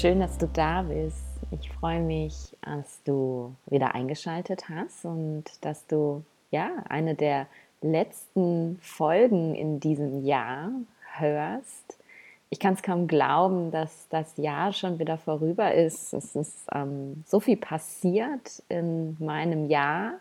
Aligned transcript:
Schön, 0.00 0.18
dass 0.18 0.38
du 0.38 0.46
da 0.46 0.80
bist. 0.80 1.26
Ich 1.50 1.70
freue 1.72 2.00
mich, 2.00 2.56
dass 2.62 3.02
du 3.02 3.54
wieder 3.66 3.94
eingeschaltet 3.94 4.70
hast 4.70 5.04
und 5.04 5.44
dass 5.60 5.86
du 5.88 6.24
ja 6.50 6.70
eine 6.88 7.14
der 7.14 7.48
letzten 7.82 8.78
Folgen 8.80 9.54
in 9.54 9.78
diesem 9.78 10.24
Jahr 10.24 10.70
hörst. 11.18 11.98
Ich 12.48 12.58
kann 12.58 12.72
es 12.72 12.82
kaum 12.82 13.08
glauben, 13.08 13.72
dass 13.72 14.08
das 14.08 14.38
Jahr 14.38 14.72
schon 14.72 14.98
wieder 14.98 15.18
vorüber 15.18 15.74
ist. 15.74 16.14
Es 16.14 16.34
ist 16.34 16.66
ähm, 16.72 17.22
so 17.26 17.38
viel 17.38 17.58
passiert 17.58 18.62
in 18.70 19.18
meinem 19.18 19.68
Jahr. 19.68 20.14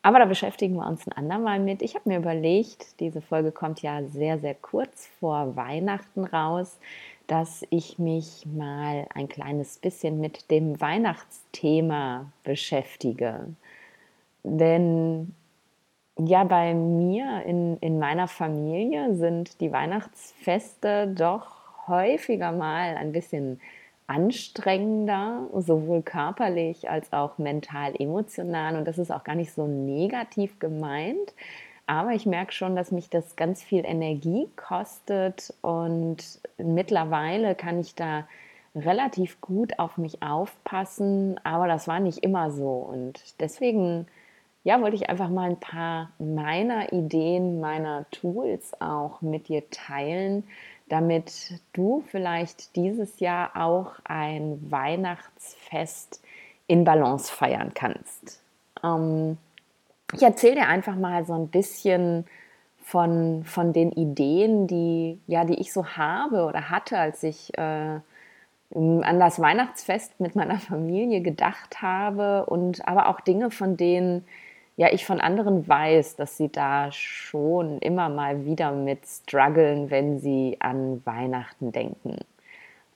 Aber 0.00 0.18
da 0.18 0.24
beschäftigen 0.24 0.76
wir 0.76 0.86
uns 0.86 1.06
ein 1.06 1.12
andermal 1.12 1.60
mit. 1.60 1.82
Ich 1.82 1.94
habe 1.94 2.08
mir 2.08 2.16
überlegt, 2.16 2.98
diese 3.00 3.20
Folge 3.20 3.52
kommt 3.52 3.82
ja 3.82 4.02
sehr, 4.04 4.38
sehr 4.38 4.54
kurz 4.54 5.06
vor 5.20 5.56
Weihnachten 5.56 6.24
raus, 6.24 6.78
dass 7.28 7.64
ich 7.70 7.98
mich 7.98 8.46
mal 8.46 9.06
ein 9.14 9.28
kleines 9.28 9.78
bisschen 9.78 10.18
mit 10.18 10.50
dem 10.50 10.80
Weihnachtsthema 10.80 12.32
beschäftige. 12.42 13.46
Denn 14.42 15.34
ja, 16.18 16.42
bei 16.44 16.74
mir 16.74 17.42
in, 17.44 17.76
in 17.76 17.98
meiner 17.98 18.26
Familie 18.26 19.14
sind 19.14 19.60
die 19.60 19.70
Weihnachtsfeste 19.70 21.06
doch 21.06 21.86
häufiger 21.86 22.50
mal 22.50 22.96
ein 22.96 23.12
bisschen 23.12 23.60
anstrengender, 24.08 25.48
sowohl 25.54 26.02
körperlich 26.02 26.88
als 26.88 27.12
auch 27.12 27.36
mental, 27.36 27.94
emotional. 27.98 28.76
Und 28.76 28.86
das 28.88 28.98
ist 28.98 29.12
auch 29.12 29.22
gar 29.22 29.34
nicht 29.34 29.52
so 29.52 29.66
negativ 29.66 30.58
gemeint. 30.58 31.34
Aber 31.88 32.12
ich 32.12 32.26
merke 32.26 32.52
schon, 32.52 32.76
dass 32.76 32.92
mich 32.92 33.08
das 33.08 33.34
ganz 33.34 33.62
viel 33.62 33.82
Energie 33.86 34.46
kostet 34.56 35.54
und 35.62 36.18
mittlerweile 36.58 37.54
kann 37.54 37.80
ich 37.80 37.94
da 37.94 38.28
relativ 38.74 39.40
gut 39.40 39.78
auf 39.78 39.96
mich 39.96 40.22
aufpassen, 40.22 41.40
aber 41.44 41.66
das 41.66 41.88
war 41.88 41.98
nicht 41.98 42.18
immer 42.18 42.50
so. 42.50 42.68
Und 42.68 43.40
deswegen, 43.40 44.06
ja, 44.64 44.82
wollte 44.82 44.96
ich 44.96 45.08
einfach 45.08 45.30
mal 45.30 45.48
ein 45.48 45.60
paar 45.60 46.10
meiner 46.18 46.92
Ideen, 46.92 47.58
meiner 47.58 48.04
Tools 48.10 48.78
auch 48.82 49.22
mit 49.22 49.48
dir 49.48 49.70
teilen, 49.70 50.44
damit 50.90 51.58
du 51.72 52.04
vielleicht 52.06 52.76
dieses 52.76 53.18
Jahr 53.18 53.56
auch 53.56 53.94
ein 54.04 54.58
Weihnachtsfest 54.70 56.22
in 56.66 56.84
Balance 56.84 57.32
feiern 57.32 57.72
kannst. 57.72 58.42
Ähm, 58.84 59.38
ich 60.12 60.22
erzähle 60.22 60.56
dir 60.56 60.68
einfach 60.68 60.96
mal 60.96 61.24
so 61.24 61.34
ein 61.34 61.48
bisschen 61.48 62.24
von, 62.82 63.44
von 63.44 63.72
den 63.72 63.92
Ideen, 63.92 64.66
die, 64.66 65.20
ja, 65.26 65.44
die 65.44 65.60
ich 65.60 65.72
so 65.72 65.86
habe 65.86 66.44
oder 66.44 66.70
hatte, 66.70 66.98
als 66.98 67.22
ich 67.22 67.56
äh, 67.58 68.00
an 68.70 69.20
das 69.20 69.40
Weihnachtsfest 69.40 70.20
mit 70.20 70.36
meiner 70.36 70.58
Familie 70.58 71.20
gedacht 71.20 71.82
habe 71.82 72.46
und 72.46 72.86
aber 72.88 73.08
auch 73.08 73.20
Dinge, 73.20 73.50
von 73.50 73.76
denen 73.76 74.24
ja 74.76 74.88
ich 74.92 75.04
von 75.04 75.20
anderen 75.20 75.66
weiß, 75.68 76.16
dass 76.16 76.36
sie 76.36 76.48
da 76.50 76.90
schon 76.92 77.78
immer 77.80 78.08
mal 78.08 78.44
wieder 78.46 78.72
mit 78.72 79.06
strugglen, 79.06 79.90
wenn 79.90 80.20
sie 80.20 80.56
an 80.60 81.02
Weihnachten 81.04 81.72
denken. 81.72 82.16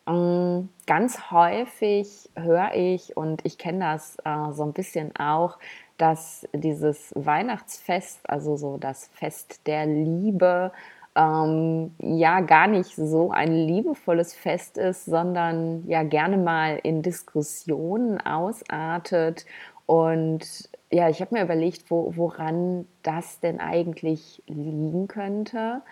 Ähm, 0.06 0.68
ganz 0.86 1.30
häufig 1.30 2.30
höre 2.34 2.74
ich, 2.74 3.16
und 3.16 3.44
ich 3.44 3.58
kenne 3.58 3.80
das 3.80 4.16
äh, 4.24 4.52
so 4.52 4.64
ein 4.64 4.72
bisschen 4.72 5.14
auch, 5.16 5.58
dass 6.02 6.48
dieses 6.52 7.12
Weihnachtsfest, 7.14 8.28
also 8.28 8.56
so 8.56 8.76
das 8.76 9.06
Fest 9.14 9.60
der 9.68 9.86
Liebe, 9.86 10.72
ähm, 11.14 11.94
ja 12.00 12.40
gar 12.40 12.66
nicht 12.66 12.96
so 12.96 13.30
ein 13.30 13.52
liebevolles 13.52 14.34
Fest 14.34 14.78
ist, 14.78 15.04
sondern 15.04 15.86
ja 15.86 16.02
gerne 16.02 16.38
mal 16.38 16.80
in 16.82 17.02
Diskussionen 17.02 18.20
ausartet 18.20 19.46
und 19.86 20.68
ja, 20.90 21.08
ich 21.08 21.20
habe 21.20 21.36
mir 21.36 21.44
überlegt, 21.44 21.88
wo, 21.88 22.16
woran 22.16 22.88
das 23.04 23.38
denn 23.38 23.60
eigentlich 23.60 24.42
liegen 24.48 25.06
könnte 25.06 25.82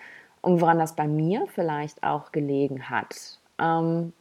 und 0.42 0.60
woran 0.60 0.80
das 0.80 0.96
bei 0.96 1.06
mir 1.06 1.46
vielleicht 1.54 2.02
auch 2.02 2.32
gelegen 2.32 2.90
hat. 2.90 3.38
Ähm, 3.60 4.12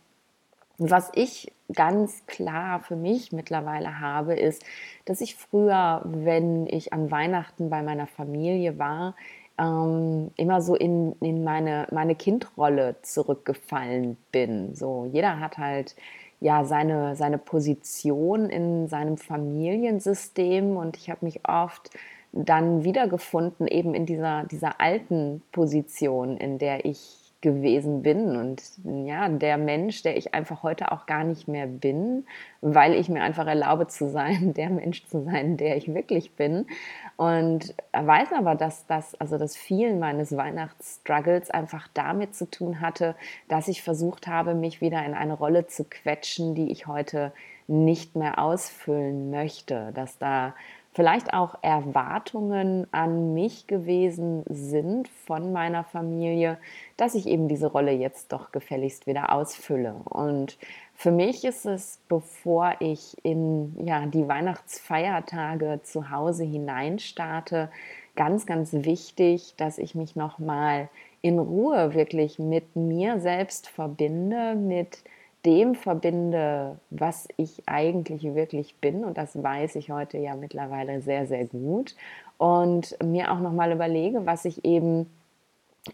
was 0.78 1.12
ich 1.16 1.52
ganz 1.74 2.26
klar 2.26 2.80
für 2.80 2.96
mich 2.96 3.32
mittlerweile 3.32 4.00
habe, 4.00 4.34
ist, 4.36 4.64
dass 5.06 5.22
ich 5.22 5.36
früher, 5.36 6.02
wenn 6.06 6.68
ich 6.68 6.94
an 6.94 7.12
Weihnachten 7.12 7.70
bei 7.70 7.82
meiner 7.82 8.08
Familie 8.08 8.80
war, 8.80 9.16
ähm, 9.60 10.32
immer 10.36 10.62
so 10.62 10.76
in, 10.76 11.14
in 11.22 11.44
meine, 11.44 11.88
meine 11.92 12.16
Kindrolle 12.16 12.96
zurückgefallen 13.02 14.18
bin. 14.32 14.74
So, 14.76 15.10
jeder 15.12 15.40
hat 15.40 15.58
halt 15.58 15.96
ja 16.40 16.64
seine, 16.64 17.16
seine 17.16 17.38
Position 17.38 18.50
in 18.50 18.88
seinem 18.88 19.18
Familiensystem 19.18 20.78
und 20.78 20.98
ich 20.98 21.10
habe 21.10 21.26
mich 21.26 21.42
oft 21.48 21.92
dann 22.32 22.84
wiedergefunden 22.84 23.68
eben 23.68 23.94
in 23.94 24.06
dieser, 24.06 24.44
dieser 24.46 24.80
alten 24.80 25.42
Position, 25.52 26.38
in 26.38 26.60
der 26.60 26.86
ich 26.86 27.19
gewesen 27.42 28.02
bin 28.02 28.36
und 28.36 28.62
ja, 28.84 29.30
der 29.30 29.58
Mensch, 29.58 30.04
der 30.04 30.18
ich 30.18 30.34
einfach 30.34 30.62
heute 30.62 30.92
auch 30.92 31.06
gar 31.06 31.24
nicht 31.24 31.48
mehr 31.48 31.68
bin, 31.68 32.26
weil 32.60 32.94
ich 32.94 33.08
mir 33.08 33.24
einfach 33.24 33.48
erlaube 33.48 33.88
zu 33.88 34.10
sein, 34.10 34.54
der 34.58 34.70
Mensch 34.70 35.06
zu 35.06 35.24
sein, 35.24 35.56
der 35.56 35.78
ich 35.78 35.94
wirklich 35.94 36.36
bin. 36.36 36.68
Und 37.16 37.74
weiß 37.94 38.34
aber, 38.34 38.56
dass 38.56 38.86
das, 38.88 39.16
also 39.16 39.38
das 39.38 39.56
vielen 39.56 40.00
meines 40.00 40.36
Weihnachtsstruggles 40.36 41.50
einfach 41.50 41.88
damit 41.94 42.36
zu 42.36 42.50
tun 42.50 42.82
hatte, 42.82 43.16
dass 43.48 43.70
ich 43.70 43.84
versucht 43.84 44.28
habe, 44.28 44.54
mich 44.54 44.82
wieder 44.82 45.06
in 45.06 45.14
eine 45.14 45.34
Rolle 45.34 45.68
zu 45.68 45.86
quetschen, 45.86 46.56
die 46.56 46.72
ich 46.72 46.88
heute 46.88 47.32
nicht 47.68 48.16
mehr 48.16 48.40
ausfüllen 48.40 49.30
möchte, 49.30 49.92
dass 49.94 50.18
da 50.18 50.56
vielleicht 50.92 51.34
auch 51.34 51.56
Erwartungen 51.62 52.88
an 52.92 53.34
mich 53.34 53.68
gewesen 53.68 54.44
sind 54.50 55.08
von 55.08 55.54
meiner 55.54 55.84
Familie, 55.84 56.58
dass 57.00 57.16
ich 57.16 57.28
eben 57.28 57.48
diese 57.48 57.68
Rolle 57.68 57.92
jetzt 57.92 58.34
doch 58.34 58.52
gefälligst 58.52 59.08
wieder 59.08 59.32
ausfülle. 59.32 59.96
Und 60.04 60.58
für 60.94 61.12
mich 61.12 61.46
ist 61.46 61.66
es, 61.66 62.00
bevor 62.10 62.74
ich 62.80 63.16
in 63.24 63.74
ja, 63.86 64.06
die 64.06 64.28
Weihnachtsfeiertage 64.28 65.80
zu 65.84 66.10
Hause 66.10 66.44
hineinstarte, 66.44 67.70
ganz, 68.18 68.46
ganz 68.46 68.74
wichtig, 68.74 69.54
dass 69.56 69.78
ich 69.78 69.96
mich 69.96 70.18
nochmal 70.18 70.90
in 71.22 71.40
Ruhe 71.40 71.94
wirklich 71.94 72.38
mit 72.38 72.76
mir 72.76 73.22
selbst 73.22 73.70
verbinde, 73.70 74.56
mit 74.56 75.00
dem 75.46 75.76
verbinde, 75.76 76.80
was 76.90 77.30
ich 77.38 77.64
eigentlich 77.66 78.24
wirklich 78.36 78.76
bin. 78.82 79.06
Und 79.06 79.18
das 79.18 79.42
weiß 79.42 79.76
ich 79.76 79.90
heute 79.90 80.18
ja 80.18 80.36
mittlerweile 80.36 81.02
sehr, 81.02 81.28
sehr 81.28 81.46
gut. 81.46 81.96
Und 82.38 82.98
mir 83.02 83.32
auch 83.32 83.40
nochmal 83.40 83.72
überlege, 83.72 84.26
was 84.26 84.44
ich 84.44 84.66
eben 84.66 85.10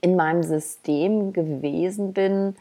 in 0.01 0.15
meinem 0.15 0.43
System 0.43 1.33
gewesen 1.33 2.13
bin, 2.13 2.55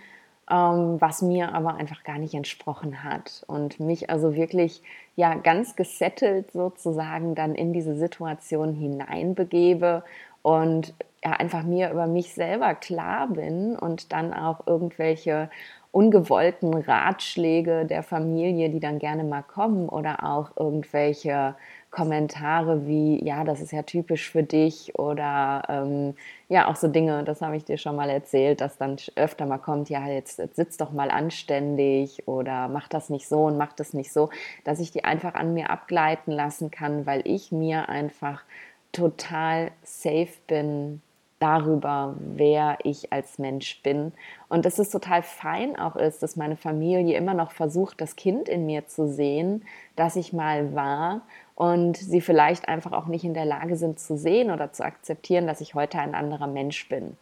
ähm, 0.50 1.00
was 1.00 1.22
mir 1.22 1.54
aber 1.54 1.74
einfach 1.74 2.04
gar 2.04 2.18
nicht 2.18 2.34
entsprochen 2.34 3.02
hat. 3.02 3.44
Und 3.46 3.80
mich 3.80 4.10
also 4.10 4.34
wirklich 4.34 4.82
ja 5.16 5.34
ganz 5.34 5.76
gesettelt 5.76 6.52
sozusagen 6.52 7.34
dann 7.34 7.54
in 7.54 7.72
diese 7.72 7.94
Situation 7.96 8.74
hineinbegebe 8.74 10.04
und 10.42 10.94
ja, 11.24 11.32
einfach 11.32 11.62
mir 11.62 11.90
über 11.90 12.06
mich 12.06 12.34
selber 12.34 12.74
klar 12.74 13.28
bin 13.28 13.76
und 13.76 14.12
dann 14.12 14.34
auch 14.34 14.66
irgendwelche 14.66 15.48
ungewollten 15.90 16.74
Ratschläge 16.74 17.86
der 17.86 18.02
Familie, 18.02 18.68
die 18.68 18.80
dann 18.80 18.98
gerne 18.98 19.24
mal 19.24 19.42
kommen 19.42 19.88
oder 19.88 20.24
auch 20.24 20.50
irgendwelche 20.56 21.54
Kommentare 21.94 22.88
wie, 22.88 23.24
ja, 23.24 23.44
das 23.44 23.60
ist 23.60 23.70
ja 23.70 23.82
typisch 23.82 24.28
für 24.28 24.42
dich 24.42 24.98
oder 24.98 25.62
ähm, 25.68 26.16
ja, 26.48 26.66
auch 26.66 26.74
so 26.74 26.88
Dinge, 26.88 27.22
das 27.22 27.40
habe 27.40 27.56
ich 27.56 27.64
dir 27.64 27.78
schon 27.78 27.94
mal 27.94 28.10
erzählt, 28.10 28.60
dass 28.60 28.76
dann 28.76 28.96
öfter 29.14 29.46
mal 29.46 29.58
kommt, 29.58 29.88
ja, 29.90 30.08
jetzt, 30.08 30.40
jetzt 30.40 30.56
sitz 30.56 30.76
doch 30.76 30.90
mal 30.90 31.08
anständig 31.08 32.26
oder 32.26 32.66
mach 32.66 32.88
das 32.88 33.10
nicht 33.10 33.28
so 33.28 33.44
und 33.44 33.58
mach 33.58 33.72
das 33.74 33.92
nicht 33.92 34.12
so, 34.12 34.30
dass 34.64 34.80
ich 34.80 34.90
die 34.90 35.04
einfach 35.04 35.34
an 35.34 35.54
mir 35.54 35.70
abgleiten 35.70 36.32
lassen 36.32 36.72
kann, 36.72 37.06
weil 37.06 37.22
ich 37.24 37.52
mir 37.52 37.88
einfach 37.88 38.42
total 38.90 39.70
safe 39.84 40.34
bin 40.48 41.00
darüber, 41.38 42.14
wer 42.18 42.78
ich 42.84 43.12
als 43.12 43.38
Mensch 43.38 43.82
bin. 43.82 44.12
Und 44.48 44.64
dass 44.64 44.78
es 44.78 44.90
total 44.90 45.22
fein 45.22 45.78
auch 45.78 45.94
ist, 45.94 46.22
dass 46.22 46.36
meine 46.36 46.56
Familie 46.56 47.16
immer 47.16 47.34
noch 47.34 47.52
versucht, 47.52 48.00
das 48.00 48.16
Kind 48.16 48.48
in 48.48 48.66
mir 48.66 48.86
zu 48.86 49.06
sehen, 49.08 49.64
das 49.94 50.16
ich 50.16 50.32
mal 50.32 50.74
war 50.74 51.22
und 51.54 51.96
sie 51.96 52.20
vielleicht 52.20 52.68
einfach 52.68 52.92
auch 52.92 53.06
nicht 53.06 53.24
in 53.24 53.34
der 53.34 53.44
Lage 53.44 53.76
sind 53.76 54.00
zu 54.00 54.16
sehen 54.16 54.50
oder 54.50 54.72
zu 54.72 54.84
akzeptieren, 54.84 55.46
dass 55.46 55.60
ich 55.60 55.74
heute 55.74 55.98
ein 55.98 56.14
anderer 56.14 56.46
Mensch 56.46 56.88
bin. 56.88 57.16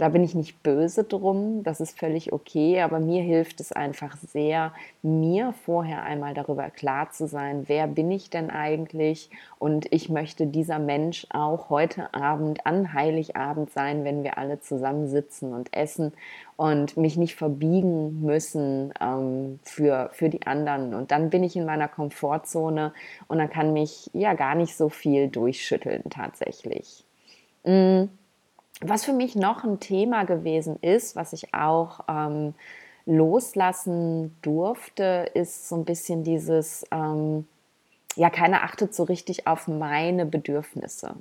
Da 0.00 0.08
bin 0.08 0.24
ich 0.24 0.34
nicht 0.34 0.62
böse 0.62 1.04
drum, 1.04 1.62
das 1.62 1.78
ist 1.78 1.98
völlig 1.98 2.32
okay, 2.32 2.80
aber 2.80 3.00
mir 3.00 3.22
hilft 3.22 3.60
es 3.60 3.70
einfach 3.70 4.16
sehr, 4.16 4.72
mir 5.02 5.52
vorher 5.66 6.04
einmal 6.04 6.32
darüber 6.32 6.70
klar 6.70 7.10
zu 7.10 7.26
sein, 7.26 7.64
wer 7.66 7.86
bin 7.86 8.10
ich 8.10 8.30
denn 8.30 8.48
eigentlich 8.48 9.28
und 9.58 9.92
ich 9.92 10.08
möchte 10.08 10.46
dieser 10.46 10.78
Mensch 10.78 11.26
auch 11.28 11.68
heute 11.68 12.14
Abend 12.14 12.64
an 12.64 12.94
Heiligabend 12.94 13.72
sein, 13.72 14.02
wenn 14.04 14.24
wir 14.24 14.38
alle 14.38 14.58
zusammensitzen 14.60 15.52
und 15.52 15.76
essen 15.76 16.14
und 16.56 16.96
mich 16.96 17.18
nicht 17.18 17.36
verbiegen 17.36 18.22
müssen 18.22 18.94
ähm, 19.02 19.60
für, 19.64 20.08
für 20.14 20.30
die 20.30 20.46
anderen. 20.46 20.94
Und 20.94 21.10
dann 21.10 21.28
bin 21.28 21.44
ich 21.44 21.56
in 21.56 21.66
meiner 21.66 21.88
Komfortzone 21.88 22.94
und 23.28 23.36
dann 23.36 23.50
kann 23.50 23.74
mich 23.74 24.08
ja 24.14 24.32
gar 24.32 24.54
nicht 24.54 24.74
so 24.74 24.88
viel 24.88 25.28
durchschütteln 25.28 26.04
tatsächlich. 26.08 27.04
Mm, 27.64 28.04
was 28.80 29.04
für 29.04 29.12
mich 29.12 29.36
noch 29.36 29.64
ein 29.64 29.80
Thema 29.80 30.24
gewesen 30.24 30.76
ist, 30.80 31.16
was 31.16 31.32
ich 31.32 31.54
auch 31.54 32.00
ähm, 32.08 32.54
loslassen 33.06 34.36
durfte, 34.42 35.30
ist 35.34 35.68
so 35.68 35.76
ein 35.76 35.84
bisschen 35.84 36.24
dieses, 36.24 36.84
ähm, 36.90 37.46
ja, 38.16 38.30
keiner 38.30 38.62
achtet 38.64 38.94
so 38.94 39.04
richtig 39.04 39.46
auf 39.46 39.68
meine 39.68 40.26
Bedürfnisse. 40.26 41.14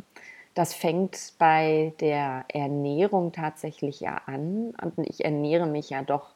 Das 0.55 0.73
fängt 0.73 1.33
bei 1.37 1.93
der 1.99 2.45
Ernährung 2.47 3.31
tatsächlich 3.31 3.99
ja 3.99 4.21
an. 4.25 4.73
Und 4.81 5.07
ich 5.07 5.23
ernähre 5.23 5.67
mich 5.67 5.89
ja 5.89 6.01
doch 6.01 6.31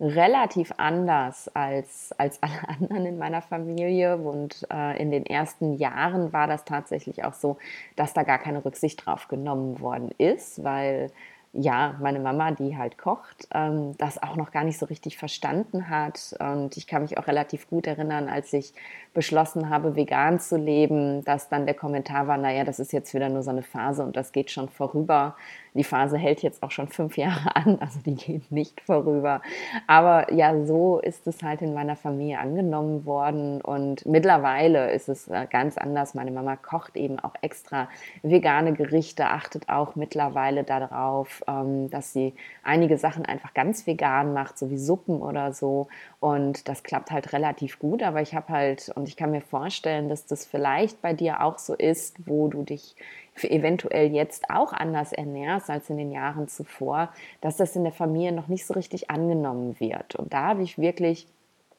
relativ 0.00 0.72
anders 0.78 1.50
als, 1.54 2.12
als 2.18 2.42
alle 2.42 2.68
anderen 2.68 3.06
in 3.06 3.18
meiner 3.18 3.42
Familie. 3.42 4.16
Und 4.16 4.66
äh, 4.72 5.00
in 5.00 5.10
den 5.10 5.26
ersten 5.26 5.74
Jahren 5.74 6.32
war 6.32 6.46
das 6.46 6.64
tatsächlich 6.64 7.24
auch 7.24 7.34
so, 7.34 7.58
dass 7.96 8.14
da 8.14 8.22
gar 8.22 8.38
keine 8.38 8.64
Rücksicht 8.64 9.04
drauf 9.04 9.28
genommen 9.28 9.80
worden 9.80 10.10
ist, 10.18 10.64
weil 10.64 11.10
ja, 11.52 11.96
meine 12.00 12.20
Mama, 12.20 12.52
die 12.52 12.76
halt 12.76 12.96
kocht, 12.96 13.48
ähm, 13.52 13.96
das 13.98 14.22
auch 14.22 14.36
noch 14.36 14.52
gar 14.52 14.62
nicht 14.62 14.78
so 14.78 14.86
richtig 14.86 15.18
verstanden 15.18 15.88
hat. 15.88 16.34
Und 16.38 16.76
ich 16.76 16.86
kann 16.86 17.02
mich 17.02 17.18
auch 17.18 17.26
relativ 17.26 17.68
gut 17.68 17.88
erinnern, 17.88 18.28
als 18.28 18.52
ich 18.52 18.72
beschlossen 19.14 19.68
habe, 19.68 19.96
vegan 19.96 20.38
zu 20.38 20.56
leben, 20.56 21.24
dass 21.24 21.48
dann 21.48 21.66
der 21.66 21.74
Kommentar 21.74 22.28
war, 22.28 22.36
naja, 22.36 22.62
das 22.62 22.78
ist 22.78 22.92
jetzt 22.92 23.14
wieder 23.14 23.28
nur 23.28 23.42
so 23.42 23.50
eine 23.50 23.62
Phase 23.64 24.04
und 24.04 24.16
das 24.16 24.30
geht 24.30 24.52
schon 24.52 24.68
vorüber. 24.68 25.34
Die 25.74 25.84
Phase 25.84 26.18
hält 26.18 26.42
jetzt 26.42 26.62
auch 26.62 26.70
schon 26.70 26.88
fünf 26.88 27.16
Jahre 27.16 27.54
an, 27.56 27.78
also 27.80 28.00
die 28.00 28.14
geht 28.14 28.50
nicht 28.50 28.80
vorüber. 28.80 29.40
Aber 29.86 30.32
ja, 30.32 30.64
so 30.64 30.98
ist 30.98 31.26
es 31.26 31.42
halt 31.42 31.62
in 31.62 31.74
meiner 31.74 31.96
Familie 31.96 32.38
angenommen 32.38 33.04
worden 33.06 33.60
und 33.60 34.04
mittlerweile 34.06 34.92
ist 34.92 35.08
es 35.08 35.28
äh, 35.28 35.46
ganz 35.50 35.78
anders. 35.78 36.14
Meine 36.14 36.30
Mama 36.30 36.56
kocht 36.56 36.96
eben 36.96 37.18
auch 37.18 37.34
extra 37.40 37.88
vegane 38.22 38.72
Gerichte, 38.72 39.26
achtet 39.26 39.68
auch 39.68 39.94
mittlerweile 39.94 40.64
darauf, 40.64 41.42
ähm, 41.46 41.90
dass 41.90 42.12
sie 42.12 42.34
einige 42.62 42.98
Sachen 42.98 43.24
einfach 43.24 43.54
ganz 43.54 43.86
vegan 43.86 44.32
macht, 44.32 44.58
so 44.58 44.70
wie 44.70 44.78
Suppen 44.78 45.22
oder 45.22 45.52
so. 45.52 45.88
Und 46.18 46.68
das 46.68 46.82
klappt 46.82 47.10
halt 47.10 47.32
relativ 47.32 47.78
gut, 47.78 48.02
aber 48.02 48.20
ich 48.20 48.34
habe 48.34 48.48
halt, 48.48 48.90
und 48.94 49.08
ich 49.08 49.16
kann 49.16 49.30
mir 49.30 49.40
vorstellen, 49.40 50.08
dass 50.08 50.26
das 50.26 50.44
vielleicht 50.46 51.00
bei 51.00 51.12
dir 51.12 51.42
auch 51.42 51.58
so 51.58 51.74
ist, 51.74 52.16
wo 52.26 52.48
du 52.48 52.62
dich 52.62 52.96
eventuell 53.36 54.12
jetzt 54.12 54.50
auch 54.50 54.72
anders 54.72 55.12
ernährst 55.12 55.70
als 55.70 55.90
in 55.90 55.96
den 55.96 56.12
Jahren 56.12 56.48
zuvor, 56.48 57.12
dass 57.40 57.56
das 57.56 57.76
in 57.76 57.84
der 57.84 57.92
Familie 57.92 58.32
noch 58.32 58.48
nicht 58.48 58.66
so 58.66 58.74
richtig 58.74 59.10
angenommen 59.10 59.78
wird. 59.80 60.16
Und 60.16 60.32
da 60.32 60.48
habe 60.48 60.62
ich 60.62 60.78
wirklich 60.78 61.26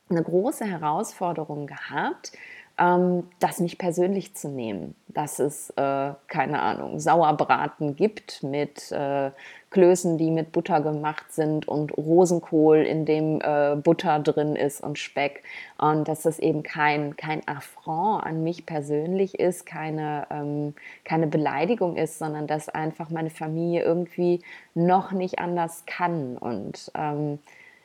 eine 0.10 0.24
große 0.24 0.66
Herausforderung 0.66 1.68
gehabt, 1.68 2.34
ähm, 2.78 3.24
das 3.40 3.60
nicht 3.60 3.78
persönlich 3.78 4.36
zu 4.36 4.50
nehmen, 4.50 4.96
dass 5.08 5.40
es, 5.40 5.70
äh, 5.72 6.12
keine 6.28 6.62
Ahnung, 6.62 7.00
Sauerbraten 7.00 7.96
gibt 7.96 8.44
mit 8.44 8.92
äh, 8.92 9.32
Klößen, 9.72 10.18
die 10.18 10.32
mit 10.32 10.52
Butter 10.52 10.82
gemacht 10.82 11.32
sind 11.32 11.68
und 11.68 11.96
Rosenkohl, 11.98 12.78
in 12.78 13.06
dem 13.06 13.40
äh, 13.42 13.76
Butter 13.76 14.20
drin 14.20 14.56
ist 14.56 14.82
und 14.82 15.00
Speck. 15.00 15.44
Und 15.78 16.08
dass 16.08 16.24
das 16.24 16.40
eben 16.40 16.64
kein, 16.64 17.16
kein 17.16 17.48
Affront 17.48 18.26
an 18.26 18.44
mich 18.44 18.66
persönlich 18.66 19.40
ist, 19.40 19.66
keine, 19.66 20.28
ähm, 20.30 20.74
keine 21.06 21.28
Beleidigung 21.28 21.96
ist, 21.96 22.20
sondern 22.20 22.48
dass 22.48 22.70
einfach 22.70 23.10
meine 23.10 23.30
Familie 23.30 23.84
irgendwie 23.84 24.42
noch 24.74 25.12
nicht 25.12 25.40
anders 25.40 25.84
kann. 25.86 26.38
Und 26.38 26.92
ähm, 26.96 27.40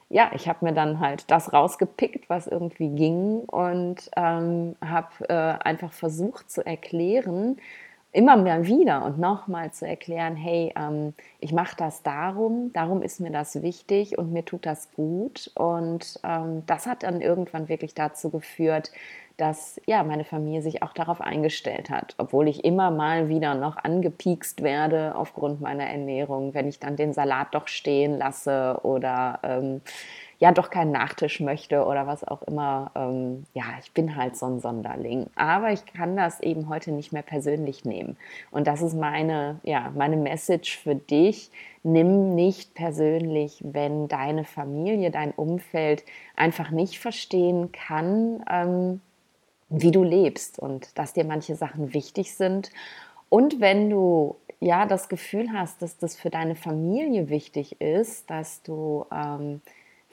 ja, 0.08 0.30
ich 0.34 0.48
habe 0.48 0.64
mir 0.64 0.72
dann 0.72 1.00
halt 1.00 1.30
das 1.30 1.52
rausgepickt, 1.52 2.30
was 2.30 2.46
irgendwie 2.46 2.90
ging 2.90 3.40
und 3.40 4.10
ähm, 4.16 4.76
habe 4.84 5.28
äh, 5.28 5.34
einfach 5.64 5.92
versucht 5.92 6.50
zu 6.50 6.64
erklären, 6.64 7.58
immer 8.12 8.36
mehr 8.36 8.66
wieder 8.66 9.04
und 9.04 9.18
nochmal 9.18 9.72
zu 9.72 9.86
erklären, 9.86 10.36
hey, 10.36 10.72
ähm, 10.74 11.12
ich 11.38 11.52
mache 11.52 11.76
das 11.76 12.02
darum, 12.02 12.72
darum 12.72 13.02
ist 13.02 13.20
mir 13.20 13.30
das 13.30 13.62
wichtig 13.62 14.16
und 14.16 14.32
mir 14.32 14.44
tut 14.44 14.64
das 14.64 14.90
gut. 14.92 15.50
Und 15.54 16.18
ähm, 16.24 16.62
das 16.66 16.86
hat 16.86 17.02
dann 17.02 17.20
irgendwann 17.20 17.68
wirklich 17.68 17.94
dazu 17.94 18.30
geführt, 18.30 18.90
dass 19.36 19.80
ja 19.86 20.02
meine 20.02 20.24
Familie 20.24 20.62
sich 20.62 20.82
auch 20.82 20.92
darauf 20.92 21.20
eingestellt 21.20 21.90
hat, 21.90 22.14
obwohl 22.18 22.48
ich 22.48 22.64
immer 22.64 22.90
mal 22.90 23.28
wieder 23.28 23.54
noch 23.54 23.76
angepiekst 23.76 24.62
werde 24.62 25.14
aufgrund 25.14 25.60
meiner 25.60 25.84
Ernährung, 25.84 26.54
wenn 26.54 26.68
ich 26.68 26.80
dann 26.80 26.96
den 26.96 27.12
Salat 27.12 27.48
doch 27.54 27.68
stehen 27.68 28.16
lasse 28.16 28.80
oder 28.82 29.40
ähm, 29.42 29.82
ja 30.38 30.52
doch 30.52 30.70
keinen 30.70 30.92
Nachtisch 30.92 31.40
möchte 31.40 31.84
oder 31.84 32.06
was 32.06 32.24
auch 32.24 32.42
immer. 32.42 32.90
Ähm, 32.94 33.44
ja, 33.54 33.64
ich 33.82 33.92
bin 33.92 34.16
halt 34.16 34.36
so 34.36 34.46
ein 34.46 34.60
Sonderling. 34.60 35.26
Aber 35.34 35.72
ich 35.72 35.84
kann 35.86 36.16
das 36.16 36.40
eben 36.40 36.68
heute 36.68 36.92
nicht 36.92 37.12
mehr 37.12 37.22
persönlich 37.22 37.84
nehmen. 37.84 38.16
Und 38.50 38.66
das 38.66 38.82
ist 38.82 38.94
meine, 38.94 39.60
ja, 39.62 39.92
meine 39.94 40.16
Message 40.16 40.78
für 40.78 40.94
dich. 40.94 41.50
Nimm 41.82 42.34
nicht 42.34 42.74
persönlich, 42.74 43.62
wenn 43.64 44.08
deine 44.08 44.44
Familie, 44.44 45.10
dein 45.10 45.30
Umfeld 45.32 46.04
einfach 46.34 46.70
nicht 46.70 46.98
verstehen 46.98 47.70
kann, 47.72 48.44
ähm, 48.50 49.00
wie 49.68 49.90
du 49.90 50.02
lebst 50.02 50.58
und 50.58 50.96
dass 50.98 51.12
dir 51.12 51.24
manche 51.24 51.56
Sachen 51.56 51.94
wichtig 51.94 52.34
sind. 52.34 52.70
Und 53.28 53.60
wenn 53.60 53.90
du 53.90 54.36
ja 54.60 54.86
das 54.86 55.08
Gefühl 55.08 55.52
hast, 55.52 55.82
dass 55.82 55.98
das 55.98 56.16
für 56.16 56.30
deine 56.30 56.54
Familie 56.54 57.28
wichtig 57.28 57.80
ist, 57.80 58.30
dass 58.30 58.62
du 58.62 59.06
ähm, 59.12 59.60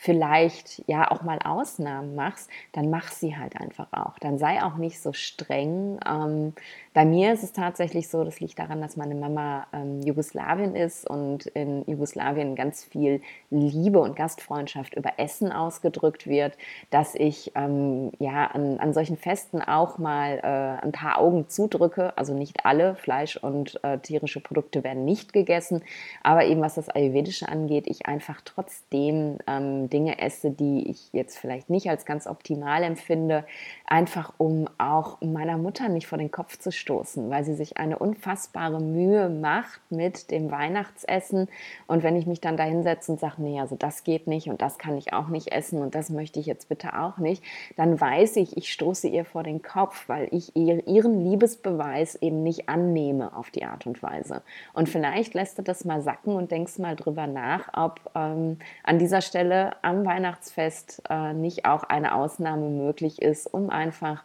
vielleicht 0.04 0.84
ja 0.86 1.10
auch 1.10 1.22
mal 1.22 1.40
Ausnahmen 1.46 2.14
machst, 2.14 2.50
dann 2.74 2.90
mach 2.90 3.10
sie 3.10 3.38
halt 3.38 3.56
einfach 3.56 3.88
auch. 3.94 4.20
Dann 4.20 4.38
sei 4.38 4.62
auch 4.62 4.76
nicht 4.76 5.00
so 5.00 5.14
streng. 5.14 5.98
Ähm, 6.06 6.52
bei 6.94 7.06
mir 7.06 7.32
ist 7.32 7.42
es 7.42 7.54
tatsächlich 7.54 8.10
so, 8.10 8.26
das 8.26 8.42
liegt 8.42 8.60
daran, 8.60 8.82
dass 8.82 8.98
meine 8.98 9.16
Mama 9.16 9.66
ähm, 9.72 10.02
Jugoslawien 10.02 10.76
ist 10.76 11.10
und 11.10 11.46
in 11.46 11.86
Jugoslawien 11.88 12.56
ganz 12.56 12.84
viel 12.84 13.22
Liebe 13.50 14.02
und 14.02 14.18
Gastfreundschaft 14.18 14.94
über 14.94 15.14
Essen 15.20 15.54
ausgedrückt 15.54 16.28
wird, 16.28 16.58
dass 16.90 17.16
ich 17.16 17.54
ähm, 17.56 18.12
ja 18.20 18.48
an, 18.48 18.80
an, 18.80 18.94
solchen 18.94 19.16
Festen 19.16 19.62
auch 19.62 20.00
mal 20.00 20.40
äh, 20.44 20.84
ein 20.86 20.92
paar 20.92 21.18
Augen 21.18 21.48
zudrücke. 21.48 22.18
Also 22.18 22.34
nicht 22.34 22.66
alle 22.66 22.96
Fleisch 22.96 23.38
und 23.38 23.80
äh, 23.86 24.00
tierische 24.00 24.42
Produkte 24.42 24.84
werden 24.84 25.06
nicht 25.06 25.32
gegessen, 25.32 25.82
aber 26.24 26.44
eben 26.44 26.60
was 26.60 26.76
das 26.76 26.90
Ayurvedische 26.90 27.48
angeht, 27.48 27.86
ich 27.88 28.06
einfach 28.06 28.42
trotzdem 28.44 29.38
ähm, 29.48 29.90
Dinge 29.94 30.20
esse, 30.20 30.52
die 30.52 30.90
ich 30.90 31.14
jetzt 31.14 31.38
vielleicht 31.38 31.70
nicht 31.70 31.90
als 31.90 32.06
ganz 32.06 32.26
optimal 32.26 32.84
empfinde, 32.84 33.46
einfach 33.86 34.34
um 34.40 34.68
auch 34.80 35.22
meiner 35.22 35.58
Mutter 35.58 35.88
nicht 35.88 36.08
vor 36.08 36.18
den 36.18 36.32
Kopf 36.32 36.58
zu 36.58 36.72
stoßen, 36.72 37.30
weil 37.30 37.44
sie 37.44 37.54
sich 37.54 37.78
eine 37.78 38.00
unfassbare 38.00 38.82
Mühe 38.82 39.30
macht 39.30 39.80
mit 39.92 40.32
dem 40.32 40.50
Weihnachtsessen. 40.50 41.48
Und 41.88 42.02
wenn 42.02 42.16
ich 42.16 42.26
mich 42.26 42.42
dann 42.42 42.58
da 42.58 42.64
hinsetze 42.64 43.12
und 43.12 43.20
sage, 43.20 43.36
nee, 43.38 43.60
also 43.60 43.76
das 43.76 44.04
geht 44.04 44.28
nicht 44.28 44.50
und 44.50 44.62
das 44.62 44.80
kann 44.80 44.98
ich 44.98 45.14
auch 45.14 45.28
nicht 45.28 45.52
essen 45.52 45.82
und 45.82 45.94
das 45.94 46.10
möchte 46.10 46.40
ich 46.40 46.48
jetzt 46.48 46.70
bitte 46.70 47.00
auch 47.00 47.20
nicht, 47.20 47.44
dann 47.78 48.00
weiß 48.00 48.38
ich, 48.38 48.58
ich 48.58 48.72
stoße 48.74 49.08
ihr 49.08 49.26
vor 49.26 49.44
den 49.44 49.62
Kopf, 49.62 50.10
weil 50.10 50.28
ich 50.32 50.56
ihr, 50.56 50.88
ihren 50.88 51.24
Liebesbeweis 51.24 52.16
eben 52.16 52.42
nicht 52.42 52.68
annehme 52.68 53.36
auf 53.36 53.52
die 53.52 53.64
Art 53.64 53.86
und 53.86 54.02
Weise. 54.02 54.42
Und 54.74 54.90
vielleicht 54.90 55.36
lässt 55.36 55.60
du 55.60 55.62
das 55.62 55.86
mal 55.86 56.02
sacken 56.02 56.36
und 56.36 56.52
denkst 56.52 56.80
mal 56.80 56.96
drüber 56.96 57.28
nach, 57.28 57.70
ob 57.76 58.00
ähm, 58.16 58.58
an 58.84 58.98
dieser 58.98 59.22
Stelle 59.22 59.73
am 59.82 60.06
Weihnachtsfest 60.06 61.02
äh, 61.10 61.34
nicht 61.34 61.66
auch 61.66 61.84
eine 61.84 62.16
Ausnahme 62.16 62.70
möglich 62.70 63.22
ist, 63.22 63.48
um 63.54 63.70
einfach 63.70 64.24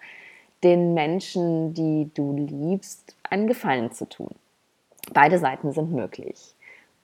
den 0.63 0.95
Menschen, 0.95 1.75
die 1.75 2.11
du 2.15 2.35
liebst, 2.35 3.17
einen 3.23 3.47
Gefallen 3.47 3.93
zu 3.93 4.09
tun. 4.09 4.31
Beide 5.13 5.39
Seiten 5.39 5.73
sind 5.73 5.93
möglich. 5.93 6.55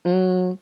Mm, 0.05 0.55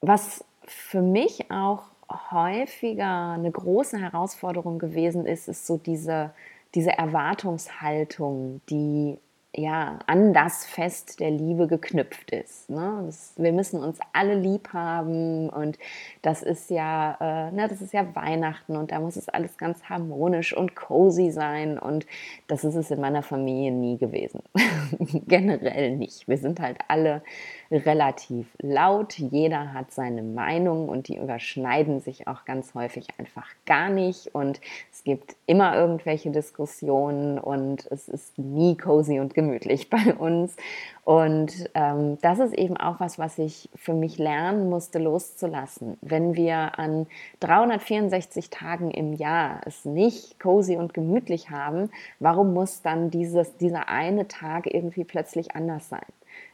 was 0.00 0.44
für 0.64 1.02
mich 1.02 1.50
auch 1.50 1.84
häufiger 2.30 3.32
eine 3.32 3.50
große 3.50 3.98
Herausforderung 3.98 4.78
gewesen 4.78 5.26
ist, 5.26 5.48
ist 5.48 5.66
so 5.66 5.76
diese, 5.76 6.30
diese 6.74 6.92
Erwartungshaltung, 6.92 8.60
die 8.70 9.18
ja, 9.54 9.98
an 10.06 10.34
das 10.34 10.66
Fest 10.66 11.20
der 11.20 11.30
Liebe 11.30 11.66
geknüpft 11.66 12.30
ist. 12.30 12.68
Ne? 12.68 13.02
Das, 13.06 13.32
wir 13.36 13.52
müssen 13.52 13.82
uns 13.82 13.98
alle 14.12 14.34
lieb 14.34 14.72
haben 14.72 15.48
und 15.48 15.78
das 16.22 16.42
ist 16.42 16.70
ja, 16.70 17.16
äh, 17.20 17.52
ne, 17.52 17.66
das 17.66 17.80
ist 17.80 17.94
ja 17.94 18.14
Weihnachten 18.14 18.76
und 18.76 18.92
da 18.92 19.00
muss 19.00 19.16
es 19.16 19.28
alles 19.28 19.56
ganz 19.56 19.84
harmonisch 19.84 20.54
und 20.54 20.76
cozy 20.76 21.30
sein 21.30 21.78
und 21.78 22.06
das 22.46 22.62
ist 22.62 22.74
es 22.74 22.90
in 22.90 23.00
meiner 23.00 23.22
Familie 23.22 23.72
nie 23.72 23.96
gewesen. 23.96 24.42
Generell 25.26 25.96
nicht. 25.96 26.28
Wir 26.28 26.38
sind 26.38 26.60
halt 26.60 26.78
alle 26.88 27.22
relativ 27.70 28.46
laut. 28.60 29.18
Jeder 29.18 29.72
hat 29.72 29.92
seine 29.92 30.22
Meinung 30.22 30.88
und 30.88 31.08
die 31.08 31.16
überschneiden 31.16 32.00
sich 32.00 32.26
auch 32.26 32.44
ganz 32.44 32.74
häufig 32.74 33.06
einfach 33.18 33.46
gar 33.66 33.90
nicht. 33.90 34.34
Und 34.34 34.60
es 34.92 35.04
gibt 35.04 35.36
immer 35.46 35.76
irgendwelche 35.76 36.30
Diskussionen 36.30 37.38
und 37.38 37.86
es 37.90 38.08
ist 38.08 38.38
nie 38.38 38.76
cozy 38.76 39.20
und 39.20 39.34
gemütlich 39.34 39.90
bei 39.90 40.14
uns. 40.14 40.56
Und 41.04 41.70
ähm, 41.74 42.18
das 42.20 42.38
ist 42.38 42.54
eben 42.54 42.76
auch 42.76 43.00
was, 43.00 43.18
was 43.18 43.38
ich 43.38 43.70
für 43.74 43.94
mich 43.94 44.18
lernen 44.18 44.68
musste, 44.68 44.98
loszulassen. 44.98 45.96
Wenn 46.02 46.34
wir 46.34 46.78
an 46.78 47.06
364 47.40 48.50
Tagen 48.50 48.90
im 48.90 49.14
Jahr 49.14 49.60
es 49.64 49.84
nicht 49.84 50.38
cozy 50.38 50.76
und 50.76 50.92
gemütlich 50.92 51.50
haben, 51.50 51.90
warum 52.20 52.52
muss 52.52 52.82
dann 52.82 53.10
dieses, 53.10 53.56
dieser 53.56 53.88
eine 53.88 54.28
Tag 54.28 54.66
irgendwie 54.66 55.04
plötzlich 55.04 55.54
anders 55.54 55.88
sein? 55.88 56.04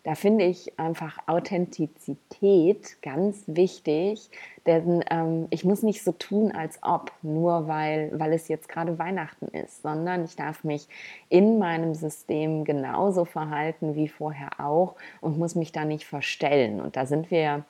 Da 0.04 0.14
finde 0.14 0.44
ich 0.44 0.78
einfach 0.78 1.18
Authentizität 1.26 3.00
ganz 3.02 3.44
wichtig, 3.46 4.30
denn 4.66 5.02
ähm, 5.10 5.46
ich 5.50 5.64
muss 5.64 5.82
nicht 5.82 6.04
so 6.04 6.12
tun, 6.12 6.52
als 6.52 6.78
ob, 6.82 7.12
nur 7.22 7.68
weil, 7.68 8.10
weil 8.12 8.32
es 8.32 8.48
jetzt 8.48 8.68
gerade 8.68 8.98
Weihnachten 8.98 9.46
ist, 9.48 9.82
sondern 9.82 10.24
ich 10.24 10.36
darf 10.36 10.62
mich 10.62 10.88
in 11.30 11.58
meinem 11.58 11.94
System 11.94 12.64
genauso 12.64 13.24
verhalten 13.24 13.94
wie 13.94 14.08
vorher 14.08 14.60
auch 14.60 14.94
und 15.22 15.38
muss 15.38 15.54
mich 15.54 15.72
da 15.72 15.84
nicht 15.84 16.06
verstellen. 16.06 16.80
Und 16.80 16.96
da 16.96 17.06
sind 17.06 17.30
wir 17.30 17.64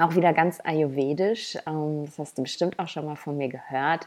auch 0.00 0.14
wieder 0.16 0.32
ganz 0.32 0.60
ayurvedisch. 0.62 1.56
Ähm, 1.66 2.06
das 2.06 2.18
hast 2.18 2.38
du 2.38 2.42
bestimmt 2.42 2.78
auch 2.78 2.88
schon 2.88 3.04
mal 3.04 3.16
von 3.16 3.36
mir 3.36 3.48
gehört. 3.48 4.06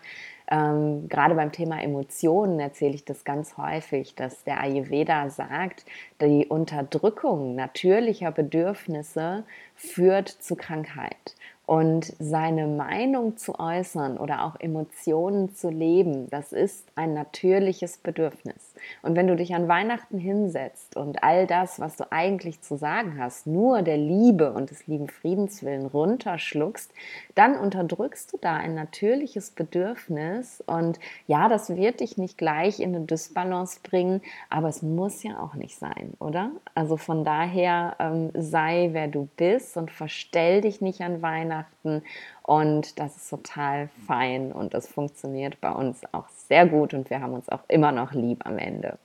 Ähm, 0.49 1.09
gerade 1.09 1.35
beim 1.35 1.51
Thema 1.51 1.81
Emotionen 1.81 2.59
erzähle 2.59 2.95
ich 2.95 3.03
das 3.03 3.25
ganz 3.25 3.57
häufig, 3.57 4.15
dass 4.15 4.43
der 4.43 4.61
Ayurveda 4.61 5.29
sagt, 5.29 5.85
die 6.21 6.45
Unterdrückung 6.47 7.55
natürlicher 7.55 8.31
Bedürfnisse 8.31 9.43
führt 9.75 10.29
zu 10.29 10.55
Krankheit. 10.55 11.35
Und 11.67 12.13
seine 12.17 12.65
Meinung 12.65 13.35
zu 13.35 13.59
äußern 13.59 14.17
oder 14.17 14.45
auch 14.45 14.57
Emotionen 14.57 15.53
zu 15.53 15.69
leben, 15.69 16.29
das 16.29 16.53
ist 16.53 16.87
ein 16.95 17.13
natürliches 17.13 17.97
Bedürfnis. 17.97 18.73
Und 19.01 19.17
wenn 19.17 19.27
du 19.27 19.35
dich 19.35 19.53
an 19.53 19.67
Weihnachten 19.67 20.17
hinsetzt 20.17 20.95
und 20.95 21.25
all 21.25 21.45
das, 21.45 21.77
was 21.81 21.97
du 21.97 22.09
eigentlich 22.09 22.61
zu 22.61 22.77
sagen 22.77 23.19
hast, 23.19 23.47
nur 23.47 23.81
der 23.81 23.97
Liebe 23.97 24.53
und 24.53 24.69
des 24.69 24.87
lieben 24.87 25.09
Friedenswillen 25.09 25.87
runterschluckst, 25.87 26.89
dann 27.35 27.57
unterdrückst 27.57 28.31
du 28.31 28.37
da 28.37 28.55
ein 28.55 28.73
natürliches 28.73 29.51
Bedürfnis. 29.51 30.63
Und 30.67 31.01
ja, 31.27 31.49
das 31.49 31.75
wird 31.75 31.99
dich 31.99 32.17
nicht 32.17 32.37
gleich 32.37 32.79
in 32.79 32.95
eine 32.95 33.03
Dysbalance 33.03 33.81
bringen, 33.83 34.21
aber 34.49 34.69
es 34.69 34.83
muss 34.83 35.21
ja 35.21 35.37
auch 35.41 35.55
nicht 35.55 35.77
sein, 35.77 36.13
oder? 36.19 36.51
Also 36.75 36.95
von 36.95 37.25
daher 37.25 37.97
ähm, 37.99 38.31
sei, 38.35 38.91
wer 38.93 39.09
du 39.09 39.27
bist 39.35 39.75
und 39.75 39.91
verstell 39.91 40.61
dich 40.61 40.79
nicht 40.79 41.01
an 41.01 41.21
Weihnachten 41.21 41.56
Weihnachten 41.57 42.03
und 42.43 42.99
das 42.99 43.17
ist 43.17 43.29
total 43.29 43.89
fein 44.05 44.51
und 44.51 44.73
das 44.73 44.87
funktioniert 44.87 45.59
bei 45.61 45.71
uns 45.71 46.01
auch 46.11 46.27
sehr 46.29 46.67
gut 46.67 46.93
und 46.93 47.09
wir 47.09 47.21
haben 47.21 47.33
uns 47.33 47.49
auch 47.49 47.63
immer 47.67 47.91
noch 47.91 48.13
lieb 48.13 48.45
am 48.45 48.57
Ende. 48.57 48.97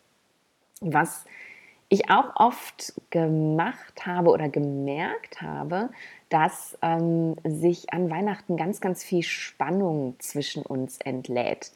Was 0.81 1.25
ich 1.89 2.11
auch 2.11 2.37
oft 2.37 2.95
gemacht 3.11 4.07
habe 4.07 4.31
oder 4.31 4.49
gemerkt 4.49 5.43
habe, 5.43 5.91
dass 6.31 6.79
ähm, 6.81 7.37
sich 7.45 7.93
an 7.93 8.11
Weihnachten 8.11 8.57
ganz, 8.57 8.81
ganz 8.81 9.05
viel 9.05 9.23
Spannung 9.23 10.17
zwischen 10.19 10.63
uns 10.63 10.99
entlädt. 10.99 11.73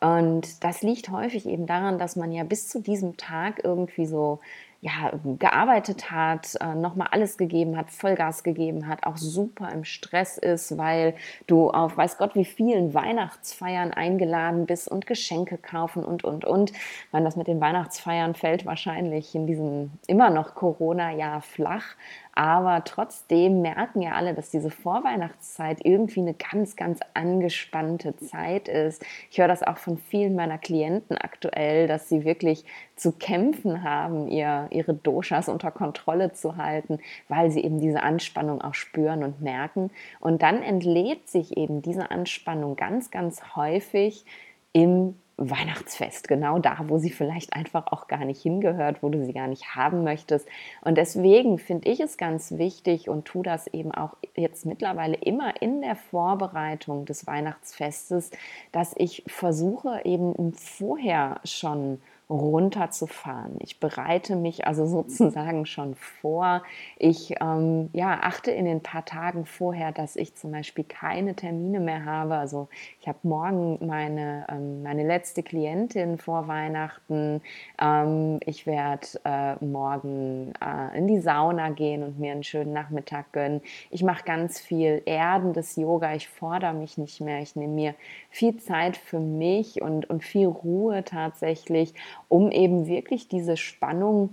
Und 0.00 0.64
das 0.64 0.82
liegt 0.82 1.10
häufig 1.10 1.46
eben 1.46 1.66
daran, 1.66 1.98
dass 1.98 2.16
man 2.16 2.32
ja 2.32 2.42
bis 2.42 2.68
zu 2.68 2.80
diesem 2.80 3.16
Tag 3.16 3.62
irgendwie 3.62 4.06
so 4.06 4.40
ja, 4.82 5.12
gearbeitet 5.38 6.10
hat, 6.10 6.56
äh, 6.60 6.74
nochmal 6.74 7.08
alles 7.10 7.36
gegeben 7.36 7.76
hat, 7.76 7.90
Vollgas 7.90 8.42
gegeben 8.42 8.86
hat, 8.86 9.04
auch 9.04 9.18
super 9.18 9.70
im 9.70 9.84
Stress 9.84 10.38
ist, 10.38 10.78
weil 10.78 11.14
du 11.46 11.70
auf 11.70 11.98
weiß 11.98 12.16
Gott 12.16 12.34
wie 12.34 12.46
vielen 12.46 12.94
Weihnachtsfeiern 12.94 13.92
eingeladen 13.92 14.64
bist 14.64 14.88
und 14.88 15.06
Geschenke 15.06 15.58
kaufen 15.58 16.02
und, 16.02 16.24
und, 16.24 16.46
und. 16.46 16.72
Weil 17.10 17.24
das 17.24 17.36
mit 17.36 17.46
den 17.46 17.60
Weihnachtsfeiern 17.60 18.34
fällt 18.34 18.64
wahrscheinlich 18.64 19.34
in 19.34 19.46
diesem 19.46 19.90
immer 20.06 20.30
noch 20.30 20.54
Corona-Jahr 20.54 21.42
flach. 21.42 21.84
Aber 22.32 22.84
trotzdem 22.84 23.60
merken 23.60 24.02
ja 24.02 24.12
alle, 24.12 24.34
dass 24.34 24.50
diese 24.50 24.70
Vorweihnachtszeit 24.70 25.84
irgendwie 25.84 26.20
eine 26.20 26.34
ganz, 26.34 26.76
ganz 26.76 27.00
angespannte 27.14 28.16
Zeit 28.16 28.68
ist. 28.68 29.04
Ich 29.30 29.38
höre 29.38 29.48
das 29.48 29.62
auch 29.62 29.78
von 29.78 29.98
vielen 29.98 30.34
meiner 30.34 30.58
Klienten 30.58 31.18
aktuell, 31.18 31.88
dass 31.88 32.08
sie 32.08 32.24
wirklich 32.24 32.64
zu 32.96 33.12
kämpfen 33.12 33.82
haben, 33.82 34.28
ihr, 34.28 34.68
ihre 34.70 34.94
Doshas 34.94 35.48
unter 35.48 35.70
Kontrolle 35.70 36.32
zu 36.32 36.56
halten, 36.56 36.98
weil 37.28 37.50
sie 37.50 37.64
eben 37.64 37.80
diese 37.80 38.02
Anspannung 38.02 38.60
auch 38.60 38.74
spüren 38.74 39.24
und 39.24 39.40
merken. 39.40 39.90
Und 40.20 40.42
dann 40.42 40.62
entlädt 40.62 41.28
sich 41.28 41.56
eben 41.56 41.82
diese 41.82 42.10
Anspannung 42.10 42.76
ganz, 42.76 43.10
ganz 43.10 43.56
häufig 43.56 44.24
im 44.72 45.19
Weihnachtsfest, 45.40 46.28
genau 46.28 46.58
da, 46.58 46.84
wo 46.88 46.98
sie 46.98 47.10
vielleicht 47.10 47.54
einfach 47.54 47.86
auch 47.86 48.08
gar 48.08 48.26
nicht 48.26 48.42
hingehört, 48.42 49.02
wo 49.02 49.08
du 49.08 49.24
sie 49.24 49.32
gar 49.32 49.48
nicht 49.48 49.74
haben 49.74 50.04
möchtest. 50.04 50.46
Und 50.82 50.98
deswegen 50.98 51.58
finde 51.58 51.88
ich 51.88 52.00
es 52.00 52.18
ganz 52.18 52.52
wichtig 52.58 53.08
und 53.08 53.24
tu 53.24 53.42
das 53.42 53.66
eben 53.68 53.90
auch 53.92 54.16
jetzt 54.36 54.66
mittlerweile 54.66 55.16
immer 55.16 55.60
in 55.62 55.80
der 55.80 55.96
Vorbereitung 55.96 57.06
des 57.06 57.26
Weihnachtsfestes, 57.26 58.30
dass 58.70 58.94
ich 58.96 59.24
versuche 59.26 60.02
eben 60.04 60.52
vorher 60.52 61.40
schon 61.44 62.00
runterzufahren. 62.30 63.56
Ich 63.58 63.80
bereite 63.80 64.36
mich 64.36 64.66
also 64.66 64.86
sozusagen 64.86 65.66
schon 65.66 65.96
vor. 65.96 66.62
Ich 66.96 67.34
ähm, 67.40 67.90
ja, 67.92 68.20
achte 68.22 68.52
in 68.52 68.64
den 68.64 68.82
paar 68.82 69.04
Tagen 69.04 69.44
vorher, 69.44 69.90
dass 69.90 70.16
ich 70.16 70.36
zum 70.36 70.52
Beispiel 70.52 70.84
keine 70.84 71.34
Termine 71.34 71.80
mehr 71.80 72.04
habe. 72.04 72.36
Also 72.36 72.68
ich 73.00 73.08
habe 73.08 73.18
morgen 73.24 73.84
meine, 73.84 74.46
ähm, 74.48 74.82
meine 74.82 75.04
letzte 75.04 75.42
Klientin 75.42 76.18
vor 76.18 76.46
Weihnachten. 76.46 77.42
Ähm, 77.80 78.38
ich 78.46 78.66
werde 78.66 79.06
äh, 79.24 79.64
morgen 79.64 80.52
äh, 80.64 80.96
in 80.96 81.08
die 81.08 81.20
Sauna 81.20 81.70
gehen 81.70 82.04
und 82.04 82.20
mir 82.20 82.32
einen 82.32 82.44
schönen 82.44 82.72
Nachmittag 82.72 83.32
gönnen. 83.32 83.60
Ich 83.90 84.04
mache 84.04 84.24
ganz 84.24 84.60
viel 84.60 85.02
erdendes 85.04 85.74
Yoga. 85.74 86.14
Ich 86.14 86.28
fordere 86.28 86.74
mich 86.74 86.96
nicht 86.96 87.20
mehr. 87.20 87.40
Ich 87.40 87.56
nehme 87.56 87.74
mir 87.74 87.94
viel 88.30 88.56
Zeit 88.58 88.96
für 88.96 89.18
mich 89.18 89.82
und, 89.82 90.08
und 90.08 90.22
viel 90.22 90.46
Ruhe 90.46 91.02
tatsächlich 91.04 91.94
um 92.30 92.50
eben 92.50 92.86
wirklich 92.86 93.28
diese 93.28 93.58
Spannung 93.58 94.30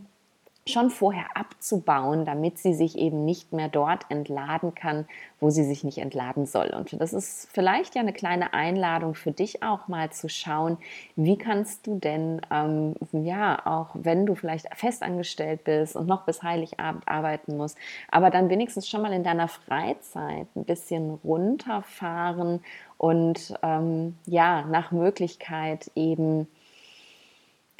schon 0.69 0.89
vorher 0.89 1.25
abzubauen, 1.35 2.25
damit 2.25 2.57
sie 2.57 2.73
sich 2.73 2.97
eben 2.97 3.25
nicht 3.25 3.53
mehr 3.53 3.69
dort 3.69 4.05
entladen 4.09 4.75
kann, 4.75 5.07
wo 5.39 5.49
sie 5.49 5.63
sich 5.63 5.83
nicht 5.83 5.97
entladen 5.97 6.45
soll. 6.45 6.73
Und 6.75 6.99
das 6.99 7.13
ist 7.13 7.47
vielleicht 7.53 7.95
ja 7.95 8.01
eine 8.01 8.13
kleine 8.13 8.53
Einladung 8.53 9.15
für 9.15 9.31
dich 9.31 9.63
auch 9.63 9.87
mal 9.87 10.11
zu 10.11 10.29
schauen, 10.29 10.77
wie 11.15 11.37
kannst 11.37 11.87
du 11.87 11.99
denn, 11.99 12.41
ähm, 12.51 12.95
ja, 13.11 13.65
auch 13.65 13.89
wenn 13.93 14.25
du 14.25 14.35
vielleicht 14.35 14.67
festangestellt 14.75 15.63
bist 15.63 15.95
und 15.95 16.07
noch 16.07 16.25
bis 16.25 16.43
Heiligabend 16.43 17.07
arbeiten 17.07 17.57
musst, 17.57 17.77
aber 18.09 18.29
dann 18.29 18.49
wenigstens 18.49 18.87
schon 18.87 19.01
mal 19.01 19.13
in 19.13 19.23
deiner 19.23 19.47
Freizeit 19.47 20.47
ein 20.55 20.65
bisschen 20.65 21.19
runterfahren 21.23 22.61
und 22.97 23.53
ähm, 23.63 24.17
ja, 24.25 24.63
nach 24.63 24.91
Möglichkeit 24.91 25.91
eben 25.95 26.47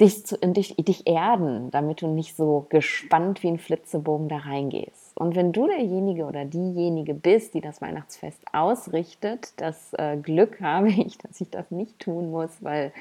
dich, 0.00 0.24
zu, 0.24 0.36
dich, 0.38 0.76
dich 0.76 1.06
erden, 1.06 1.70
damit 1.70 2.02
du 2.02 2.06
nicht 2.06 2.36
so 2.36 2.66
gespannt 2.68 3.42
wie 3.42 3.48
ein 3.48 3.58
Flitzebogen 3.58 4.28
da 4.28 4.38
reingehst. 4.38 5.16
Und 5.16 5.34
wenn 5.34 5.52
du 5.52 5.66
derjenige 5.66 6.26
oder 6.26 6.44
diejenige 6.44 7.14
bist, 7.14 7.54
die 7.54 7.60
das 7.60 7.80
Weihnachtsfest 7.80 8.40
ausrichtet, 8.52 9.52
das 9.56 9.92
äh, 9.94 10.16
Glück 10.16 10.60
habe 10.62 10.88
ich, 10.90 11.18
dass 11.18 11.40
ich 11.40 11.50
das 11.50 11.70
nicht 11.70 11.98
tun 11.98 12.30
muss, 12.30 12.50
weil 12.60 12.92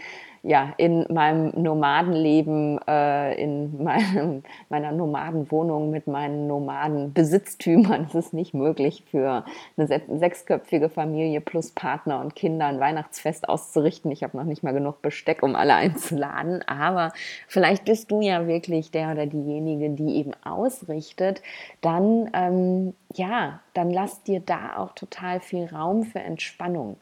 ja, 0.48 0.74
in 0.78 1.06
meinem 1.10 1.52
Nomadenleben, 1.62 2.80
äh, 2.88 3.36
in 3.36 3.84
meinem, 3.84 4.44
meiner 4.70 4.94
Nomadenwohnung 4.94 5.92
mit 5.92 6.08
meinen 6.08 6.48
Nomadenbesitztümern 6.48 8.06
ist 8.06 8.16
es 8.16 8.32
nicht 8.32 8.54
möglich 8.54 9.04
für 9.12 9.44
eine 9.76 10.02
sechsköpfige 10.08 10.88
Familie 10.88 11.42
plus 11.42 11.72
Partner 11.72 12.22
und 12.22 12.34
Kinder 12.34 12.68
ein 12.68 12.80
Weihnachtsfest 12.80 13.50
auszurichten. 13.50 14.10
Ich 14.10 14.24
habe 14.24 14.38
noch 14.38 14.46
nicht 14.46 14.64
mal 14.64 14.72
genug 14.72 15.02
Besteck, 15.02 15.44
um 15.44 15.54
alle 15.54 15.76
einzuladen. 15.76 16.64
Aber 16.66 17.12
vielleicht 17.50 17.84
bist 17.84 18.10
du 18.10 18.22
ja 18.22 18.48
wirklich 18.48 18.90
der 18.90 19.12
oder 19.12 19.26
diejenige, 19.26 19.90
die 19.90 20.16
eben 20.16 20.32
ausrichtet. 20.46 21.42
Dann, 21.82 22.30
ähm, 22.32 22.94
ja, 23.14 23.60
dann 23.74 23.92
lass 23.92 24.24
dir 24.24 24.40
da 24.40 24.78
auch 24.78 24.94
total 24.94 25.42
viel 25.42 25.66
Raum 25.66 26.04
für 26.04 26.20
Entspannung. 26.20 26.96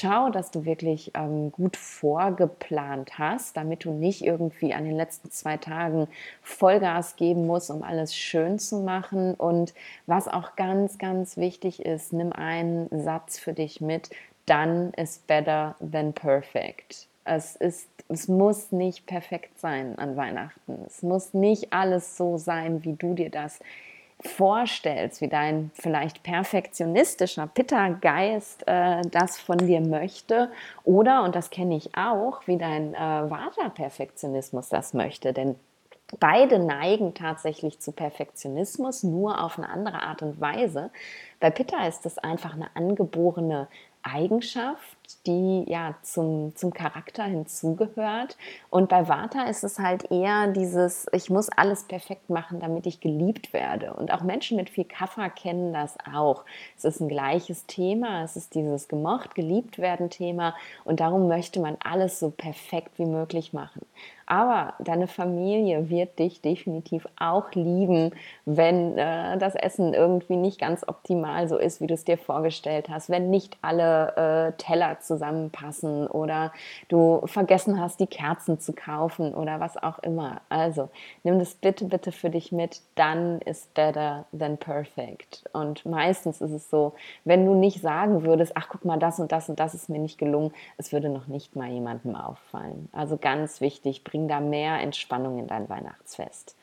Schau, 0.00 0.30
dass 0.30 0.52
du 0.52 0.64
wirklich 0.64 1.10
ähm, 1.14 1.50
gut 1.50 1.76
vorgeplant 1.76 3.18
hast, 3.18 3.56
damit 3.56 3.84
du 3.84 3.90
nicht 3.92 4.22
irgendwie 4.22 4.72
an 4.72 4.84
den 4.84 4.94
letzten 4.94 5.32
zwei 5.32 5.56
Tagen 5.56 6.06
Vollgas 6.40 7.16
geben 7.16 7.48
musst, 7.48 7.68
um 7.68 7.82
alles 7.82 8.14
schön 8.14 8.60
zu 8.60 8.76
machen. 8.76 9.34
Und 9.34 9.74
was 10.06 10.28
auch 10.28 10.54
ganz, 10.54 10.98
ganz 10.98 11.36
wichtig 11.36 11.84
ist, 11.84 12.12
nimm 12.12 12.32
einen 12.32 12.88
Satz 12.92 13.40
für 13.40 13.54
dich 13.54 13.80
mit. 13.80 14.10
Done 14.46 14.92
is 14.96 15.18
better 15.26 15.74
than 15.80 16.12
perfect. 16.12 17.08
Es 17.24 17.56
ist 17.56 17.88
es 18.08 18.26
muss 18.26 18.72
nicht 18.72 19.06
perfekt 19.06 19.58
sein 19.58 19.98
an 19.98 20.16
Weihnachten. 20.16 20.78
Es 20.86 21.02
muss 21.02 21.34
nicht 21.34 21.72
alles 21.72 22.16
so 22.16 22.38
sein, 22.38 22.84
wie 22.84 22.94
du 22.94 23.14
dir 23.14 23.30
das 23.30 23.60
vorstellst, 24.20 25.20
wie 25.20 25.28
dein 25.28 25.70
vielleicht 25.74 26.22
perfektionistischer 26.22 27.46
Pitta-Geist 27.46 28.66
äh, 28.66 29.02
das 29.10 29.38
von 29.38 29.58
dir 29.58 29.80
möchte 29.80 30.50
oder, 30.84 31.22
und 31.22 31.36
das 31.36 31.50
kenne 31.50 31.76
ich 31.76 31.96
auch, 31.96 32.46
wie 32.46 32.58
dein 32.58 32.94
äh, 32.94 32.98
Vata-Perfektionismus 32.98 34.68
das 34.68 34.92
möchte. 34.92 35.32
Denn 35.32 35.54
Beide 36.20 36.58
neigen 36.58 37.12
tatsächlich 37.12 37.80
zu 37.80 37.92
Perfektionismus, 37.92 39.02
nur 39.02 39.44
auf 39.44 39.58
eine 39.58 39.68
andere 39.68 40.02
Art 40.02 40.22
und 40.22 40.40
Weise. 40.40 40.90
Bei 41.38 41.50
Pitta 41.50 41.86
ist 41.86 42.06
es 42.06 42.16
einfach 42.16 42.54
eine 42.54 42.74
angeborene 42.74 43.68
Eigenschaft, 44.02 44.96
die 45.26 45.64
ja 45.66 45.94
zum, 46.02 46.54
zum 46.56 46.72
Charakter 46.72 47.24
hinzugehört. 47.24 48.36
Und 48.70 48.88
bei 48.88 49.08
Vata 49.08 49.44
ist 49.44 49.64
es 49.64 49.78
halt 49.78 50.10
eher 50.10 50.48
dieses, 50.48 51.06
ich 51.12 51.30
muss 51.30 51.48
alles 51.48 51.84
perfekt 51.84 52.30
machen, 52.30 52.60
damit 52.60 52.86
ich 52.86 53.00
geliebt 53.00 53.52
werde. 53.52 53.94
Und 53.94 54.12
auch 54.12 54.22
Menschen 54.22 54.56
mit 54.56 54.70
viel 54.70 54.84
Kaffer 54.84 55.28
kennen 55.30 55.72
das 55.72 55.96
auch. 56.12 56.44
Es 56.76 56.84
ist 56.84 57.00
ein 57.00 57.08
gleiches 57.08 57.66
Thema, 57.66 58.22
es 58.22 58.36
ist 58.36 58.54
dieses 58.54 58.88
gemocht, 58.88 59.34
geliebt 59.34 59.78
werden 59.78 60.10
Thema. 60.10 60.54
Und 60.84 61.00
darum 61.00 61.28
möchte 61.28 61.60
man 61.60 61.76
alles 61.82 62.18
so 62.20 62.30
perfekt 62.30 62.98
wie 62.98 63.06
möglich 63.06 63.52
machen. 63.52 63.82
Aber 64.30 64.74
deine 64.78 65.06
Familie 65.06 65.88
wird 65.88 66.18
dich 66.18 66.42
definitiv 66.42 67.08
auch 67.18 67.50
lieben, 67.52 68.12
wenn 68.44 68.98
äh, 68.98 69.38
das 69.38 69.54
Essen 69.54 69.94
irgendwie 69.94 70.36
nicht 70.36 70.60
ganz 70.60 70.86
optimal 70.86 71.48
so 71.48 71.56
ist, 71.56 71.80
wie 71.80 71.86
du 71.86 71.94
es 71.94 72.04
dir 72.04 72.18
vorgestellt 72.18 72.90
hast, 72.90 73.08
wenn 73.08 73.30
nicht 73.30 73.56
alle 73.62 74.52
äh, 74.52 74.52
Teller 74.58 74.97
zusammenpassen 75.00 76.06
oder 76.06 76.52
du 76.88 77.22
vergessen 77.26 77.80
hast, 77.80 78.00
die 78.00 78.06
Kerzen 78.06 78.60
zu 78.60 78.72
kaufen 78.72 79.34
oder 79.34 79.60
was 79.60 79.76
auch 79.76 79.98
immer. 80.00 80.40
Also 80.48 80.88
nimm 81.24 81.38
das 81.38 81.54
bitte, 81.54 81.84
bitte 81.84 82.12
für 82.12 82.30
dich 82.30 82.52
mit. 82.52 82.80
Dann 82.94 83.40
ist 83.40 83.74
better 83.74 84.26
than 84.36 84.58
perfect. 84.58 85.44
Und 85.52 85.84
meistens 85.86 86.40
ist 86.40 86.52
es 86.52 86.70
so, 86.70 86.94
wenn 87.24 87.46
du 87.46 87.54
nicht 87.54 87.80
sagen 87.80 88.24
würdest, 88.24 88.52
ach 88.54 88.68
guck 88.68 88.84
mal, 88.84 88.98
das 88.98 89.18
und 89.18 89.32
das 89.32 89.48
und 89.48 89.60
das 89.60 89.74
ist 89.74 89.88
mir 89.88 89.98
nicht 89.98 90.18
gelungen, 90.18 90.52
es 90.76 90.92
würde 90.92 91.08
noch 91.08 91.26
nicht 91.26 91.56
mal 91.56 91.68
jemandem 91.68 92.16
auffallen. 92.16 92.88
Also 92.92 93.16
ganz 93.16 93.60
wichtig, 93.60 94.04
bring 94.04 94.28
da 94.28 94.40
mehr 94.40 94.80
Entspannung 94.80 95.38
in 95.38 95.46
dein 95.46 95.68
Weihnachtsfest. 95.68 96.56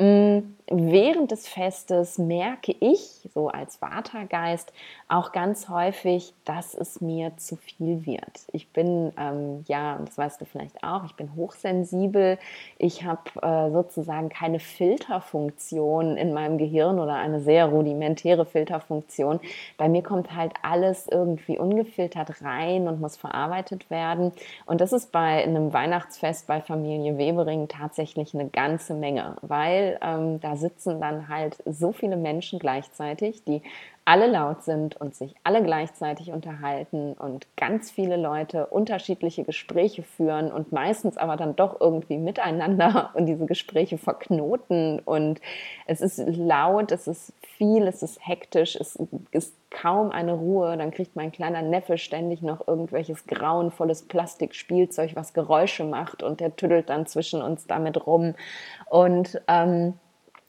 Mm, 0.00 0.54
während 0.70 1.32
des 1.32 1.48
Festes 1.48 2.18
merke 2.18 2.74
ich, 2.78 3.28
so 3.34 3.48
als 3.48 3.76
Vatergeist, 3.76 4.72
auch 5.08 5.32
ganz 5.32 5.68
häufig, 5.68 6.34
dass 6.44 6.74
es 6.74 7.00
mir 7.00 7.36
zu 7.36 7.56
viel 7.56 8.06
wird. 8.06 8.46
Ich 8.52 8.72
bin, 8.72 9.12
ähm, 9.18 9.64
ja, 9.66 9.98
das 10.04 10.16
weißt 10.16 10.40
du 10.40 10.44
vielleicht 10.44 10.84
auch, 10.84 11.04
ich 11.04 11.14
bin 11.14 11.34
hochsensibel. 11.34 12.38
Ich 12.76 13.02
habe 13.04 13.22
äh, 13.42 13.72
sozusagen 13.72 14.28
keine 14.28 14.60
Filterfunktion 14.60 16.16
in 16.16 16.32
meinem 16.32 16.58
Gehirn 16.58 17.00
oder 17.00 17.14
eine 17.14 17.40
sehr 17.40 17.66
rudimentäre 17.66 18.44
Filterfunktion. 18.46 19.40
Bei 19.78 19.88
mir 19.88 20.02
kommt 20.02 20.34
halt 20.34 20.52
alles 20.62 21.08
irgendwie 21.08 21.58
ungefiltert 21.58 22.42
rein 22.42 22.86
und 22.86 23.00
muss 23.00 23.16
verarbeitet 23.16 23.90
werden. 23.90 24.32
Und 24.66 24.80
das 24.80 24.92
ist 24.92 25.10
bei 25.10 25.42
einem 25.42 25.72
Weihnachtsfest 25.72 26.46
bei 26.46 26.60
Familie 26.60 27.18
Webering 27.18 27.68
tatsächlich 27.68 28.34
eine 28.34 28.48
ganze 28.48 28.94
Menge, 28.94 29.36
weil 29.40 29.87
ähm, 30.02 30.40
da 30.40 30.56
sitzen 30.56 31.00
dann 31.00 31.28
halt 31.28 31.56
so 31.64 31.92
viele 31.92 32.16
Menschen 32.16 32.58
gleichzeitig, 32.58 33.44
die 33.44 33.62
alle 34.08 34.26
laut 34.26 34.62
sind 34.62 34.96
und 34.96 35.14
sich 35.14 35.34
alle 35.44 35.62
gleichzeitig 35.62 36.32
unterhalten 36.32 37.12
und 37.12 37.46
ganz 37.58 37.90
viele 37.90 38.16
Leute 38.16 38.64
unterschiedliche 38.68 39.44
Gespräche 39.44 40.02
führen 40.02 40.50
und 40.50 40.72
meistens 40.72 41.18
aber 41.18 41.36
dann 41.36 41.56
doch 41.56 41.78
irgendwie 41.78 42.16
miteinander 42.16 43.10
und 43.14 43.26
diese 43.26 43.44
Gespräche 43.44 43.98
verknoten. 43.98 44.98
Und 45.00 45.42
es 45.84 46.00
ist 46.00 46.16
laut, 46.26 46.90
es 46.90 47.06
ist 47.06 47.34
viel, 47.58 47.86
es 47.86 48.02
ist 48.02 48.26
hektisch, 48.26 48.76
es 48.76 48.98
ist 49.30 49.54
kaum 49.68 50.10
eine 50.10 50.32
Ruhe, 50.32 50.78
dann 50.78 50.90
kriegt 50.90 51.14
mein 51.14 51.30
kleiner 51.30 51.60
Neffe 51.60 51.98
ständig 51.98 52.40
noch 52.40 52.66
irgendwelches 52.66 53.26
grauenvolles 53.26 54.08
Plastikspielzeug, 54.08 55.16
was 55.16 55.34
Geräusche 55.34 55.84
macht 55.84 56.22
und 56.22 56.40
der 56.40 56.56
tüdelt 56.56 56.88
dann 56.88 57.04
zwischen 57.04 57.42
uns 57.42 57.66
damit 57.66 58.06
rum. 58.06 58.34
Und 58.88 59.38
ähm, 59.48 59.98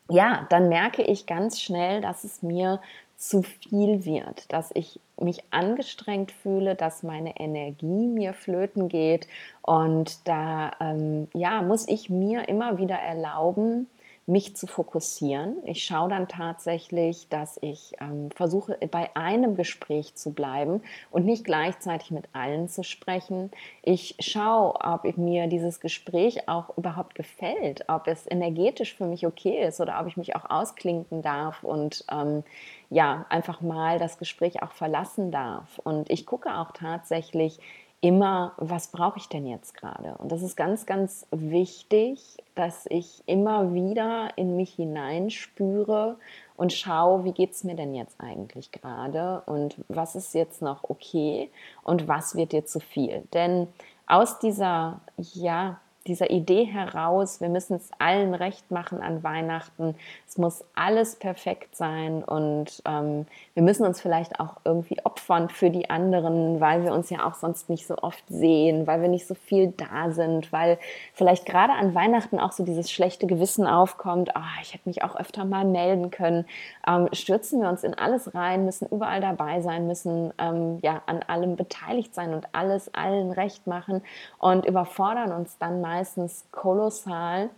ja, 0.09 0.47
dann 0.49 0.69
merke 0.69 1.01
ich 1.01 1.25
ganz 1.25 1.59
schnell, 1.59 1.99
dass 1.99 2.23
es 2.23 2.41
mir 2.41 2.79
zu 3.19 3.43
viel 3.43 4.05
wird, 4.05 4.51
dass 4.51 4.71
ich 4.73 5.01
mich 5.19 5.43
angestrengt 5.51 6.31
fühle, 6.31 6.75
dass 6.75 7.03
meine 7.03 7.37
Energie 7.37 8.07
mir 8.07 8.33
flöten 8.33 8.87
geht. 8.87 9.27
Und 9.61 10.25
da 10.27 10.71
ähm, 10.79 11.27
ja 11.33 11.61
muss 11.61 11.87
ich 11.87 12.09
mir 12.09 12.47
immer 12.47 12.77
wieder 12.77 12.95
erlauben, 12.95 13.87
mich 14.29 14.55
zu 14.55 14.67
fokussieren. 14.67 15.57
Ich 15.65 15.83
schaue 15.83 16.09
dann 16.09 16.27
tatsächlich, 16.27 17.27
dass 17.29 17.57
ich 17.61 17.95
ähm, 17.99 18.29
versuche, 18.31 18.77
bei 18.91 19.09
einem 19.15 19.55
Gespräch 19.55 20.15
zu 20.15 20.33
bleiben 20.33 20.81
und 21.09 21.25
nicht 21.25 21.43
gleichzeitig 21.43 22.11
mit 22.11 22.25
allen 22.31 22.69
zu 22.69 22.83
sprechen. 22.83 23.51
Ich 23.81 24.15
schaue, 24.19 24.75
ob 24.75 25.17
mir 25.17 25.47
dieses 25.47 25.79
Gespräch 25.79 26.47
auch 26.47 26.77
überhaupt 26.77 27.15
gefällt, 27.15 27.85
ob 27.89 28.07
es 28.07 28.29
energetisch 28.29 28.93
für 28.93 29.05
mich 29.05 29.25
okay 29.25 29.65
ist 29.65 29.81
oder 29.81 29.99
ob 29.99 30.07
ich 30.07 30.15
mich 30.15 30.35
auch 30.35 30.47
ausklinken 30.49 31.23
darf 31.23 31.63
und 31.63 32.05
ähm, 32.11 32.43
ja, 32.91 33.25
einfach 33.29 33.61
mal 33.61 33.97
das 33.97 34.19
Gespräch 34.19 34.61
auch 34.61 34.71
verlassen 34.71 35.31
darf. 35.31 35.79
Und 35.83 36.09
ich 36.09 36.25
gucke 36.25 36.55
auch 36.55 36.71
tatsächlich, 36.71 37.59
immer, 38.01 38.53
was 38.57 38.87
brauche 38.87 39.17
ich 39.17 39.27
denn 39.27 39.45
jetzt 39.45 39.73
gerade? 39.73 40.15
Und 40.17 40.31
das 40.31 40.41
ist 40.41 40.55
ganz, 40.55 40.85
ganz 40.85 41.25
wichtig, 41.31 42.37
dass 42.55 42.85
ich 42.89 43.23
immer 43.25 43.73
wieder 43.73 44.29
in 44.37 44.55
mich 44.55 44.73
hineinspüre 44.75 46.17
und 46.55 46.71
schaue, 46.73 47.25
wie 47.25 47.33
geht 47.33 47.51
es 47.51 47.63
mir 47.63 47.75
denn 47.75 47.93
jetzt 47.93 48.19
eigentlich 48.19 48.71
gerade 48.71 49.41
und 49.45 49.75
was 49.89 50.15
ist 50.15 50.33
jetzt 50.33 50.61
noch 50.61 50.89
okay 50.89 51.49
und 51.83 52.07
was 52.07 52.35
wird 52.35 52.53
dir 52.53 52.65
zu 52.65 52.79
viel? 52.79 53.23
Denn 53.33 53.67
aus 54.07 54.39
dieser, 54.39 55.01
ja, 55.17 55.79
dieser 56.09 56.29
Idee 56.31 56.65
heraus, 56.65 57.39
wir 57.39 57.49
müssen 57.49 57.75
es 57.75 57.89
allen 57.99 58.33
recht 58.33 58.71
machen 58.71 59.01
an 59.01 59.23
Weihnachten, 59.23 59.95
es 60.27 60.37
muss 60.37 60.65
alles 60.75 61.15
perfekt 61.15 61.75
sein 61.75 62.23
und 62.23 62.81
ähm, 62.85 63.25
wir 63.53 63.63
müssen 63.63 63.85
uns 63.85 64.01
vielleicht 64.01 64.39
auch 64.39 64.57
irgendwie 64.65 64.97
opfern 65.05 65.49
für 65.49 65.69
die 65.69 65.89
anderen, 65.89 66.59
weil 66.59 66.83
wir 66.83 66.91
uns 66.91 67.09
ja 67.09 67.25
auch 67.27 67.35
sonst 67.35 67.69
nicht 67.69 67.85
so 67.87 67.97
oft 67.97 68.23
sehen, 68.27 68.87
weil 68.87 69.01
wir 69.01 69.07
nicht 69.07 69.27
so 69.27 69.35
viel 69.35 69.73
da 69.77 70.11
sind, 70.11 70.51
weil 70.51 70.79
vielleicht 71.13 71.45
gerade 71.45 71.73
an 71.73 71.93
Weihnachten 71.93 72.39
auch 72.39 72.51
so 72.51 72.65
dieses 72.65 72.91
schlechte 72.91 73.27
Gewissen 73.27 73.67
aufkommt, 73.67 74.31
oh, 74.35 74.61
ich 74.61 74.73
hätte 74.73 74.89
mich 74.89 75.03
auch 75.03 75.15
öfter 75.15 75.45
mal 75.45 75.63
melden 75.63 76.09
können, 76.09 76.45
ähm, 76.87 77.07
stürzen 77.13 77.61
wir 77.61 77.69
uns 77.69 77.83
in 77.83 77.93
alles 77.93 78.33
rein, 78.33 78.65
müssen 78.65 78.87
überall 78.87 79.21
dabei 79.21 79.61
sein, 79.61 79.85
müssen 79.85 80.33
ähm, 80.39 80.79
ja 80.81 81.01
an 81.05 81.21
allem 81.27 81.55
beteiligt 81.55 82.15
sein 82.15 82.33
und 82.33 82.47
alles 82.53 82.93
allen 82.95 83.31
recht 83.31 83.67
machen 83.67 84.01
und 84.39 84.65
überfordern 84.65 85.31
uns 85.31 85.57
dann 85.59 85.81
mal 85.81 85.98
meistens 85.99 86.45
kolossal. 86.51 87.49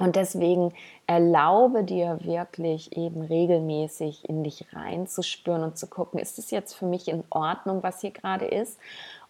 Und 0.00 0.16
deswegen 0.16 0.72
erlaube 1.06 1.84
dir 1.84 2.18
wirklich 2.24 2.96
eben 2.96 3.22
regelmäßig 3.22 4.28
in 4.28 4.42
dich 4.42 4.66
reinzuspüren 4.72 5.62
und 5.62 5.78
zu 5.78 5.86
gucken, 5.86 6.18
ist 6.18 6.38
es 6.38 6.50
jetzt 6.50 6.74
für 6.74 6.86
mich 6.86 7.06
in 7.06 7.22
Ordnung, 7.30 7.84
was 7.84 8.00
hier 8.00 8.10
gerade 8.10 8.46
ist? 8.46 8.80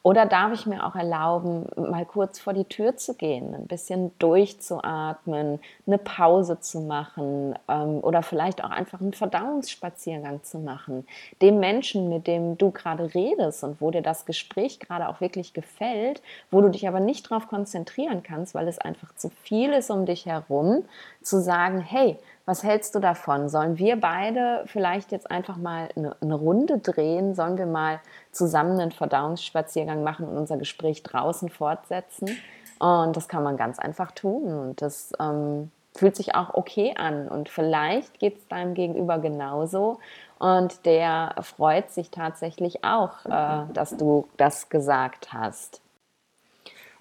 Oder 0.07 0.27
darf 0.27 0.53
ich 0.53 0.67
mir 0.67 0.85
auch 0.85 0.95
erlauben, 0.97 1.65
mal 1.77 2.05
kurz 2.05 2.39
vor 2.39 2.53
die 2.53 2.67
Tür 2.67 2.95
zu 2.95 3.15
gehen, 3.15 3.55
ein 3.55 3.67
bisschen 3.67 4.13
durchzuatmen, 4.19 5.61
eine 5.87 5.97
Pause 5.97 6.61
zu 6.61 6.81
machen 6.81 7.55
ähm, 7.69 8.01
oder 8.03 8.23
vielleicht 8.23 8.63
auch 8.63 8.69
einfach 8.69 9.01
einen 9.01 9.15
Verdauungsspaziergang 9.15 10.43
zu 10.43 10.59
machen. 10.59 11.07
Dem 11.41 11.59
Menschen, 11.59 12.11
mit 12.11 12.27
dem 12.27 12.59
du 12.59 12.71
gerade 12.71 13.15
redest 13.15 13.65
und 13.65 13.81
wo 13.81 13.91
dir 13.91 14.03
das 14.03 14.27
Gespräch 14.27 14.79
gerade 14.79 15.09
auch 15.09 15.23
wirklich 15.23 15.55
gefällt, 15.55 16.21
wo 16.51 16.61
du 16.61 16.69
dich 16.69 16.87
aber 16.87 17.01
nicht 17.01 17.31
darauf 17.31 17.49
konzentrieren 17.49 18.23
kannst, 18.23 18.55
weil 18.55 18.69
es 18.69 18.79
einfach 18.79 19.15
zu 19.15 19.31
viel 19.31 19.73
ist 19.73 19.91
um 19.91 20.05
dich 20.05 20.27
herum, 20.27 20.85
zu 21.23 21.41
sagen, 21.41 21.81
hey, 21.81 22.19
was 22.47 22.63
hältst 22.63 22.95
du 22.95 22.99
davon? 22.99 23.49
Sollen 23.49 23.79
wir 23.79 23.99
beide 23.99 24.65
vielleicht 24.67 25.13
jetzt 25.13 25.31
einfach 25.31 25.57
mal 25.57 25.89
eine, 25.97 26.35
Runde 26.35 26.79
drehen? 26.79 27.35
Sollen 27.35 27.57
wir 27.57 27.67
mal 27.67 28.01
zusammen 28.33 28.79
einen 28.79 28.93
Verdauungsspaziergang 28.93 30.03
machen 30.03 30.29
und 30.29 30.37
unser 30.37 30.59
Gespräch 30.59 31.03
draußen 31.03 31.49
fortsetzen? 31.49 32.37
Und 32.79 33.17
das 33.17 33.29
kann 33.29 33.43
man 33.43 33.57
ganz 33.57 33.79
einfach 33.79 34.11
tun. 34.11 34.53
Und 34.53 34.83
das 34.83 35.13
ähm, 35.19 35.71
fühlt 35.95 36.17
sich 36.17 36.35
auch 36.35 36.53
okay 36.53 36.95
an. 36.97 37.29
Und 37.29 37.49
vielleicht 37.49 38.19
geht 38.19 38.37
es 38.37 38.49
deinem 38.49 38.75
Gegenüber 38.75 39.19
genauso. 39.19 39.99
Und 40.39 40.85
der 40.85 41.37
freut 41.41 41.93
sich 41.93 42.11
tatsächlich 42.11 42.85
auch, 42.85 43.25
äh, 43.25 43.73
dass 43.73 43.97
du 43.97 44.29
das 44.37 44.69
gesagt 44.69 45.33
hast. 45.33 45.81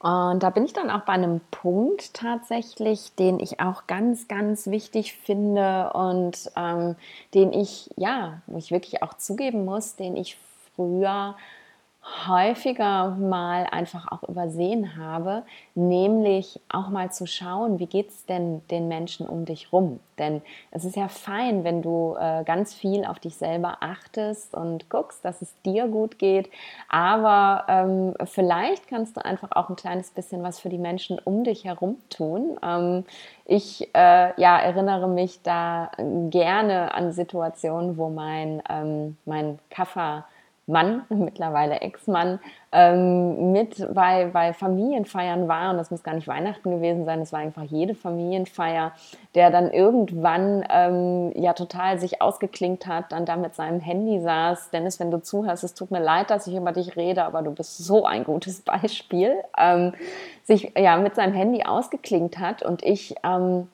Und 0.03 0.43
da 0.43 0.49
bin 0.49 0.65
ich 0.65 0.73
dann 0.73 0.89
auch 0.89 1.05
bei 1.05 1.13
einem 1.13 1.39
Punkt 1.49 2.13
tatsächlich, 2.13 3.15
den 3.15 3.39
ich 3.39 3.61
auch 3.61 3.87
ganz, 3.87 4.27
ganz 4.27 4.67
wichtig 4.67 5.13
finde 5.13 5.93
und 5.93 6.51
ähm, 6.57 6.97
den 7.33 7.53
ich, 7.53 7.89
ja, 7.95 8.41
wo 8.45 8.57
ich 8.57 8.71
wirklich 8.71 9.01
auch 9.01 9.13
zugeben 9.13 9.63
muss, 9.63 9.95
den 9.95 10.17
ich 10.17 10.37
früher 10.75 11.37
häufiger 12.27 13.11
mal 13.11 13.65
einfach 13.71 14.11
auch 14.11 14.27
übersehen 14.27 14.97
habe, 14.97 15.43
nämlich 15.73 16.59
auch 16.69 16.89
mal 16.89 17.11
zu 17.11 17.25
schauen, 17.25 17.79
wie 17.79 17.85
geht 17.85 18.09
es 18.09 18.25
denn 18.25 18.61
den 18.67 18.89
Menschen 18.89 19.27
um 19.27 19.45
dich 19.45 19.71
rum? 19.71 20.01
Denn 20.19 20.41
es 20.71 20.83
ist 20.83 20.97
ja 20.97 21.07
fein, 21.07 21.63
wenn 21.63 21.81
du 21.81 22.15
äh, 22.19 22.43
ganz 22.43 22.73
viel 22.73 23.05
auf 23.05 23.19
dich 23.19 23.35
selber 23.35 23.77
achtest 23.79 24.53
und 24.53 24.89
guckst, 24.89 25.23
dass 25.23 25.41
es 25.41 25.53
dir 25.65 25.87
gut 25.87 26.19
geht, 26.19 26.49
aber 26.89 27.63
ähm, 27.69 28.13
vielleicht 28.25 28.89
kannst 28.89 29.15
du 29.15 29.23
einfach 29.23 29.51
auch 29.51 29.69
ein 29.69 29.77
kleines 29.77 30.11
bisschen 30.11 30.43
was 30.43 30.59
für 30.59 30.69
die 30.69 30.77
Menschen 30.77 31.19
um 31.19 31.45
dich 31.45 31.63
herum 31.63 31.97
tun. 32.09 32.57
Ähm, 32.61 33.05
ich 33.45 33.89
äh, 33.95 34.39
ja, 34.39 34.59
erinnere 34.59 35.07
mich 35.07 35.41
da 35.41 35.91
gerne 36.29 36.93
an 36.93 37.13
Situationen, 37.13 37.97
wo 37.97 38.09
mein, 38.09 38.61
ähm, 38.69 39.17
mein 39.25 39.59
Kaffer 39.69 40.25
Mann, 40.65 41.03
mittlerweile 41.09 41.81
Ex-Mann, 41.81 42.39
ähm, 42.71 43.51
mit 43.51 43.87
bei, 43.93 44.29
bei 44.31 44.53
Familienfeiern 44.53 45.47
war. 45.47 45.71
Und 45.71 45.77
das 45.77 45.91
muss 45.91 46.03
gar 46.03 46.15
nicht 46.15 46.27
Weihnachten 46.27 46.71
gewesen 46.71 47.05
sein, 47.05 47.21
es 47.21 47.33
war 47.33 47.39
einfach 47.39 47.63
jede 47.63 47.95
Familienfeier, 47.95 48.93
der 49.35 49.51
dann 49.51 49.71
irgendwann 49.71 50.65
ähm, 50.69 51.31
ja 51.35 51.53
total 51.53 51.99
sich 51.99 52.21
ausgeklinkt 52.21 52.87
hat, 52.87 53.11
dann 53.11 53.25
da 53.25 53.35
mit 53.35 53.55
seinem 53.55 53.79
Handy 53.79 54.21
saß. 54.21 54.71
Dennis, 54.71 54.99
wenn 54.99 55.11
du 55.11 55.21
zuhörst, 55.21 55.63
es 55.63 55.73
tut 55.73 55.91
mir 55.91 56.01
leid, 56.01 56.29
dass 56.29 56.47
ich 56.47 56.55
über 56.55 56.71
dich 56.71 56.95
rede, 56.95 57.25
aber 57.25 57.41
du 57.41 57.51
bist 57.51 57.77
so 57.77 58.05
ein 58.05 58.23
gutes 58.23 58.61
Beispiel. 58.63 59.35
Ähm, 59.57 59.93
sich 60.43 60.73
ja 60.77 60.97
mit 60.97 61.15
seinem 61.15 61.33
Handy 61.33 61.63
ausgeklinkt 61.63 62.37
hat 62.39 62.63
und 62.63 62.83
ich 62.83 63.15
ähm, 63.23 63.69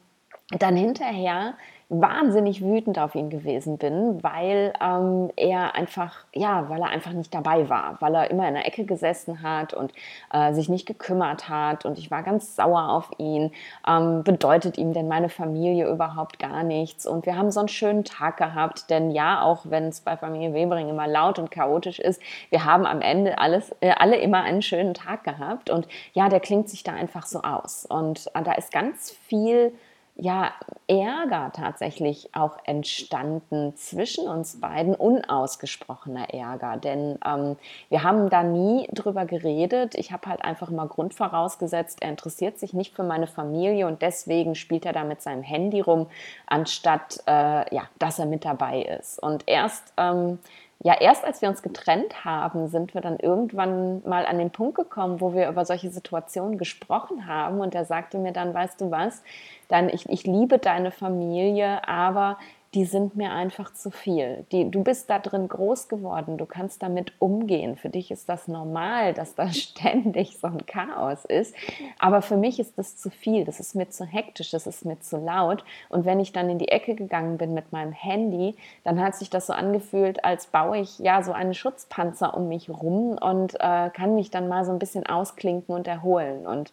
dann 0.57 0.75
hinterher 0.75 1.53
wahnsinnig 1.89 2.61
wütend 2.63 2.99
auf 2.99 3.15
ihn 3.15 3.31
gewesen 3.31 3.79
bin, 3.79 4.21
weil 4.21 4.73
ähm, 4.79 5.31
er 5.35 5.73
einfach, 5.73 6.23
ja, 6.35 6.69
weil 6.69 6.81
er 6.81 6.89
einfach 6.89 7.13
nicht 7.13 7.33
dabei 7.33 7.67
war, 7.67 7.97
weil 7.99 8.13
er 8.13 8.29
immer 8.29 8.47
in 8.47 8.53
der 8.53 8.67
Ecke 8.67 8.85
gesessen 8.85 9.41
hat 9.41 9.73
und 9.73 9.91
äh, 10.31 10.53
sich 10.53 10.69
nicht 10.69 10.85
gekümmert 10.85 11.49
hat 11.49 11.85
und 11.85 11.97
ich 11.97 12.11
war 12.11 12.21
ganz 12.21 12.55
sauer 12.55 12.89
auf 12.89 13.09
ihn. 13.17 13.51
Ähm, 13.87 14.23
bedeutet 14.23 14.77
ihm 14.77 14.93
denn 14.93 15.07
meine 15.07 15.29
Familie 15.29 15.89
überhaupt 15.89 16.37
gar 16.37 16.61
nichts? 16.61 17.07
Und 17.07 17.25
wir 17.25 17.35
haben 17.35 17.49
so 17.49 17.59
einen 17.59 17.69
schönen 17.69 18.03
Tag 18.03 18.37
gehabt, 18.37 18.91
denn 18.91 19.09
ja, 19.09 19.41
auch 19.41 19.65
wenn 19.67 19.85
es 19.85 20.01
bei 20.01 20.15
Familie 20.15 20.53
Webering 20.53 20.89
immer 20.89 21.07
laut 21.07 21.39
und 21.39 21.49
chaotisch 21.49 21.97
ist, 21.97 22.21
wir 22.51 22.65
haben 22.65 22.85
am 22.85 23.01
Ende 23.01 23.39
alles, 23.39 23.75
äh, 23.81 23.93
alle 23.97 24.17
immer 24.17 24.43
einen 24.43 24.61
schönen 24.61 24.93
Tag 24.93 25.23
gehabt 25.23 25.71
und 25.71 25.87
ja, 26.13 26.29
der 26.29 26.39
klingt 26.39 26.69
sich 26.69 26.83
da 26.83 26.93
einfach 26.93 27.25
so 27.25 27.41
aus 27.41 27.87
und 27.87 28.29
äh, 28.35 28.43
da 28.43 28.51
ist 28.53 28.71
ganz 28.71 29.09
viel 29.09 29.73
ja, 30.19 30.53
Ärger 30.87 31.51
tatsächlich 31.53 32.29
auch 32.33 32.57
entstanden 32.65 33.75
zwischen 33.75 34.27
uns 34.27 34.59
beiden, 34.59 34.95
unausgesprochener 34.95 36.33
Ärger. 36.33 36.77
Denn 36.77 37.19
ähm, 37.25 37.57
wir 37.89 38.03
haben 38.03 38.29
da 38.29 38.43
nie 38.43 38.87
drüber 38.91 39.25
geredet. 39.25 39.95
Ich 39.95 40.11
habe 40.11 40.27
halt 40.27 40.43
einfach 40.43 40.69
immer 40.69 40.87
Grund 40.87 41.13
vorausgesetzt, 41.13 41.99
er 42.01 42.09
interessiert 42.09 42.57
sich 42.57 42.73
nicht 42.73 42.95
für 42.95 43.03
meine 43.03 43.27
Familie 43.27 43.87
und 43.87 44.01
deswegen 44.01 44.55
spielt 44.55 44.85
er 44.85 44.93
da 44.93 45.03
mit 45.03 45.21
seinem 45.21 45.43
Handy 45.43 45.79
rum, 45.79 46.07
anstatt 46.47 47.23
äh, 47.27 47.73
ja, 47.73 47.83
dass 47.99 48.19
er 48.19 48.25
mit 48.25 48.43
dabei 48.43 48.81
ist. 48.81 49.21
Und 49.21 49.43
erst 49.47 49.93
ähm, 49.97 50.39
ja, 50.81 50.95
erst 50.99 51.25
als 51.25 51.41
wir 51.41 51.49
uns 51.49 51.61
getrennt 51.61 52.23
haben, 52.23 52.69
sind 52.69 52.93
wir 52.93 53.01
dann 53.01 53.19
irgendwann 53.19 54.01
mal 54.07 54.25
an 54.25 54.37
den 54.37 54.49
Punkt 54.49 54.75
gekommen, 54.75 55.19
wo 55.19 55.33
wir 55.33 55.49
über 55.49 55.65
solche 55.65 55.89
Situationen 55.89 56.57
gesprochen 56.57 57.27
haben. 57.27 57.59
Und 57.59 57.75
er 57.75 57.83
sagte 57.83 58.17
mir 58.17 58.31
dann, 58.31 58.53
weißt 58.53 58.79
du 58.79 58.89
was, 58.89 59.21
dann 59.67 59.89
ich, 59.89 60.07
ich 60.07 60.25
liebe 60.25 60.57
deine 60.57 60.91
Familie, 60.91 61.85
aber 61.85 62.37
die 62.75 62.85
sind 62.85 63.15
mir 63.15 63.31
einfach 63.31 63.73
zu 63.73 63.89
viel. 63.89 64.45
Die, 64.51 64.69
du 64.69 64.83
bist 64.83 65.09
da 65.09 65.17
drin 65.17 65.47
groß 65.47 65.87
geworden, 65.87 66.37
du 66.37 66.45
kannst 66.45 66.83
damit 66.83 67.13
umgehen. 67.17 67.75
Für 67.77 67.89
dich 67.89 68.11
ist 68.11 68.29
das 68.29 68.47
normal, 68.47 69.15
dass 69.15 69.33
da 69.33 69.47
ständig 69.51 70.37
so 70.37 70.47
ein 70.47 70.65
Chaos 70.67 71.25
ist. 71.25 71.55
Aber 71.97 72.21
für 72.21 72.37
mich 72.37 72.59
ist 72.59 72.77
das 72.77 72.95
zu 72.95 73.09
viel, 73.09 73.43
das 73.43 73.59
ist 73.59 73.75
mir 73.75 73.89
zu 73.89 74.05
hektisch, 74.05 74.51
das 74.51 74.67
ist 74.67 74.85
mir 74.85 74.99
zu 74.99 75.17
laut. 75.17 75.63
Und 75.89 76.05
wenn 76.05 76.19
ich 76.19 76.31
dann 76.31 76.49
in 76.49 76.59
die 76.59 76.67
Ecke 76.67 76.93
gegangen 76.93 77.39
bin 77.39 77.55
mit 77.55 77.71
meinem 77.71 77.91
Handy, 77.91 78.55
dann 78.83 79.01
hat 79.01 79.15
sich 79.15 79.31
das 79.31 79.47
so 79.47 79.53
angefühlt, 79.53 80.23
als 80.23 80.45
baue 80.47 80.77
ich 80.77 80.99
ja 80.99 81.23
so 81.23 81.31
einen 81.31 81.55
Schutzpanzer 81.55 82.37
um 82.37 82.47
mich 82.49 82.69
rum 82.69 83.17
und 83.19 83.55
äh, 83.55 83.89
kann 83.89 84.13
mich 84.13 84.29
dann 84.29 84.47
mal 84.47 84.63
so 84.63 84.71
ein 84.71 84.79
bisschen 84.79 85.07
ausklinken 85.07 85.73
und 85.73 85.87
erholen. 85.87 86.45
Und 86.45 86.71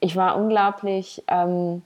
ich 0.00 0.14
war 0.14 0.36
unglaublich. 0.36 1.24
Ähm, 1.28 1.82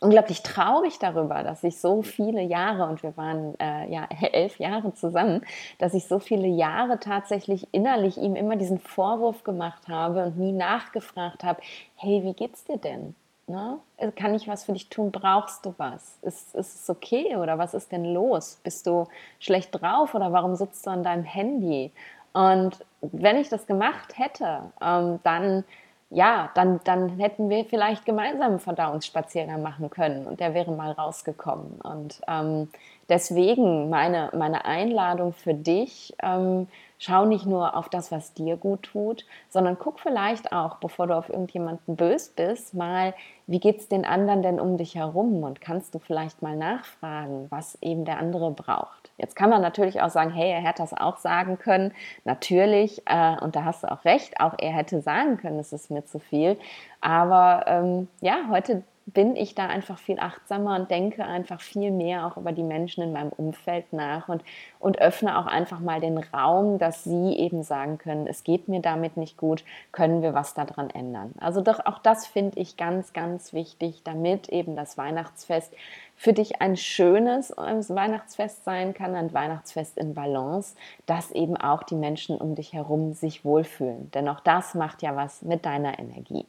unglaublich 0.00 0.42
traurig 0.42 0.98
darüber, 0.98 1.42
dass 1.42 1.64
ich 1.64 1.80
so 1.80 2.02
viele 2.02 2.42
Jahre, 2.42 2.86
und 2.86 3.02
wir 3.02 3.16
waren 3.16 3.58
äh, 3.60 3.90
ja 3.90 4.06
elf 4.32 4.58
Jahre 4.58 4.94
zusammen, 4.94 5.44
dass 5.78 5.94
ich 5.94 6.06
so 6.06 6.18
viele 6.18 6.48
Jahre 6.48 7.00
tatsächlich 7.00 7.68
innerlich 7.72 8.18
ihm 8.18 8.36
immer 8.36 8.56
diesen 8.56 8.78
Vorwurf 8.78 9.44
gemacht 9.44 9.88
habe 9.88 10.26
und 10.26 10.38
nie 10.38 10.52
nachgefragt 10.52 11.44
habe, 11.44 11.60
hey, 11.96 12.22
wie 12.24 12.34
geht's 12.34 12.64
dir 12.64 12.78
denn? 12.78 13.14
Ne? 13.48 13.78
Kann 14.16 14.34
ich 14.34 14.48
was 14.48 14.64
für 14.64 14.72
dich 14.72 14.88
tun? 14.88 15.12
Brauchst 15.12 15.64
du 15.64 15.74
was? 15.76 16.18
Ist, 16.22 16.54
ist 16.56 16.74
es 16.74 16.90
okay 16.90 17.36
oder 17.36 17.58
was 17.58 17.74
ist 17.74 17.92
denn 17.92 18.04
los? 18.04 18.58
Bist 18.64 18.88
du 18.88 19.06
schlecht 19.38 19.70
drauf 19.80 20.14
oder 20.14 20.32
warum 20.32 20.56
sitzt 20.56 20.84
du 20.84 20.90
an 20.90 21.04
deinem 21.04 21.22
Handy? 21.22 21.92
Und 22.32 22.84
wenn 23.00 23.36
ich 23.36 23.48
das 23.48 23.66
gemacht 23.66 24.18
hätte, 24.18 24.72
ähm, 24.82 25.20
dann 25.22 25.64
ja, 26.10 26.50
dann, 26.54 26.80
dann 26.84 27.18
hätten 27.18 27.50
wir 27.50 27.64
vielleicht 27.64 28.04
gemeinsam 28.04 28.50
einen 28.50 28.60
Verdauungsspaziergang 28.60 29.60
machen 29.62 29.90
können 29.90 30.26
und 30.26 30.40
der 30.40 30.54
wäre 30.54 30.70
mal 30.70 30.92
rausgekommen. 30.92 31.80
Und 31.80 32.20
ähm, 32.28 32.68
deswegen 33.08 33.90
meine, 33.90 34.30
meine 34.32 34.64
Einladung 34.64 35.32
für 35.32 35.54
dich, 35.54 36.14
ähm, 36.22 36.68
Schau 36.98 37.24
nicht 37.26 37.46
nur 37.46 37.76
auf 37.76 37.88
das, 37.88 38.10
was 38.10 38.32
dir 38.32 38.56
gut 38.56 38.84
tut, 38.84 39.26
sondern 39.48 39.78
guck 39.78 40.00
vielleicht 40.00 40.52
auch, 40.52 40.76
bevor 40.76 41.06
du 41.06 41.14
auf 41.14 41.28
irgendjemanden 41.28 41.96
bös 41.96 42.28
bist, 42.28 42.74
mal, 42.74 43.14
wie 43.46 43.60
geht 43.60 43.78
es 43.78 43.88
den 43.88 44.04
anderen 44.04 44.42
denn 44.42 44.58
um 44.58 44.76
dich 44.78 44.94
herum 44.94 45.42
und 45.42 45.60
kannst 45.60 45.94
du 45.94 45.98
vielleicht 45.98 46.42
mal 46.42 46.56
nachfragen, 46.56 47.46
was 47.50 47.78
eben 47.82 48.04
der 48.04 48.18
andere 48.18 48.50
braucht. 48.50 49.10
Jetzt 49.18 49.36
kann 49.36 49.50
man 49.50 49.62
natürlich 49.62 50.00
auch 50.00 50.10
sagen, 50.10 50.30
hey, 50.30 50.50
er 50.50 50.60
hätte 50.60 50.82
das 50.82 50.92
auch 50.92 51.18
sagen 51.18 51.58
können. 51.58 51.92
Natürlich, 52.24 53.02
äh, 53.06 53.36
und 53.40 53.56
da 53.56 53.64
hast 53.64 53.82
du 53.82 53.90
auch 53.90 54.04
recht, 54.04 54.40
auch 54.40 54.54
er 54.58 54.72
hätte 54.72 55.00
sagen 55.00 55.36
können, 55.36 55.58
es 55.58 55.72
ist 55.72 55.90
mir 55.90 56.04
zu 56.04 56.18
viel. 56.18 56.58
Aber 57.00 57.64
ähm, 57.66 58.08
ja, 58.20 58.48
heute 58.50 58.82
bin 59.06 59.36
ich 59.36 59.54
da 59.54 59.68
einfach 59.68 59.98
viel 59.98 60.18
achtsamer 60.18 60.74
und 60.74 60.90
denke 60.90 61.24
einfach 61.24 61.60
viel 61.60 61.92
mehr 61.92 62.26
auch 62.26 62.36
über 62.36 62.50
die 62.50 62.64
Menschen 62.64 63.04
in 63.04 63.12
meinem 63.12 63.30
Umfeld 63.30 63.92
nach 63.92 64.28
und, 64.28 64.42
und 64.80 65.00
öffne 65.00 65.38
auch 65.38 65.46
einfach 65.46 65.78
mal 65.78 66.00
den 66.00 66.18
Raum, 66.18 66.78
dass 66.78 67.04
sie 67.04 67.36
eben 67.36 67.62
sagen 67.62 67.98
können, 67.98 68.26
es 68.26 68.42
geht 68.42 68.66
mir 68.66 68.80
damit 68.80 69.16
nicht 69.16 69.36
gut, 69.36 69.64
können 69.92 70.22
wir 70.22 70.34
was 70.34 70.54
daran 70.54 70.90
ändern. 70.90 71.32
Also 71.38 71.60
doch 71.60 71.86
auch 71.86 72.00
das 72.00 72.26
finde 72.26 72.58
ich 72.58 72.76
ganz, 72.76 73.12
ganz 73.12 73.52
wichtig, 73.52 74.02
damit 74.02 74.48
eben 74.48 74.74
das 74.74 74.98
Weihnachtsfest 74.98 75.72
für 76.16 76.32
dich 76.32 76.60
ein 76.60 76.76
schönes 76.76 77.50
Weihnachtsfest 77.56 78.64
sein 78.64 78.92
kann, 78.92 79.14
ein 79.14 79.32
Weihnachtsfest 79.32 79.98
in 79.98 80.14
Balance, 80.14 80.74
dass 81.04 81.30
eben 81.30 81.56
auch 81.56 81.84
die 81.84 81.94
Menschen 81.94 82.38
um 82.38 82.56
dich 82.56 82.72
herum 82.72 83.12
sich 83.12 83.44
wohlfühlen. 83.44 84.10
Denn 84.12 84.28
auch 84.28 84.40
das 84.40 84.74
macht 84.74 85.02
ja 85.02 85.14
was 85.14 85.42
mit 85.42 85.64
deiner 85.64 85.98
Energie. 86.00 86.46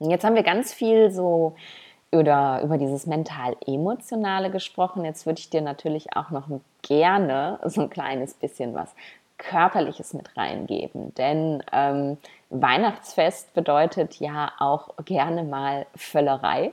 Jetzt 0.00 0.24
haben 0.24 0.36
wir 0.36 0.42
ganz 0.42 0.72
viel 0.72 1.10
so 1.10 1.54
über, 2.10 2.60
über 2.62 2.78
dieses 2.78 3.06
mental-emotionale 3.06 4.50
gesprochen. 4.50 5.04
Jetzt 5.04 5.26
würde 5.26 5.40
ich 5.40 5.50
dir 5.50 5.60
natürlich 5.60 6.16
auch 6.16 6.30
noch 6.30 6.48
gerne 6.82 7.58
so 7.64 7.82
ein 7.82 7.90
kleines 7.90 8.34
bisschen 8.34 8.74
was 8.74 8.94
Körperliches 9.38 10.14
mit 10.14 10.36
reingeben. 10.36 11.14
Denn 11.14 11.62
ähm, 11.72 12.18
Weihnachtsfest 12.50 13.52
bedeutet 13.54 14.16
ja 14.16 14.52
auch 14.58 14.90
gerne 15.04 15.44
mal 15.44 15.86
Völlerei. 15.94 16.72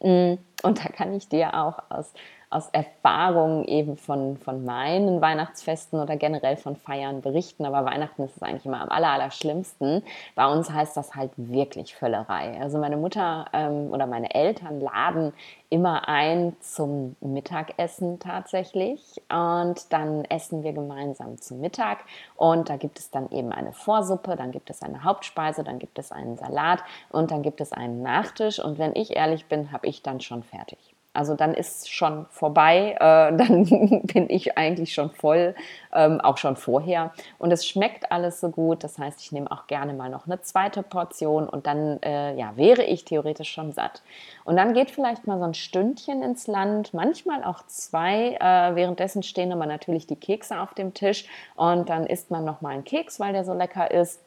Mm, 0.00 0.34
und 0.62 0.84
da 0.84 0.88
kann 0.88 1.14
ich 1.14 1.28
dir 1.28 1.54
auch 1.54 1.78
aus 1.88 2.12
aus 2.48 2.68
Erfahrungen 2.70 3.64
eben 3.64 3.96
von, 3.96 4.36
von 4.36 4.64
meinen 4.64 5.20
Weihnachtsfesten 5.20 6.00
oder 6.00 6.16
generell 6.16 6.56
von 6.56 6.76
Feiern 6.76 7.20
berichten. 7.20 7.64
Aber 7.64 7.84
Weihnachten 7.84 8.22
ist 8.22 8.36
es 8.36 8.42
eigentlich 8.42 8.66
immer 8.66 8.80
am 8.80 8.88
aller, 8.88 9.08
aller 9.08 9.30
schlimmsten. 9.30 10.02
Bei 10.34 10.46
uns 10.46 10.70
heißt 10.70 10.96
das 10.96 11.14
halt 11.14 11.32
wirklich 11.36 11.94
Völlerei. 11.94 12.58
Also 12.60 12.78
meine 12.78 12.96
Mutter 12.96 13.46
ähm, 13.52 13.92
oder 13.92 14.06
meine 14.06 14.34
Eltern 14.34 14.80
laden 14.80 15.32
immer 15.68 16.08
ein 16.08 16.56
zum 16.60 17.16
Mittagessen 17.20 18.20
tatsächlich. 18.20 19.20
Und 19.28 19.92
dann 19.92 20.24
essen 20.26 20.62
wir 20.62 20.72
gemeinsam 20.72 21.40
zum 21.40 21.60
Mittag. 21.60 21.98
Und 22.36 22.70
da 22.70 22.76
gibt 22.76 22.98
es 22.98 23.10
dann 23.10 23.30
eben 23.30 23.52
eine 23.52 23.72
Vorsuppe, 23.72 24.36
dann 24.36 24.52
gibt 24.52 24.70
es 24.70 24.82
eine 24.82 25.04
Hauptspeise, 25.04 25.64
dann 25.64 25.78
gibt 25.78 25.98
es 25.98 26.12
einen 26.12 26.36
Salat 26.36 26.82
und 27.10 27.30
dann 27.30 27.42
gibt 27.42 27.60
es 27.60 27.72
einen 27.72 28.02
Nachtisch. 28.02 28.58
Und 28.58 28.78
wenn 28.78 28.94
ich 28.94 29.16
ehrlich 29.16 29.46
bin, 29.46 29.72
habe 29.72 29.86
ich 29.86 30.02
dann 30.02 30.20
schon 30.20 30.42
fertig. 30.42 30.95
Also 31.16 31.34
dann 31.34 31.54
ist 31.54 31.92
schon 31.92 32.26
vorbei, 32.30 32.96
äh, 33.00 33.36
dann 33.36 33.64
bin 34.04 34.28
ich 34.28 34.56
eigentlich 34.58 34.92
schon 34.94 35.10
voll, 35.10 35.54
ähm, 35.92 36.20
auch 36.20 36.36
schon 36.36 36.56
vorher. 36.56 37.12
Und 37.38 37.52
es 37.52 37.66
schmeckt 37.66 38.12
alles 38.12 38.40
so 38.40 38.50
gut. 38.50 38.84
Das 38.84 38.98
heißt, 38.98 39.20
ich 39.20 39.32
nehme 39.32 39.50
auch 39.50 39.66
gerne 39.66 39.94
mal 39.94 40.10
noch 40.10 40.26
eine 40.26 40.40
zweite 40.42 40.82
Portion 40.82 41.48
und 41.48 41.66
dann 41.66 42.00
äh, 42.02 42.36
ja, 42.36 42.56
wäre 42.56 42.84
ich 42.84 43.04
theoretisch 43.04 43.50
schon 43.50 43.72
satt. 43.72 44.02
Und 44.44 44.56
dann 44.56 44.74
geht 44.74 44.90
vielleicht 44.90 45.26
mal 45.26 45.38
so 45.38 45.44
ein 45.44 45.54
Stündchen 45.54 46.22
ins 46.22 46.46
Land, 46.46 46.94
manchmal 46.94 47.44
auch 47.44 47.66
zwei. 47.66 48.36
Äh, 48.40 48.74
währenddessen 48.74 49.22
stehen 49.22 49.52
aber 49.52 49.66
natürlich 49.66 50.06
die 50.06 50.16
Kekse 50.16 50.60
auf 50.60 50.74
dem 50.74 50.94
Tisch 50.94 51.26
und 51.54 51.88
dann 51.88 52.06
isst 52.06 52.30
man 52.30 52.44
noch 52.44 52.60
mal 52.60 52.70
einen 52.70 52.84
Keks, 52.84 53.18
weil 53.18 53.32
der 53.32 53.44
so 53.44 53.54
lecker 53.54 53.90
ist. 53.90 54.25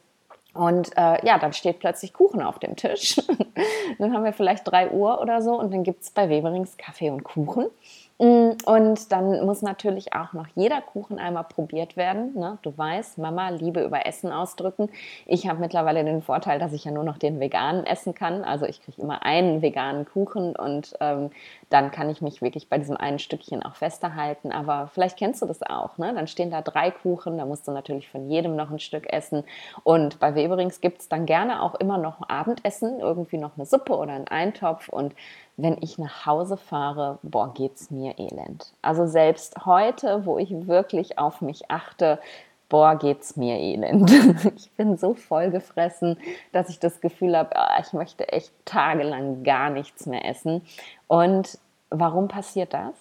Und 0.52 0.96
äh, 0.96 1.24
ja, 1.24 1.38
dann 1.38 1.52
steht 1.52 1.78
plötzlich 1.78 2.12
Kuchen 2.12 2.42
auf 2.42 2.58
dem 2.58 2.76
Tisch. 2.76 3.20
dann 3.98 4.12
haben 4.12 4.24
wir 4.24 4.32
vielleicht 4.32 4.66
drei 4.66 4.90
Uhr 4.90 5.20
oder 5.20 5.42
so 5.42 5.58
und 5.58 5.72
dann 5.72 5.84
gibt 5.84 6.02
es 6.02 6.10
bei 6.10 6.28
Weberings 6.28 6.76
Kaffee 6.76 7.10
und 7.10 7.22
Kuchen. 7.22 7.66
Mm, 8.20 8.50
und 8.66 9.12
dann 9.12 9.46
muss 9.46 9.62
natürlich 9.62 10.12
auch 10.12 10.34
noch 10.34 10.46
jeder 10.54 10.82
Kuchen 10.82 11.18
einmal 11.18 11.44
probiert 11.44 11.96
werden. 11.96 12.34
Ne? 12.34 12.58
Du 12.60 12.76
weißt, 12.76 13.16
Mama, 13.16 13.48
Liebe 13.48 13.82
über 13.82 14.04
Essen 14.04 14.30
ausdrücken. 14.30 14.90
Ich 15.24 15.48
habe 15.48 15.58
mittlerweile 15.58 16.04
den 16.04 16.20
Vorteil, 16.20 16.58
dass 16.58 16.74
ich 16.74 16.84
ja 16.84 16.90
nur 16.90 17.02
noch 17.02 17.16
den 17.16 17.40
veganen 17.40 17.86
essen 17.86 18.14
kann. 18.14 18.44
Also 18.44 18.66
ich 18.66 18.82
kriege 18.82 19.00
immer 19.00 19.24
einen 19.24 19.62
veganen 19.62 20.04
Kuchen 20.04 20.54
und 20.54 20.94
ähm, 21.00 21.30
dann 21.70 21.90
kann 21.92 22.10
ich 22.10 22.20
mich 22.20 22.42
wirklich 22.42 22.68
bei 22.68 22.76
diesem 22.76 22.98
einen 22.98 23.18
Stückchen 23.18 23.62
auch 23.62 23.76
festhalten. 23.76 24.52
Aber 24.52 24.90
vielleicht 24.92 25.16
kennst 25.16 25.40
du 25.40 25.46
das 25.46 25.62
auch. 25.62 25.96
Ne? 25.96 26.12
Dann 26.12 26.26
stehen 26.26 26.50
da 26.50 26.60
drei 26.60 26.90
Kuchen, 26.90 27.38
da 27.38 27.46
musst 27.46 27.66
du 27.68 27.72
natürlich 27.72 28.10
von 28.10 28.28
jedem 28.28 28.54
noch 28.54 28.70
ein 28.70 28.80
Stück 28.80 29.10
essen. 29.10 29.44
Und 29.82 30.20
bei 30.20 30.34
Weberings 30.34 30.82
gibt 30.82 31.00
es 31.00 31.08
dann 31.08 31.24
gerne 31.24 31.62
auch 31.62 31.74
immer 31.76 31.96
noch 31.96 32.28
Abendessen, 32.28 33.00
irgendwie 33.00 33.38
noch 33.38 33.56
eine 33.56 33.64
Suppe 33.64 33.96
oder 33.96 34.12
einen 34.12 34.28
Eintopf. 34.28 34.90
Und 34.90 35.14
wenn 35.62 35.78
ich 35.80 35.98
nach 35.98 36.26
Hause 36.26 36.56
fahre, 36.56 37.18
boah, 37.22 37.52
geht's 37.54 37.90
mir 37.90 38.18
elend. 38.18 38.72
Also 38.82 39.06
selbst 39.06 39.66
heute, 39.66 40.24
wo 40.26 40.38
ich 40.38 40.66
wirklich 40.66 41.18
auf 41.18 41.40
mich 41.40 41.70
achte, 41.70 42.18
boah, 42.68 42.96
geht's 42.96 43.36
mir 43.36 43.58
elend. 43.58 44.10
Ich 44.56 44.70
bin 44.72 44.96
so 44.96 45.14
vollgefressen, 45.14 46.16
dass 46.52 46.68
ich 46.68 46.78
das 46.78 47.00
Gefühl 47.00 47.36
habe, 47.36 47.50
oh, 47.54 47.80
ich 47.80 47.92
möchte 47.92 48.28
echt 48.32 48.52
tagelang 48.64 49.42
gar 49.42 49.70
nichts 49.70 50.06
mehr 50.06 50.24
essen. 50.24 50.62
Und 51.08 51.58
warum 51.90 52.28
passiert 52.28 52.72
das? 52.72 52.94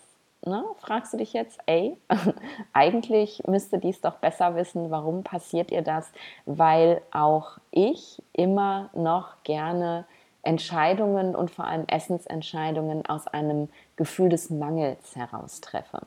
Ne? 0.46 0.64
Fragst 0.80 1.14
du 1.14 1.18
dich 1.18 1.34
jetzt, 1.34 1.60
ey, 1.66 1.98
eigentlich 2.74 3.44
müsste 3.46 3.78
dies 3.78 4.02
doch 4.02 4.16
besser 4.16 4.56
wissen, 4.56 4.90
warum 4.90 5.24
passiert 5.24 5.72
ihr 5.72 5.82
das? 5.82 6.12
Weil 6.46 7.02
auch 7.12 7.58
ich 7.72 8.22
immer 8.34 8.90
noch 8.94 9.44
gerne 9.44 10.06
Entscheidungen 10.44 11.36
und 11.36 11.52
vor 11.52 11.66
allem 11.66 11.86
Essensentscheidungen 11.88 13.06
aus 13.06 13.28
einem 13.28 13.70
Gefühl 13.96 14.30
des 14.30 14.50
Mangels 14.50 15.16
heraus 15.16 15.62
treffe. 15.62 16.02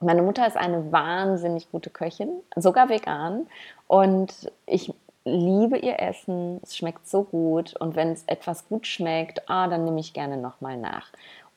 Meine 0.00 0.22
Mutter 0.22 0.46
ist 0.46 0.56
eine 0.56 0.92
wahnsinnig 0.92 1.70
gute 1.70 1.90
Köchin, 1.90 2.30
sogar 2.54 2.88
vegan. 2.88 3.48
Und 3.88 4.52
ich 4.66 4.94
liebe 5.24 5.76
ihr 5.76 6.00
Essen. 6.00 6.60
Es 6.62 6.76
schmeckt 6.76 7.08
so 7.08 7.24
gut. 7.24 7.74
Und 7.76 7.96
wenn 7.96 8.12
es 8.12 8.22
etwas 8.26 8.68
gut 8.68 8.86
schmeckt, 8.86 9.48
ah, 9.48 9.66
dann 9.68 9.84
nehme 9.84 10.00
ich 10.00 10.14
gerne 10.14 10.36
nochmal 10.36 10.76
nach. 10.76 11.10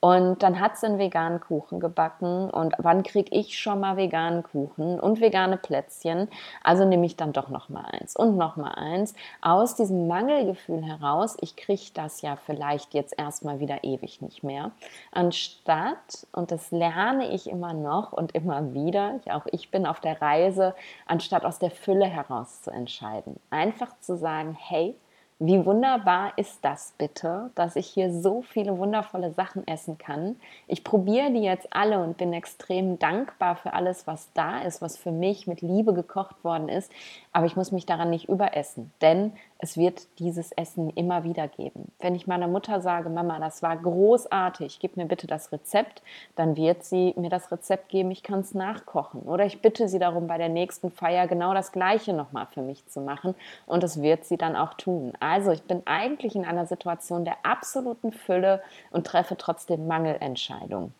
Und 0.04 0.42
dann 0.42 0.58
hat 0.58 0.76
sie 0.76 0.86
einen 0.86 0.98
veganen 0.98 1.38
Kuchen 1.38 1.78
gebacken. 1.78 2.50
Und 2.50 2.74
wann 2.78 3.04
kriege 3.04 3.30
ich 3.30 3.56
schon 3.56 3.78
mal 3.78 3.96
veganen 3.96 4.42
Kuchen 4.42 4.98
und 4.98 5.20
vegane 5.20 5.56
Plätzchen? 5.56 6.28
Also 6.64 6.84
nehme 6.84 7.06
ich 7.06 7.16
dann 7.16 7.32
doch 7.32 7.50
noch 7.50 7.68
mal 7.68 7.84
eins 7.84 8.16
und 8.16 8.36
noch 8.36 8.56
mal 8.56 8.72
eins. 8.72 9.14
Aus 9.42 9.76
diesem 9.76 10.08
Mangelgefühl 10.08 10.82
heraus, 10.82 11.36
ich 11.40 11.54
kriege 11.54 11.92
das 11.94 12.20
ja 12.20 12.34
vielleicht 12.34 12.94
jetzt 12.94 13.16
erstmal 13.16 13.60
wieder 13.60 13.84
ewig 13.84 14.20
nicht 14.20 14.42
mehr. 14.42 14.72
Anstatt, 15.12 16.26
und 16.32 16.50
das 16.50 16.72
lerne 16.72 17.30
ich 17.30 17.48
immer 17.48 17.72
noch 17.72 18.12
und 18.12 18.34
immer 18.34 18.74
wieder, 18.74 19.20
auch 19.30 19.46
ich 19.52 19.70
bin 19.70 19.86
auf 19.86 20.00
der 20.00 20.20
Reise, 20.20 20.74
anstatt 21.06 21.44
aus 21.44 21.60
der 21.60 21.70
Fülle 21.70 22.06
heraus 22.06 22.62
zu 22.62 22.72
entscheiden. 22.72 23.38
Einfach 23.50 23.96
zu 24.00 24.16
sagen, 24.16 24.56
hey, 24.58 24.96
wie 25.44 25.66
wunderbar 25.66 26.32
ist 26.36 26.64
das 26.64 26.94
bitte, 26.98 27.50
dass 27.56 27.74
ich 27.74 27.88
hier 27.88 28.12
so 28.12 28.42
viele 28.42 28.78
wundervolle 28.78 29.32
Sachen 29.32 29.66
essen 29.66 29.98
kann. 29.98 30.36
Ich 30.68 30.84
probiere 30.84 31.32
die 31.32 31.42
jetzt 31.42 31.66
alle 31.72 31.98
und 31.98 32.16
bin 32.16 32.32
extrem 32.32 33.00
dankbar 33.00 33.56
für 33.56 33.72
alles, 33.72 34.06
was 34.06 34.32
da 34.34 34.62
ist, 34.62 34.80
was 34.80 34.96
für 34.96 35.10
mich 35.10 35.48
mit 35.48 35.60
Liebe 35.60 35.94
gekocht 35.94 36.44
worden 36.44 36.68
ist. 36.68 36.92
Aber 37.32 37.46
ich 37.46 37.56
muss 37.56 37.72
mich 37.72 37.86
daran 37.86 38.10
nicht 38.10 38.28
überessen, 38.28 38.92
denn 39.00 39.32
es 39.62 39.76
wird 39.76 40.18
dieses 40.18 40.50
Essen 40.50 40.90
immer 40.90 41.22
wieder 41.22 41.46
geben. 41.46 41.92
Wenn 42.00 42.16
ich 42.16 42.26
meiner 42.26 42.48
Mutter 42.48 42.80
sage, 42.80 43.08
Mama, 43.08 43.38
das 43.38 43.62
war 43.62 43.76
großartig, 43.76 44.80
gib 44.80 44.96
mir 44.96 45.06
bitte 45.06 45.28
das 45.28 45.52
Rezept, 45.52 46.02
dann 46.34 46.56
wird 46.56 46.82
sie 46.82 47.14
mir 47.16 47.30
das 47.30 47.52
Rezept 47.52 47.88
geben, 47.88 48.10
ich 48.10 48.24
kann 48.24 48.40
es 48.40 48.54
nachkochen. 48.54 49.22
Oder 49.22 49.46
ich 49.46 49.62
bitte 49.62 49.86
sie 49.86 50.00
darum, 50.00 50.26
bei 50.26 50.36
der 50.36 50.48
nächsten 50.48 50.90
Feier 50.90 51.28
genau 51.28 51.54
das 51.54 51.70
Gleiche 51.70 52.12
nochmal 52.12 52.46
für 52.46 52.60
mich 52.60 52.84
zu 52.88 53.00
machen 53.00 53.36
und 53.66 53.84
das 53.84 54.02
wird 54.02 54.24
sie 54.24 54.36
dann 54.36 54.56
auch 54.56 54.74
tun. 54.74 55.12
Also 55.20 55.52
ich 55.52 55.62
bin 55.62 55.82
eigentlich 55.84 56.34
in 56.34 56.44
einer 56.44 56.66
Situation 56.66 57.24
der 57.24 57.36
absoluten 57.44 58.10
Fülle 58.10 58.62
und 58.90 59.06
treffe 59.06 59.36
trotzdem 59.36 59.86
Mangelentscheidungen. 59.86 60.92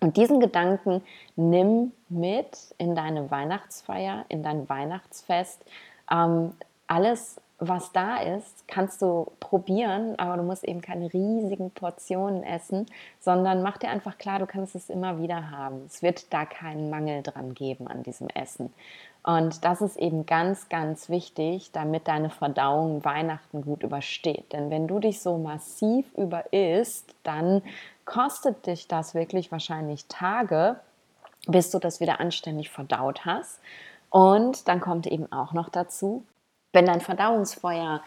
Und 0.00 0.16
diesen 0.16 0.40
Gedanken 0.40 1.02
nimm 1.36 1.92
mit 2.08 2.74
in 2.78 2.94
deine 2.94 3.30
Weihnachtsfeier, 3.30 4.24
in 4.30 4.42
dein 4.42 4.66
Weihnachtsfest. 4.70 5.62
Ähm, 6.10 6.54
alles 6.86 7.40
was 7.58 7.92
da 7.92 8.18
ist, 8.18 8.68
kannst 8.68 9.00
du 9.00 9.32
probieren, 9.40 10.18
aber 10.18 10.36
du 10.36 10.42
musst 10.42 10.62
eben 10.64 10.82
keine 10.82 11.12
riesigen 11.12 11.70
Portionen 11.70 12.42
essen, 12.42 12.86
sondern 13.18 13.62
mach 13.62 13.78
dir 13.78 13.88
einfach 13.88 14.18
klar, 14.18 14.38
du 14.38 14.46
kannst 14.46 14.74
es 14.74 14.90
immer 14.90 15.18
wieder 15.22 15.50
haben. 15.50 15.82
Es 15.86 16.02
wird 16.02 16.32
da 16.34 16.44
keinen 16.44 16.90
Mangel 16.90 17.22
dran 17.22 17.54
geben 17.54 17.88
an 17.88 18.02
diesem 18.02 18.28
Essen. 18.28 18.72
Und 19.22 19.64
das 19.64 19.80
ist 19.80 19.96
eben 19.96 20.26
ganz, 20.26 20.68
ganz 20.68 21.08
wichtig, 21.08 21.72
damit 21.72 22.06
deine 22.06 22.30
Verdauung 22.30 23.04
Weihnachten 23.04 23.62
gut 23.62 23.82
übersteht. 23.82 24.52
Denn 24.52 24.70
wenn 24.70 24.86
du 24.86 24.98
dich 24.98 25.20
so 25.20 25.38
massiv 25.38 26.06
überisst, 26.14 27.14
dann 27.22 27.62
kostet 28.04 28.66
dich 28.66 28.86
das 28.86 29.14
wirklich 29.14 29.50
wahrscheinlich 29.50 30.06
Tage, 30.06 30.78
bis 31.46 31.70
du 31.70 31.78
das 31.78 32.00
wieder 32.00 32.20
anständig 32.20 32.70
verdaut 32.70 33.24
hast. 33.24 33.60
Und 34.10 34.68
dann 34.68 34.80
kommt 34.80 35.06
eben 35.06 35.32
auch 35.32 35.52
noch 35.54 35.70
dazu, 35.70 36.22
wenn 36.76 36.84
dein 36.84 37.00
Verdauungsfeuer 37.00 38.02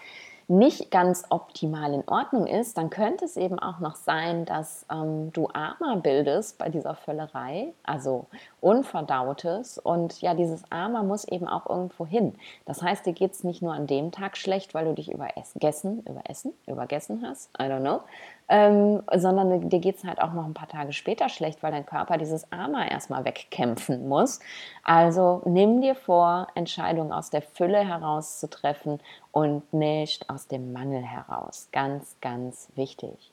nicht 0.47 0.89
ganz 0.89 1.25
optimal 1.29 1.93
in 1.93 2.07
Ordnung 2.07 2.47
ist, 2.47 2.77
dann 2.77 2.89
könnte 2.89 3.25
es 3.25 3.35
eben 3.35 3.59
auch 3.59 3.79
noch 3.79 3.95
sein, 3.95 4.45
dass 4.45 4.85
ähm, 4.91 5.31
du 5.31 5.47
Ama 5.53 5.95
bildest 5.95 6.57
bei 6.57 6.69
dieser 6.69 6.95
Völlerei, 6.95 7.73
also 7.83 8.25
Unverdautes. 8.61 9.77
Und 9.77 10.21
ja, 10.21 10.33
dieses 10.35 10.63
Ama 10.71 11.03
muss 11.03 11.23
eben 11.25 11.47
auch 11.47 11.67
irgendwo 11.67 12.05
hin. 12.05 12.35
Das 12.65 12.81
heißt, 12.81 13.05
dir 13.05 13.13
geht 13.13 13.33
es 13.33 13.43
nicht 13.43 13.61
nur 13.61 13.73
an 13.73 13.85
dem 13.85 14.11
Tag 14.11 14.37
schlecht, 14.37 14.73
weil 14.73 14.85
du 14.85 14.93
dich 14.93 15.11
überessen, 15.11 16.03
überessen, 16.07 16.53
übergessen 16.65 17.23
hast, 17.27 17.49
I 17.59 17.63
don't 17.63 17.81
know, 17.81 18.01
ähm, 18.49 19.03
sondern 19.15 19.69
dir 19.69 19.79
geht 19.79 19.97
es 19.97 20.03
halt 20.03 20.19
auch 20.21 20.33
noch 20.33 20.45
ein 20.45 20.55
paar 20.55 20.67
Tage 20.67 20.91
später 20.91 21.29
schlecht, 21.29 21.61
weil 21.61 21.71
dein 21.71 21.85
Körper 21.85 22.17
dieses 22.17 22.51
Ama 22.51 22.87
erstmal 22.87 23.23
wegkämpfen 23.23 24.07
muss. 24.07 24.39
Also 24.83 25.43
nimm 25.45 25.81
dir 25.81 25.95
vor, 25.95 26.47
Entscheidungen 26.55 27.11
aus 27.11 27.29
der 27.29 27.43
Fülle 27.43 27.87
heraus 27.87 28.39
zu 28.39 28.49
treffen 28.49 28.99
und 29.31 29.71
nicht 29.71 30.29
aus 30.29 30.47
dem 30.47 30.73
Mangel 30.73 31.03
heraus. 31.03 31.69
Ganz, 31.71 32.15
ganz 32.21 32.69
wichtig. 32.75 33.31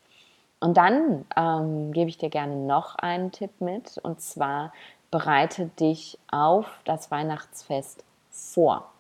Und 0.61 0.77
dann 0.77 1.25
ähm, 1.35 1.93
gebe 1.93 2.11
ich 2.11 2.19
dir 2.19 2.31
gerne 2.31 2.57
noch 2.57 2.97
einen 2.97 3.33
Tipp 3.33 3.61
mit, 3.61 3.99
und 3.99 4.21
zwar 4.21 4.73
bereite 5.11 5.67
dich 5.81 6.19
auf 6.31 6.67
das 6.85 7.11
Weihnachtsfest 7.11 8.05
vor. 8.31 8.91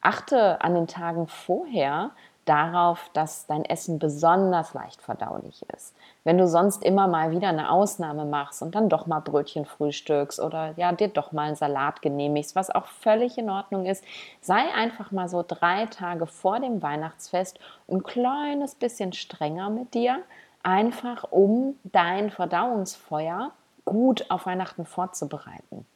Achte 0.00 0.60
an 0.62 0.74
den 0.74 0.86
Tagen 0.86 1.26
vorher 1.26 2.10
darauf, 2.46 3.10
dass 3.12 3.46
dein 3.46 3.64
Essen 3.64 3.98
besonders 3.98 4.72
leicht 4.72 5.02
verdaulich 5.02 5.64
ist. 5.74 5.94
Wenn 6.24 6.38
du 6.38 6.48
sonst 6.48 6.82
immer 6.84 7.08
mal 7.08 7.30
wieder 7.30 7.48
eine 7.48 7.70
Ausnahme 7.70 8.24
machst 8.24 8.62
und 8.62 8.74
dann 8.74 8.88
doch 8.88 9.06
mal 9.06 9.20
Brötchen 9.20 9.66
frühstückst 9.66 10.40
oder 10.40 10.72
ja, 10.76 10.92
dir 10.92 11.08
doch 11.08 11.32
mal 11.32 11.48
einen 11.48 11.56
Salat 11.56 12.02
genehmigst, 12.02 12.56
was 12.56 12.70
auch 12.70 12.86
völlig 12.86 13.36
in 13.36 13.50
Ordnung 13.50 13.86
ist, 13.86 14.04
sei 14.40 14.72
einfach 14.74 15.10
mal 15.10 15.28
so 15.28 15.44
drei 15.46 15.86
Tage 15.86 16.26
vor 16.26 16.60
dem 16.60 16.82
Weihnachtsfest 16.82 17.58
ein 17.90 18.02
kleines 18.02 18.74
bisschen 18.74 19.12
strenger 19.12 19.68
mit 19.68 19.94
dir, 19.94 20.22
einfach 20.62 21.24
um 21.30 21.78
dein 21.84 22.30
Verdauungsfeuer 22.30 23.50
gut 23.84 24.30
auf 24.30 24.46
Weihnachten 24.46 24.86
vorzubereiten. 24.86 25.86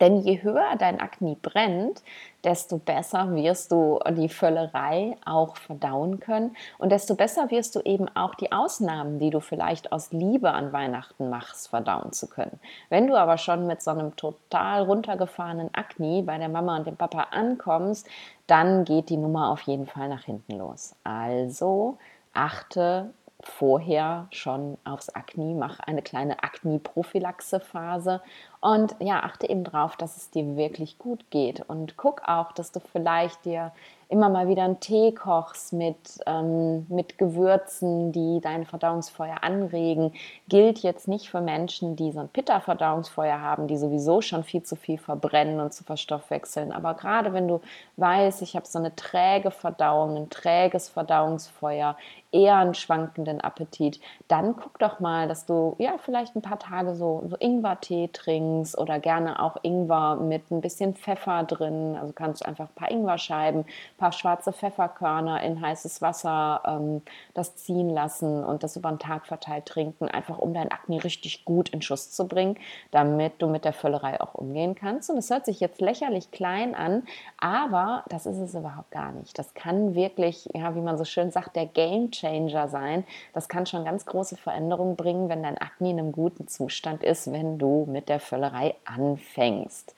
Denn 0.00 0.18
je 0.18 0.42
höher 0.42 0.76
dein 0.78 1.00
Akne 1.00 1.36
brennt, 1.40 2.02
desto 2.44 2.76
besser 2.78 3.34
wirst 3.34 3.72
du 3.72 3.98
die 4.10 4.28
Völlerei 4.28 5.16
auch 5.24 5.56
verdauen 5.56 6.20
können 6.20 6.54
und 6.76 6.92
desto 6.92 7.14
besser 7.14 7.50
wirst 7.50 7.74
du 7.74 7.80
eben 7.80 8.06
auch 8.14 8.34
die 8.34 8.52
Ausnahmen, 8.52 9.18
die 9.18 9.30
du 9.30 9.40
vielleicht 9.40 9.90
aus 9.90 10.12
Liebe 10.12 10.52
an 10.52 10.72
Weihnachten 10.72 11.30
machst, 11.30 11.68
verdauen 11.68 12.12
zu 12.12 12.28
können. 12.28 12.60
Wenn 12.90 13.06
du 13.06 13.16
aber 13.16 13.38
schon 13.38 13.66
mit 13.66 13.82
so 13.82 13.90
einem 13.90 14.14
total 14.16 14.82
runtergefahrenen 14.82 15.74
Akne 15.74 16.22
bei 16.22 16.36
der 16.36 16.50
Mama 16.50 16.76
und 16.76 16.86
dem 16.86 16.96
Papa 16.96 17.28
ankommst, 17.30 18.06
dann 18.46 18.84
geht 18.84 19.08
die 19.08 19.16
Nummer 19.16 19.50
auf 19.50 19.62
jeden 19.62 19.86
Fall 19.86 20.08
nach 20.08 20.24
hinten 20.24 20.58
los. 20.58 20.94
Also 21.02 21.96
achte 22.34 23.10
vorher 23.40 24.26
schon 24.30 24.78
aufs 24.84 25.10
Akne, 25.10 25.54
mach 25.54 25.78
eine 25.80 26.02
kleine 26.02 26.42
Akne-Prophylaxe-Phase 26.42 28.20
und 28.60 28.96
ja, 28.98 29.22
achte 29.22 29.48
eben 29.48 29.62
darauf, 29.62 29.96
dass 29.96 30.16
es 30.16 30.30
dir 30.30 30.56
wirklich 30.56 30.98
gut 30.98 31.30
geht 31.30 31.60
und 31.68 31.96
guck 31.96 32.22
auch, 32.26 32.50
dass 32.52 32.72
du 32.72 32.80
vielleicht 32.80 33.44
dir 33.44 33.72
immer 34.08 34.30
mal 34.30 34.48
wieder 34.48 34.64
einen 34.64 34.80
Tee 34.80 35.12
kochst 35.12 35.72
mit, 35.72 36.18
ähm, 36.26 36.86
mit 36.88 37.18
Gewürzen, 37.18 38.10
die 38.10 38.40
dein 38.40 38.64
Verdauungsfeuer 38.64 39.42
anregen, 39.42 40.12
gilt 40.48 40.78
jetzt 40.78 41.08
nicht 41.08 41.28
für 41.28 41.42
Menschen, 41.42 41.94
die 41.94 42.10
so 42.12 42.20
ein 42.20 42.28
Pitta-Verdauungsfeuer 42.28 43.40
haben, 43.40 43.68
die 43.68 43.76
sowieso 43.76 44.22
schon 44.22 44.44
viel 44.44 44.62
zu 44.62 44.76
viel 44.76 44.98
verbrennen 44.98 45.60
und 45.60 45.74
zu 45.74 45.84
verstoffwechseln. 45.84 46.72
Aber 46.72 46.94
gerade 46.94 47.34
wenn 47.34 47.48
du 47.48 47.60
weißt, 47.96 48.40
ich 48.42 48.56
habe 48.56 48.66
so 48.66 48.78
eine 48.78 48.96
träge 48.96 49.50
Verdauung, 49.50 50.16
ein 50.16 50.30
träges 50.30 50.88
Verdauungsfeuer, 50.88 51.96
eher 52.30 52.56
einen 52.56 52.74
schwankenden 52.74 53.40
Appetit, 53.40 54.00
dann 54.28 54.54
guck 54.56 54.78
doch 54.78 55.00
mal, 55.00 55.28
dass 55.28 55.46
du 55.46 55.74
ja 55.78 55.96
vielleicht 55.98 56.36
ein 56.36 56.42
paar 56.42 56.58
Tage 56.58 56.94
so, 56.94 57.24
so 57.26 57.36
Ingwer-Tee 57.36 58.10
trinkst 58.12 58.76
oder 58.76 58.98
gerne 58.98 59.42
auch 59.42 59.56
Ingwer 59.62 60.16
mit 60.16 60.50
ein 60.50 60.60
bisschen 60.60 60.94
Pfeffer 60.94 61.44
drin. 61.44 61.96
Also 61.98 62.12
kannst 62.12 62.42
du 62.42 62.48
einfach 62.48 62.66
ein 62.68 62.74
paar 62.74 62.90
Ingwerscheiben, 62.90 63.60
ein 63.60 63.96
paar 63.96 64.12
schwarze 64.12 64.52
Pfefferkörner 64.52 65.42
in 65.42 65.60
heißes 65.60 66.02
Wasser 66.02 66.62
ähm, 66.66 67.02
das 67.32 67.56
ziehen 67.56 67.88
lassen 67.88 68.44
und 68.44 68.62
das 68.62 68.76
über 68.76 68.90
den 68.90 68.98
Tag 68.98 69.26
verteilt 69.26 69.66
trinken, 69.66 70.08
einfach 70.08 70.38
um 70.38 70.52
dein 70.52 70.70
Akne 70.70 71.02
richtig 71.02 71.46
gut 71.46 71.70
in 71.70 71.80
Schuss 71.80 72.10
zu 72.10 72.28
bringen, 72.28 72.58
damit 72.90 73.40
du 73.40 73.46
mit 73.46 73.64
der 73.64 73.72
Völlerei 73.72 74.20
auch 74.20 74.34
umgehen 74.34 74.74
kannst. 74.74 75.08
Und 75.08 75.16
es 75.16 75.30
hört 75.30 75.46
sich 75.46 75.60
jetzt 75.60 75.80
lächerlich 75.80 76.30
klein 76.30 76.74
an, 76.74 77.04
aber 77.38 78.04
das 78.08 78.26
ist 78.26 78.38
es 78.38 78.54
überhaupt 78.54 78.90
gar 78.90 79.12
nicht. 79.12 79.38
Das 79.38 79.54
kann 79.54 79.94
wirklich, 79.94 80.48
ja, 80.54 80.74
wie 80.74 80.80
man 80.80 80.98
so 80.98 81.04
schön 81.04 81.30
sagt, 81.30 81.56
der 81.56 81.66
Game 81.66 82.10
Changer 82.20 82.68
sein. 82.68 83.04
Das 83.32 83.48
kann 83.48 83.66
schon 83.66 83.84
ganz 83.84 84.06
große 84.06 84.36
Veränderungen 84.36 84.96
bringen, 84.96 85.28
wenn 85.28 85.42
dein 85.42 85.58
Akne 85.58 85.90
in 85.90 85.98
einem 85.98 86.12
guten 86.12 86.48
Zustand 86.48 87.02
ist, 87.02 87.32
wenn 87.32 87.58
du 87.58 87.86
mit 87.88 88.08
der 88.08 88.20
Völlerei 88.20 88.74
anfängst. 88.84 89.94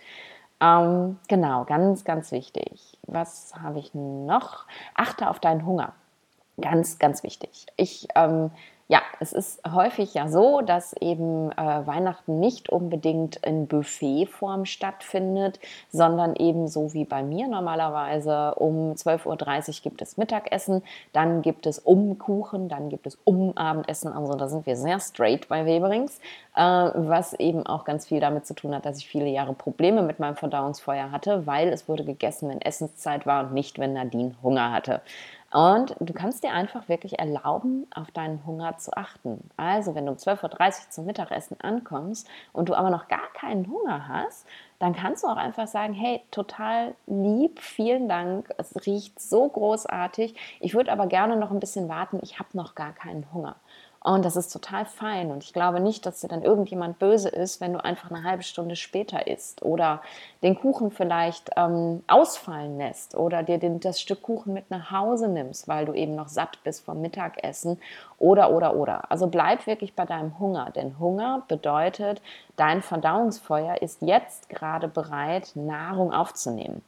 Ähm, 0.60 1.18
genau, 1.28 1.64
ganz, 1.64 2.04
ganz 2.04 2.32
wichtig. 2.32 2.98
Was 3.06 3.54
habe 3.60 3.78
ich 3.78 3.94
noch? 3.94 4.66
Achte 4.94 5.30
auf 5.30 5.40
deinen 5.40 5.64
Hunger. 5.64 5.94
Ganz, 6.60 6.98
ganz 6.98 7.22
wichtig. 7.22 7.66
Ich 7.76 8.08
ähm, 8.14 8.50
ja, 8.90 9.02
es 9.20 9.32
ist 9.32 9.62
häufig 9.72 10.14
ja 10.14 10.26
so, 10.26 10.62
dass 10.62 10.94
eben 10.94 11.52
äh, 11.52 11.86
Weihnachten 11.86 12.40
nicht 12.40 12.70
unbedingt 12.70 13.36
in 13.36 13.68
Buffetform 13.68 14.64
stattfindet, 14.64 15.60
sondern 15.92 16.34
eben 16.34 16.66
so 16.66 16.92
wie 16.92 17.04
bei 17.04 17.22
mir 17.22 17.46
normalerweise 17.46 18.56
um 18.56 18.94
12.30 18.94 19.68
Uhr 19.68 19.82
gibt 19.84 20.02
es 20.02 20.16
Mittagessen, 20.16 20.82
dann 21.12 21.40
gibt 21.40 21.66
es 21.66 21.78
um 21.78 22.18
Kuchen, 22.18 22.68
dann 22.68 22.88
gibt 22.88 23.06
es 23.06 23.16
um 23.22 23.56
Abendessen. 23.56 24.12
Also 24.12 24.34
da 24.34 24.48
sind 24.48 24.66
wir 24.66 24.74
sehr 24.74 24.98
straight 24.98 25.46
bei 25.46 25.64
Weberings, 25.64 26.18
äh, 26.56 26.60
was 26.60 27.34
eben 27.34 27.64
auch 27.64 27.84
ganz 27.84 28.08
viel 28.08 28.18
damit 28.18 28.44
zu 28.44 28.54
tun 28.54 28.74
hat, 28.74 28.86
dass 28.86 28.98
ich 28.98 29.06
viele 29.06 29.28
Jahre 29.28 29.52
Probleme 29.52 30.02
mit 30.02 30.18
meinem 30.18 30.34
Verdauungsfeuer 30.34 31.12
hatte, 31.12 31.46
weil 31.46 31.68
es 31.68 31.88
wurde 31.88 32.04
gegessen, 32.04 32.48
wenn 32.48 32.60
Essenszeit 32.60 33.24
war 33.24 33.44
und 33.44 33.54
nicht, 33.54 33.78
wenn 33.78 33.92
Nadine 33.92 34.34
Hunger 34.42 34.72
hatte. 34.72 35.00
Und 35.52 35.96
du 35.98 36.12
kannst 36.12 36.44
dir 36.44 36.52
einfach 36.52 36.88
wirklich 36.88 37.18
erlauben, 37.18 37.86
auf 37.92 38.12
deinen 38.12 38.46
Hunger 38.46 38.78
zu 38.78 38.96
achten. 38.96 39.50
Also, 39.56 39.96
wenn 39.96 40.06
du 40.06 40.12
um 40.12 40.18
12.30 40.18 40.84
Uhr 40.84 40.90
zum 40.90 41.06
Mittagessen 41.06 41.60
ankommst 41.60 42.28
und 42.52 42.68
du 42.68 42.74
aber 42.74 42.90
noch 42.90 43.08
gar 43.08 43.32
keinen 43.34 43.68
Hunger 43.68 44.06
hast, 44.06 44.46
dann 44.78 44.94
kannst 44.94 45.24
du 45.24 45.28
auch 45.28 45.36
einfach 45.36 45.66
sagen, 45.66 45.92
hey, 45.92 46.22
total 46.30 46.94
lieb, 47.06 47.58
vielen 47.60 48.08
Dank, 48.08 48.48
es 48.58 48.86
riecht 48.86 49.20
so 49.20 49.48
großartig, 49.48 50.36
ich 50.60 50.74
würde 50.74 50.92
aber 50.92 51.06
gerne 51.08 51.36
noch 51.36 51.50
ein 51.50 51.60
bisschen 51.60 51.88
warten, 51.88 52.20
ich 52.22 52.38
habe 52.38 52.50
noch 52.54 52.76
gar 52.76 52.92
keinen 52.92 53.26
Hunger. 53.32 53.56
Und 54.02 54.24
das 54.24 54.34
ist 54.34 54.50
total 54.50 54.86
fein. 54.86 55.30
Und 55.30 55.44
ich 55.44 55.52
glaube 55.52 55.78
nicht, 55.78 56.06
dass 56.06 56.20
dir 56.20 56.28
dann 56.28 56.42
irgendjemand 56.42 56.98
böse 56.98 57.28
ist, 57.28 57.60
wenn 57.60 57.74
du 57.74 57.84
einfach 57.84 58.10
eine 58.10 58.24
halbe 58.24 58.42
Stunde 58.42 58.74
später 58.74 59.26
isst 59.26 59.62
oder 59.62 60.00
den 60.42 60.58
Kuchen 60.58 60.90
vielleicht 60.90 61.50
ähm, 61.56 62.02
ausfallen 62.06 62.78
lässt 62.78 63.14
oder 63.14 63.42
dir 63.42 63.58
den, 63.58 63.78
das 63.78 64.00
Stück 64.00 64.22
Kuchen 64.22 64.54
mit 64.54 64.70
nach 64.70 64.90
Hause 64.90 65.28
nimmst, 65.28 65.68
weil 65.68 65.84
du 65.84 65.92
eben 65.92 66.14
noch 66.14 66.28
satt 66.28 66.58
bist 66.64 66.82
vom 66.82 67.02
Mittagessen 67.02 67.78
oder, 68.18 68.52
oder, 68.52 68.74
oder. 68.74 69.10
Also 69.10 69.26
bleib 69.26 69.66
wirklich 69.66 69.94
bei 69.94 70.06
deinem 70.06 70.38
Hunger, 70.38 70.70
denn 70.74 70.98
Hunger 70.98 71.42
bedeutet, 71.46 72.22
dein 72.56 72.80
Verdauungsfeuer 72.80 73.82
ist 73.82 74.00
jetzt 74.00 74.48
gerade 74.48 74.88
bereit, 74.88 75.52
Nahrung 75.54 76.10
aufzunehmen. 76.14 76.80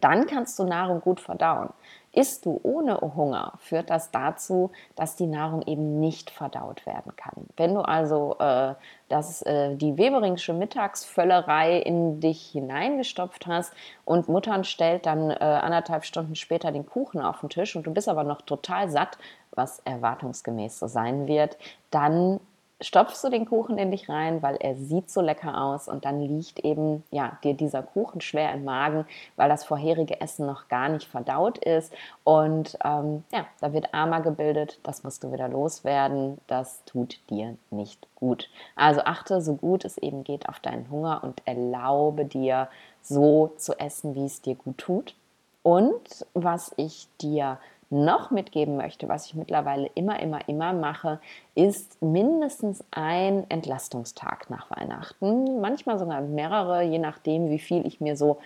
Dann 0.00 0.26
kannst 0.26 0.58
du 0.58 0.64
Nahrung 0.64 1.00
gut 1.00 1.20
verdauen. 1.20 1.70
Isst 2.12 2.46
du 2.46 2.58
ohne 2.62 2.98
Hunger, 2.98 3.52
führt 3.58 3.90
das 3.90 4.10
dazu, 4.10 4.70
dass 4.94 5.16
die 5.16 5.26
Nahrung 5.26 5.60
eben 5.66 6.00
nicht 6.00 6.30
verdaut 6.30 6.86
werden 6.86 7.14
kann. 7.14 7.46
Wenn 7.58 7.74
du 7.74 7.82
also 7.82 8.36
äh, 8.38 8.74
das, 9.10 9.42
äh, 9.42 9.76
die 9.76 9.98
Weberingsche 9.98 10.54
Mittagsvöllerei 10.54 11.78
in 11.78 12.18
dich 12.20 12.52
hineingestopft 12.52 13.46
hast 13.46 13.74
und 14.06 14.30
Muttern 14.30 14.64
stellt 14.64 15.04
dann 15.04 15.30
äh, 15.30 15.34
anderthalb 15.34 16.06
Stunden 16.06 16.36
später 16.36 16.72
den 16.72 16.86
Kuchen 16.86 17.20
auf 17.20 17.40
den 17.40 17.50
Tisch 17.50 17.76
und 17.76 17.86
du 17.86 17.92
bist 17.92 18.08
aber 18.08 18.24
noch 18.24 18.40
total 18.40 18.88
satt, 18.88 19.18
was 19.50 19.80
erwartungsgemäß 19.80 20.78
so 20.78 20.86
sein 20.86 21.26
wird, 21.26 21.58
dann 21.90 22.40
stopfst 22.80 23.24
du 23.24 23.30
den 23.30 23.46
Kuchen 23.46 23.78
in 23.78 23.90
dich 23.90 24.08
rein, 24.08 24.42
weil 24.42 24.56
er 24.56 24.76
sieht 24.76 25.10
so 25.10 25.20
lecker 25.20 25.62
aus 25.62 25.88
und 25.88 26.04
dann 26.04 26.20
liegt 26.20 26.60
eben 26.60 27.02
ja 27.10 27.38
dir 27.42 27.54
dieser 27.54 27.82
Kuchen 27.82 28.20
schwer 28.20 28.52
im 28.52 28.64
Magen, 28.64 29.06
weil 29.36 29.48
das 29.48 29.64
vorherige 29.64 30.20
Essen 30.20 30.46
noch 30.46 30.68
gar 30.68 30.88
nicht 30.88 31.08
verdaut 31.08 31.58
ist 31.58 31.92
und 32.24 32.78
ähm, 32.84 33.24
ja, 33.32 33.46
da 33.60 33.72
wird 33.72 33.94
Armer 33.94 34.20
gebildet, 34.20 34.78
das 34.82 35.04
musst 35.04 35.24
du 35.24 35.32
wieder 35.32 35.48
loswerden, 35.48 36.38
das 36.46 36.84
tut 36.84 37.18
dir 37.30 37.56
nicht 37.70 38.06
gut. 38.14 38.50
Also 38.74 39.00
achte 39.02 39.40
so 39.40 39.54
gut 39.54 39.84
es 39.84 39.98
eben 39.98 40.24
geht 40.24 40.48
auf 40.48 40.60
deinen 40.60 40.90
Hunger 40.90 41.22
und 41.24 41.42
erlaube 41.46 42.24
dir 42.24 42.68
so 43.00 43.52
zu 43.56 43.78
essen, 43.78 44.14
wie 44.14 44.26
es 44.26 44.42
dir 44.42 44.54
gut 44.54 44.78
tut. 44.78 45.14
Und 45.62 46.24
was 46.34 46.72
ich 46.76 47.08
dir 47.20 47.58
noch 47.90 48.30
mitgeben 48.30 48.76
möchte, 48.76 49.08
was 49.08 49.26
ich 49.26 49.34
mittlerweile 49.34 49.88
immer, 49.94 50.20
immer, 50.20 50.48
immer 50.48 50.72
mache, 50.72 51.20
ist 51.54 52.02
mindestens 52.02 52.84
ein 52.90 53.48
Entlastungstag 53.48 54.50
nach 54.50 54.70
Weihnachten. 54.70 55.60
Manchmal 55.60 55.98
sogar 55.98 56.20
mehrere, 56.20 56.82
je 56.82 56.98
nachdem, 56.98 57.48
wie 57.50 57.58
viel 57.58 57.86
ich 57.86 58.00
mir 58.00 58.16
so 58.16 58.38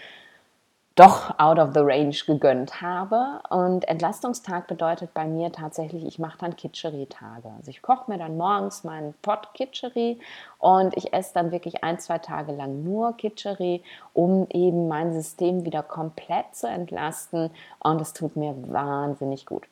doch 1.00 1.38
out 1.38 1.58
of 1.58 1.70
the 1.72 1.80
range 1.80 2.18
gegönnt 2.26 2.82
habe. 2.82 3.40
Und 3.48 3.88
Entlastungstag 3.88 4.66
bedeutet 4.66 5.14
bei 5.14 5.24
mir 5.24 5.50
tatsächlich, 5.50 6.04
ich 6.04 6.18
mache 6.18 6.36
dann 6.38 6.56
Kitchery-Tage. 6.56 7.48
Also 7.56 7.70
ich 7.70 7.80
koche 7.80 8.10
mir 8.10 8.18
dann 8.18 8.36
morgens 8.36 8.84
meinen 8.84 9.14
Pot 9.22 9.48
Kitchery 9.54 10.20
und 10.58 10.94
ich 10.98 11.14
esse 11.14 11.32
dann 11.32 11.52
wirklich 11.52 11.82
ein, 11.82 11.98
zwei 11.98 12.18
Tage 12.18 12.52
lang 12.52 12.84
nur 12.84 13.16
Kitchery, 13.16 13.82
um 14.12 14.46
eben 14.50 14.88
mein 14.88 15.14
System 15.14 15.64
wieder 15.64 15.82
komplett 15.82 16.54
zu 16.54 16.68
entlasten. 16.68 17.50
Und 17.78 18.00
es 18.02 18.12
tut 18.12 18.36
mir 18.36 18.54
wahnsinnig 18.68 19.46
gut. 19.46 19.62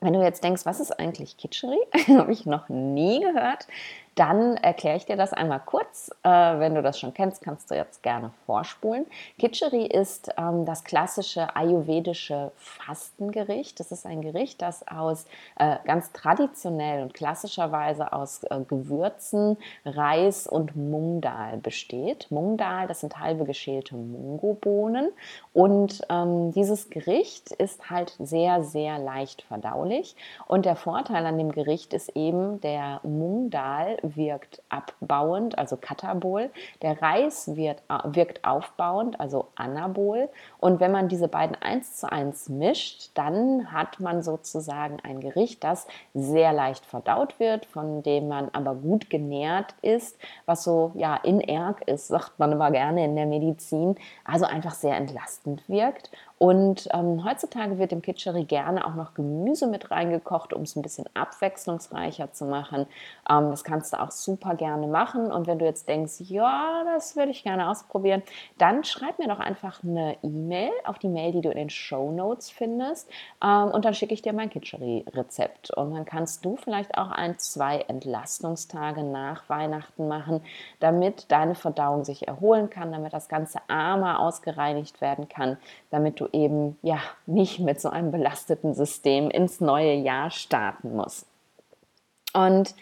Wenn 0.00 0.14
du 0.14 0.22
jetzt 0.22 0.42
denkst, 0.42 0.66
was 0.66 0.80
ist 0.80 0.98
eigentlich 0.98 1.36
Kitchery? 1.36 1.78
Habe 2.08 2.32
ich 2.32 2.44
noch 2.44 2.68
nie 2.68 3.20
gehört 3.20 3.68
dann 4.16 4.56
erkläre 4.56 4.96
ich 4.96 5.04
dir 5.04 5.16
das 5.16 5.34
einmal 5.34 5.60
kurz. 5.60 6.10
Äh, 6.22 6.28
wenn 6.30 6.74
du 6.74 6.82
das 6.82 6.98
schon 6.98 7.12
kennst, 7.12 7.42
kannst 7.42 7.70
du 7.70 7.74
jetzt 7.74 8.02
gerne 8.02 8.30
vorspulen. 8.46 9.04
Kitchery 9.38 9.84
ist 9.84 10.30
ähm, 10.38 10.64
das 10.64 10.84
klassische 10.84 11.54
ayurvedische 11.54 12.50
Fastengericht. 12.56 13.78
Das 13.78 13.92
ist 13.92 14.06
ein 14.06 14.22
Gericht, 14.22 14.62
das 14.62 14.88
aus 14.88 15.26
äh, 15.58 15.76
ganz 15.84 16.12
traditionell 16.12 17.02
und 17.02 17.12
klassischerweise 17.12 18.14
aus 18.14 18.42
äh, 18.44 18.60
Gewürzen, 18.66 19.58
Reis 19.84 20.46
und 20.46 20.74
Mungdal 20.74 21.58
besteht. 21.58 22.30
Mungdal, 22.30 22.86
das 22.86 23.00
sind 23.00 23.20
halbe 23.20 23.44
geschälte 23.44 23.96
Mungobohnen. 23.96 25.10
Und 25.52 26.00
ähm, 26.08 26.52
dieses 26.52 26.88
Gericht 26.88 27.52
ist 27.52 27.90
halt 27.90 28.16
sehr, 28.18 28.64
sehr 28.64 28.98
leicht 28.98 29.42
verdaulich. 29.42 30.16
Und 30.46 30.64
der 30.64 30.76
Vorteil 30.76 31.26
an 31.26 31.36
dem 31.36 31.52
Gericht 31.52 31.92
ist 31.92 32.16
eben, 32.16 32.62
der 32.62 33.00
Mungdal 33.02 33.98
wirkt 34.14 34.62
abbauend, 34.68 35.58
also 35.58 35.76
katabol. 35.76 36.50
Der 36.82 37.02
Reis 37.02 37.56
wird, 37.56 37.82
äh, 37.88 37.98
wirkt 38.04 38.44
aufbauend, 38.44 39.18
also 39.18 39.48
anabol. 39.56 40.28
Und 40.58 40.78
wenn 40.78 40.92
man 40.92 41.08
diese 41.08 41.26
beiden 41.26 41.56
eins 41.56 41.96
zu 41.96 42.12
eins 42.12 42.48
mischt, 42.48 43.10
dann 43.14 43.72
hat 43.72 43.98
man 43.98 44.22
sozusagen 44.22 44.98
ein 45.02 45.20
Gericht, 45.20 45.64
das 45.64 45.86
sehr 46.14 46.52
leicht 46.52 46.84
verdaut 46.84 47.40
wird, 47.40 47.66
von 47.66 48.02
dem 48.02 48.28
man 48.28 48.50
aber 48.52 48.74
gut 48.74 49.10
genährt 49.10 49.74
ist, 49.82 50.18
was 50.44 50.62
so 50.62 50.92
ja 50.94 51.16
in 51.16 51.40
Erg 51.40 51.82
ist, 51.88 52.08
sagt 52.08 52.38
man 52.38 52.52
immer 52.52 52.70
gerne 52.70 53.04
in 53.04 53.16
der 53.16 53.26
Medizin, 53.26 53.96
also 54.24 54.44
einfach 54.44 54.74
sehr 54.74 54.96
entlastend 54.96 55.68
wirkt 55.68 56.10
Und 56.38 56.88
ähm, 56.92 57.24
heutzutage 57.24 57.78
wird 57.78 57.92
im 57.92 58.02
Kitscheri 58.02 58.44
gerne 58.44 58.86
auch 58.86 58.94
noch 58.94 59.14
Gemüse 59.14 59.66
mit 59.66 59.90
reingekocht, 59.90 60.52
um 60.52 60.62
es 60.62 60.76
ein 60.76 60.82
bisschen 60.82 61.06
abwechslungsreicher 61.14 62.32
zu 62.32 62.44
machen. 62.44 62.86
Ähm, 63.28 63.50
das 63.50 63.64
kannst 63.64 63.94
du 63.94 64.00
auch 64.00 64.10
super 64.10 64.54
gerne 64.54 64.86
machen. 64.86 65.32
Und 65.32 65.46
wenn 65.46 65.58
du 65.58 65.64
jetzt 65.64 65.88
denkst, 65.88 66.20
ja, 66.20 66.82
das 66.94 67.16
würde 67.16 67.30
ich 67.30 67.42
gerne 67.42 67.70
ausprobieren, 67.70 68.22
dann 68.58 68.84
schreib 68.84 69.18
mir 69.18 69.28
doch 69.28 69.38
einfach 69.38 69.82
eine 69.82 70.18
E-Mail 70.22 70.72
auf 70.84 70.98
die 70.98 71.08
Mail, 71.08 71.32
die 71.32 71.40
du 71.40 71.50
in 71.50 71.56
den 71.56 71.70
Show 71.70 72.10
Notes 72.10 72.50
findest. 72.50 73.08
Ähm, 73.42 73.68
und 73.68 73.86
dann 73.86 73.94
schicke 73.94 74.12
ich 74.12 74.20
dir 74.20 74.34
mein 74.34 74.50
Kitscheri-Rezept. 74.50 75.70
Und 75.70 75.94
dann 75.94 76.04
kannst 76.04 76.44
du 76.44 76.56
vielleicht 76.56 76.98
auch 76.98 77.12
ein, 77.12 77.38
zwei 77.38 77.78
Entlastungstage 77.88 79.04
nach 79.04 79.48
Weihnachten 79.48 80.06
machen, 80.06 80.42
damit 80.80 81.32
deine 81.32 81.54
Verdauung 81.54 82.04
sich 82.04 82.28
erholen 82.28 82.68
kann, 82.68 82.92
damit 82.92 83.14
das 83.14 83.30
ganze 83.30 83.58
Arme 83.68 84.18
ausgereinigt 84.18 85.00
werden 85.00 85.30
kann, 85.30 85.56
damit 85.90 86.20
du 86.20 86.25
eben 86.32 86.78
ja 86.82 86.98
nicht 87.26 87.60
mit 87.60 87.80
so 87.80 87.88
einem 87.88 88.10
belasteten 88.10 88.74
System 88.74 89.30
ins 89.30 89.60
neue 89.60 89.94
Jahr 89.94 90.30
starten 90.30 90.96
musst. 90.96 91.26
Und 92.32 92.74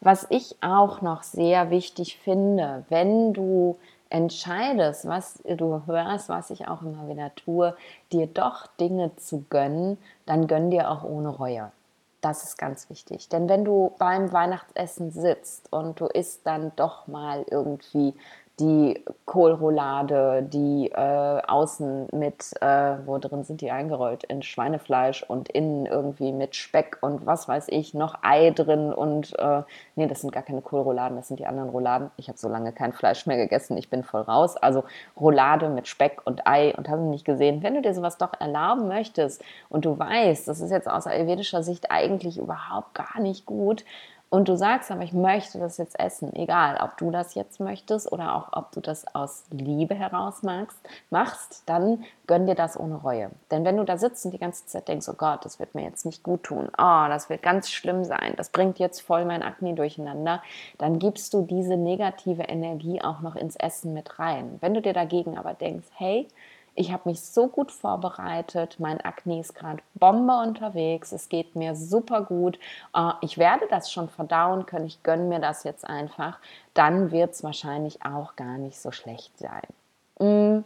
was 0.00 0.26
ich 0.30 0.56
auch 0.60 1.00
noch 1.00 1.22
sehr 1.22 1.70
wichtig 1.70 2.18
finde, 2.18 2.84
wenn 2.88 3.32
du 3.32 3.76
entscheidest, 4.10 5.08
was 5.08 5.42
du 5.44 5.82
hörst, 5.86 6.28
was 6.28 6.50
ich 6.50 6.68
auch 6.68 6.82
immer 6.82 7.08
wieder 7.08 7.34
tue, 7.34 7.76
dir 8.12 8.26
doch 8.26 8.66
Dinge 8.78 9.16
zu 9.16 9.44
gönnen, 9.50 9.98
dann 10.26 10.46
gönn 10.46 10.70
dir 10.70 10.90
auch 10.90 11.02
ohne 11.02 11.28
Reue. 11.28 11.72
Das 12.20 12.44
ist 12.44 12.56
ganz 12.56 12.88
wichtig. 12.90 13.28
Denn 13.28 13.48
wenn 13.48 13.64
du 13.64 13.92
beim 13.98 14.32
Weihnachtsessen 14.32 15.10
sitzt 15.10 15.72
und 15.72 16.00
du 16.00 16.06
isst 16.06 16.46
dann 16.46 16.72
doch 16.76 17.06
mal 17.06 17.44
irgendwie 17.50 18.14
die 18.58 19.04
Kohlroulade, 19.26 20.42
die 20.42 20.90
äh, 20.90 21.42
außen 21.46 22.08
mit, 22.12 22.54
äh, 22.62 22.96
wo 23.04 23.18
drin 23.18 23.44
sind 23.44 23.60
die 23.60 23.70
eingerollt, 23.70 24.24
in 24.24 24.42
Schweinefleisch 24.42 25.22
und 25.24 25.50
innen 25.50 25.84
irgendwie 25.84 26.32
mit 26.32 26.56
Speck 26.56 26.96
und 27.02 27.26
was 27.26 27.48
weiß 27.48 27.66
ich, 27.68 27.92
noch 27.92 28.18
Ei 28.22 28.50
drin 28.52 28.94
und, 28.94 29.38
äh, 29.38 29.62
nee, 29.94 30.06
das 30.06 30.22
sind 30.22 30.32
gar 30.32 30.42
keine 30.42 30.62
Kohlrouladen, 30.62 31.18
das 31.18 31.28
sind 31.28 31.38
die 31.38 31.46
anderen 31.46 31.68
Rouladen. 31.68 32.10
Ich 32.16 32.28
habe 32.28 32.38
so 32.38 32.48
lange 32.48 32.72
kein 32.72 32.94
Fleisch 32.94 33.26
mehr 33.26 33.36
gegessen, 33.36 33.76
ich 33.76 33.90
bin 33.90 34.02
voll 34.02 34.22
raus. 34.22 34.56
Also 34.56 34.84
Roulade 35.20 35.68
mit 35.68 35.86
Speck 35.86 36.22
und 36.24 36.46
Ei 36.46 36.74
und 36.74 36.88
hast 36.88 36.98
du 36.98 37.10
nicht 37.10 37.26
gesehen. 37.26 37.62
Wenn 37.62 37.74
du 37.74 37.82
dir 37.82 37.94
sowas 37.94 38.16
doch 38.16 38.32
erlauben 38.40 38.88
möchtest 38.88 39.44
und 39.68 39.84
du 39.84 39.98
weißt, 39.98 40.48
das 40.48 40.60
ist 40.60 40.70
jetzt 40.70 40.88
aus 40.88 41.06
ayurvedischer 41.06 41.62
Sicht 41.62 41.90
eigentlich 41.90 42.38
überhaupt 42.38 42.94
gar 42.94 43.20
nicht 43.20 43.44
gut, 43.44 43.84
und 44.28 44.48
du 44.48 44.56
sagst 44.56 44.90
aber, 44.90 45.02
ich 45.02 45.12
möchte 45.12 45.58
das 45.58 45.78
jetzt 45.78 45.98
essen, 46.00 46.34
egal 46.34 46.78
ob 46.82 46.96
du 46.96 47.10
das 47.10 47.34
jetzt 47.34 47.60
möchtest 47.60 48.10
oder 48.10 48.34
auch 48.34 48.48
ob 48.52 48.72
du 48.72 48.80
das 48.80 49.14
aus 49.14 49.44
Liebe 49.50 49.94
heraus 49.94 50.42
magst, 50.42 50.78
machst, 51.10 51.62
dann 51.66 52.04
gönn 52.26 52.46
dir 52.46 52.56
das 52.56 52.78
ohne 52.78 52.96
Reue. 52.96 53.30
Denn 53.52 53.64
wenn 53.64 53.76
du 53.76 53.84
da 53.84 53.96
sitzt 53.96 54.24
und 54.24 54.32
die 54.32 54.38
ganze 54.38 54.66
Zeit 54.66 54.88
denkst, 54.88 55.08
oh 55.08 55.14
Gott, 55.16 55.44
das 55.44 55.60
wird 55.60 55.76
mir 55.76 55.84
jetzt 55.84 56.04
nicht 56.04 56.24
gut 56.24 56.42
tun, 56.42 56.68
oh, 56.76 57.04
das 57.08 57.30
wird 57.30 57.42
ganz 57.42 57.70
schlimm 57.70 58.04
sein, 58.04 58.34
das 58.36 58.50
bringt 58.50 58.80
jetzt 58.80 59.00
voll 59.00 59.24
mein 59.24 59.44
Akne 59.44 59.74
durcheinander, 59.74 60.42
dann 60.78 60.98
gibst 60.98 61.32
du 61.32 61.42
diese 61.42 61.76
negative 61.76 62.42
Energie 62.42 63.00
auch 63.00 63.20
noch 63.20 63.36
ins 63.36 63.54
Essen 63.56 63.94
mit 63.94 64.18
rein. 64.18 64.58
Wenn 64.60 64.74
du 64.74 64.82
dir 64.82 64.92
dagegen 64.92 65.38
aber 65.38 65.54
denkst, 65.54 65.86
hey, 65.94 66.26
ich 66.76 66.92
habe 66.92 67.08
mich 67.08 67.20
so 67.22 67.48
gut 67.48 67.72
vorbereitet. 67.72 68.76
Mein 68.78 69.00
Akne 69.00 69.40
ist 69.40 69.54
gerade 69.54 69.82
Bombe 69.94 70.38
unterwegs. 70.38 71.10
Es 71.10 71.28
geht 71.28 71.56
mir 71.56 71.74
super 71.74 72.22
gut. 72.22 72.58
Äh, 72.94 73.12
ich 73.22 73.38
werde 73.38 73.66
das 73.68 73.90
schon 73.90 74.08
verdauen 74.08 74.66
können. 74.66 74.86
Ich 74.86 75.02
gönne 75.02 75.24
mir 75.24 75.40
das 75.40 75.64
jetzt 75.64 75.86
einfach. 75.88 76.38
Dann 76.74 77.10
wird 77.10 77.32
es 77.32 77.42
wahrscheinlich 77.42 78.04
auch 78.04 78.36
gar 78.36 78.58
nicht 78.58 78.78
so 78.78 78.92
schlecht 78.92 79.32
sein. 79.38 79.62
Mm. 80.18 80.64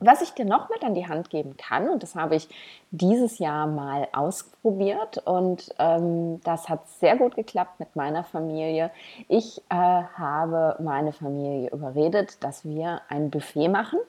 Was 0.00 0.22
ich 0.22 0.30
dir 0.30 0.44
noch 0.44 0.70
mit 0.70 0.82
an 0.82 0.96
die 0.96 1.06
Hand 1.06 1.30
geben 1.30 1.56
kann, 1.56 1.88
und 1.88 2.02
das 2.02 2.16
habe 2.16 2.34
ich 2.34 2.48
dieses 2.90 3.38
Jahr 3.38 3.68
mal 3.68 4.08
ausprobiert 4.12 5.18
und 5.24 5.72
ähm, 5.78 6.40
das 6.42 6.68
hat 6.68 6.88
sehr 6.98 7.16
gut 7.16 7.36
geklappt 7.36 7.78
mit 7.78 7.94
meiner 7.94 8.24
Familie. 8.24 8.90
Ich 9.28 9.62
äh, 9.70 9.74
habe 9.74 10.76
meine 10.82 11.12
Familie 11.12 11.70
überredet, 11.70 12.42
dass 12.42 12.64
wir 12.64 13.02
ein 13.08 13.30
Buffet 13.30 13.68
machen 13.68 14.00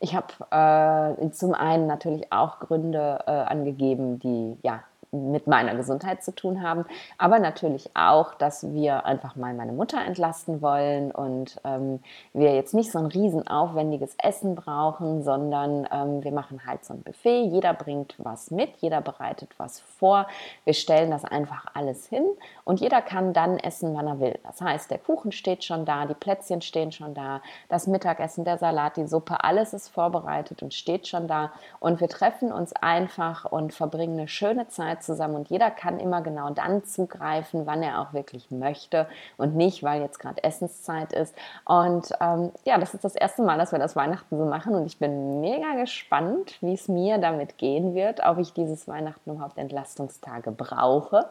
ich 0.00 0.14
habe 0.14 1.16
äh, 1.20 1.30
zum 1.30 1.54
einen 1.54 1.86
natürlich 1.86 2.32
auch 2.32 2.58
Gründe 2.60 3.20
äh, 3.26 3.30
angegeben, 3.30 4.18
die 4.18 4.56
ja 4.62 4.82
mit 5.12 5.46
meiner 5.48 5.74
Gesundheit 5.74 6.22
zu 6.22 6.32
tun 6.32 6.62
haben, 6.62 6.84
aber 7.18 7.40
natürlich 7.40 7.90
auch, 7.94 8.34
dass 8.34 8.72
wir 8.72 9.06
einfach 9.06 9.34
mal 9.34 9.54
meine 9.54 9.72
Mutter 9.72 9.98
entlasten 10.04 10.62
wollen 10.62 11.10
und 11.10 11.60
ähm, 11.64 12.00
wir 12.32 12.54
jetzt 12.54 12.74
nicht 12.74 12.92
so 12.92 12.98
ein 12.98 13.06
riesen 13.06 13.46
aufwendiges 13.48 14.14
Essen 14.22 14.54
brauchen, 14.54 15.22
sondern 15.22 15.88
ähm, 15.90 16.22
wir 16.22 16.30
machen 16.30 16.60
halt 16.64 16.84
so 16.84 16.94
ein 16.94 17.02
Buffet. 17.02 17.42
Jeder 17.46 17.74
bringt 17.74 18.14
was 18.18 18.52
mit, 18.52 18.70
jeder 18.78 19.00
bereitet 19.00 19.50
was 19.56 19.80
vor. 19.80 20.28
Wir 20.64 20.74
stellen 20.74 21.10
das 21.10 21.24
einfach 21.24 21.66
alles 21.74 22.06
hin 22.06 22.24
und 22.64 22.80
jeder 22.80 23.02
kann 23.02 23.32
dann 23.32 23.58
essen, 23.58 23.94
wann 23.94 24.06
er 24.06 24.20
will. 24.20 24.38
Das 24.44 24.60
heißt, 24.60 24.90
der 24.90 24.98
Kuchen 24.98 25.32
steht 25.32 25.64
schon 25.64 25.84
da, 25.84 26.06
die 26.06 26.14
Plätzchen 26.14 26.62
stehen 26.62 26.92
schon 26.92 27.14
da, 27.14 27.40
das 27.68 27.88
Mittagessen, 27.88 28.44
der 28.44 28.58
Salat, 28.58 28.96
die 28.96 29.06
Suppe, 29.06 29.42
alles 29.42 29.74
ist 29.74 29.88
vorbereitet 29.88 30.62
und 30.62 30.72
steht 30.72 31.08
schon 31.08 31.26
da 31.26 31.50
und 31.80 32.00
wir 32.00 32.08
treffen 32.08 32.52
uns 32.52 32.72
einfach 32.74 33.44
und 33.50 33.74
verbringen 33.74 34.18
eine 34.18 34.28
schöne 34.28 34.68
Zeit 34.68 34.99
zusammen 35.00 35.36
und 35.36 35.48
jeder 35.48 35.70
kann 35.70 35.98
immer 35.98 36.22
genau 36.22 36.50
dann 36.50 36.84
zugreifen, 36.84 37.66
wann 37.66 37.82
er 37.82 38.00
auch 38.00 38.12
wirklich 38.12 38.50
möchte 38.50 39.06
und 39.36 39.56
nicht, 39.56 39.82
weil 39.82 40.00
jetzt 40.00 40.18
gerade 40.18 40.42
Essenszeit 40.42 41.12
ist. 41.12 41.34
Und 41.64 42.12
ähm, 42.20 42.52
ja, 42.64 42.78
das 42.78 42.94
ist 42.94 43.04
das 43.04 43.14
erste 43.14 43.42
Mal, 43.42 43.58
dass 43.58 43.72
wir 43.72 43.78
das 43.78 43.96
Weihnachten 43.96 44.36
so 44.36 44.44
machen 44.44 44.74
und 44.74 44.86
ich 44.86 44.98
bin 44.98 45.40
mega 45.40 45.74
gespannt, 45.74 46.56
wie 46.60 46.74
es 46.74 46.88
mir 46.88 47.18
damit 47.18 47.58
gehen 47.58 47.94
wird, 47.94 48.20
ob 48.24 48.38
ich 48.38 48.52
dieses 48.52 48.88
Weihnachten 48.88 49.30
überhaupt 49.30 49.58
Entlastungstage 49.58 50.50
brauche 50.50 51.26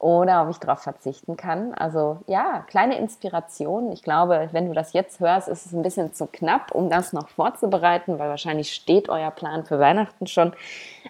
oder 0.00 0.42
ob 0.42 0.50
ich 0.50 0.56
darauf 0.56 0.80
verzichten 0.80 1.36
kann. 1.36 1.74
Also 1.74 2.20
ja, 2.26 2.64
kleine 2.66 2.98
Inspiration. 2.98 3.92
Ich 3.92 4.02
glaube, 4.02 4.48
wenn 4.50 4.66
du 4.66 4.72
das 4.72 4.94
jetzt 4.94 5.20
hörst, 5.20 5.46
ist 5.46 5.66
es 5.66 5.72
ein 5.72 5.82
bisschen 5.82 6.14
zu 6.14 6.26
knapp, 6.26 6.74
um 6.74 6.88
das 6.88 7.12
noch 7.12 7.28
vorzubereiten, 7.28 8.18
weil 8.18 8.30
wahrscheinlich 8.30 8.72
steht 8.72 9.10
euer 9.10 9.30
Plan 9.30 9.66
für 9.66 9.78
Weihnachten 9.78 10.26
schon. 10.26 10.54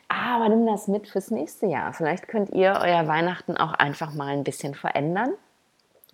Aber 0.09 0.49
nimm 0.49 0.67
das 0.67 0.89
mit 0.89 1.07
fürs 1.07 1.31
nächste 1.31 1.67
Jahr. 1.67 1.93
Vielleicht 1.93 2.27
könnt 2.27 2.51
ihr 2.51 2.81
euer 2.83 3.07
Weihnachten 3.07 3.57
auch 3.57 3.75
einfach 3.75 4.13
mal 4.13 4.29
ein 4.29 4.43
bisschen 4.43 4.75
verändern. 4.75 5.31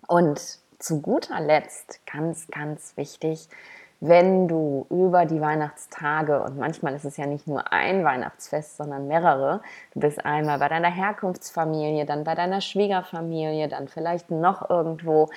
Und 0.07 0.39
zu 0.77 1.01
guter 1.01 1.39
Letzt, 1.39 1.99
ganz, 2.05 2.47
ganz 2.47 2.95
wichtig, 2.95 3.49
wenn 3.99 4.47
du 4.47 4.85
über 4.89 5.25
die 5.25 5.41
Weihnachtstage, 5.41 6.41
und 6.43 6.57
manchmal 6.57 6.93
ist 6.93 7.05
es 7.05 7.17
ja 7.17 7.25
nicht 7.25 7.47
nur 7.47 7.71
ein 7.73 8.03
Weihnachtsfest, 8.03 8.77
sondern 8.77 9.07
mehrere, 9.07 9.61
du 9.93 10.01
bist 10.01 10.23
einmal 10.23 10.59
bei 10.59 10.69
deiner 10.69 10.91
Herkunftsfamilie, 10.91 12.05
dann 12.05 12.23
bei 12.23 12.35
deiner 12.35 12.61
Schwiegerfamilie, 12.61 13.67
dann 13.67 13.87
vielleicht 13.87 14.29
noch 14.29 14.69
irgendwo, 14.69 15.29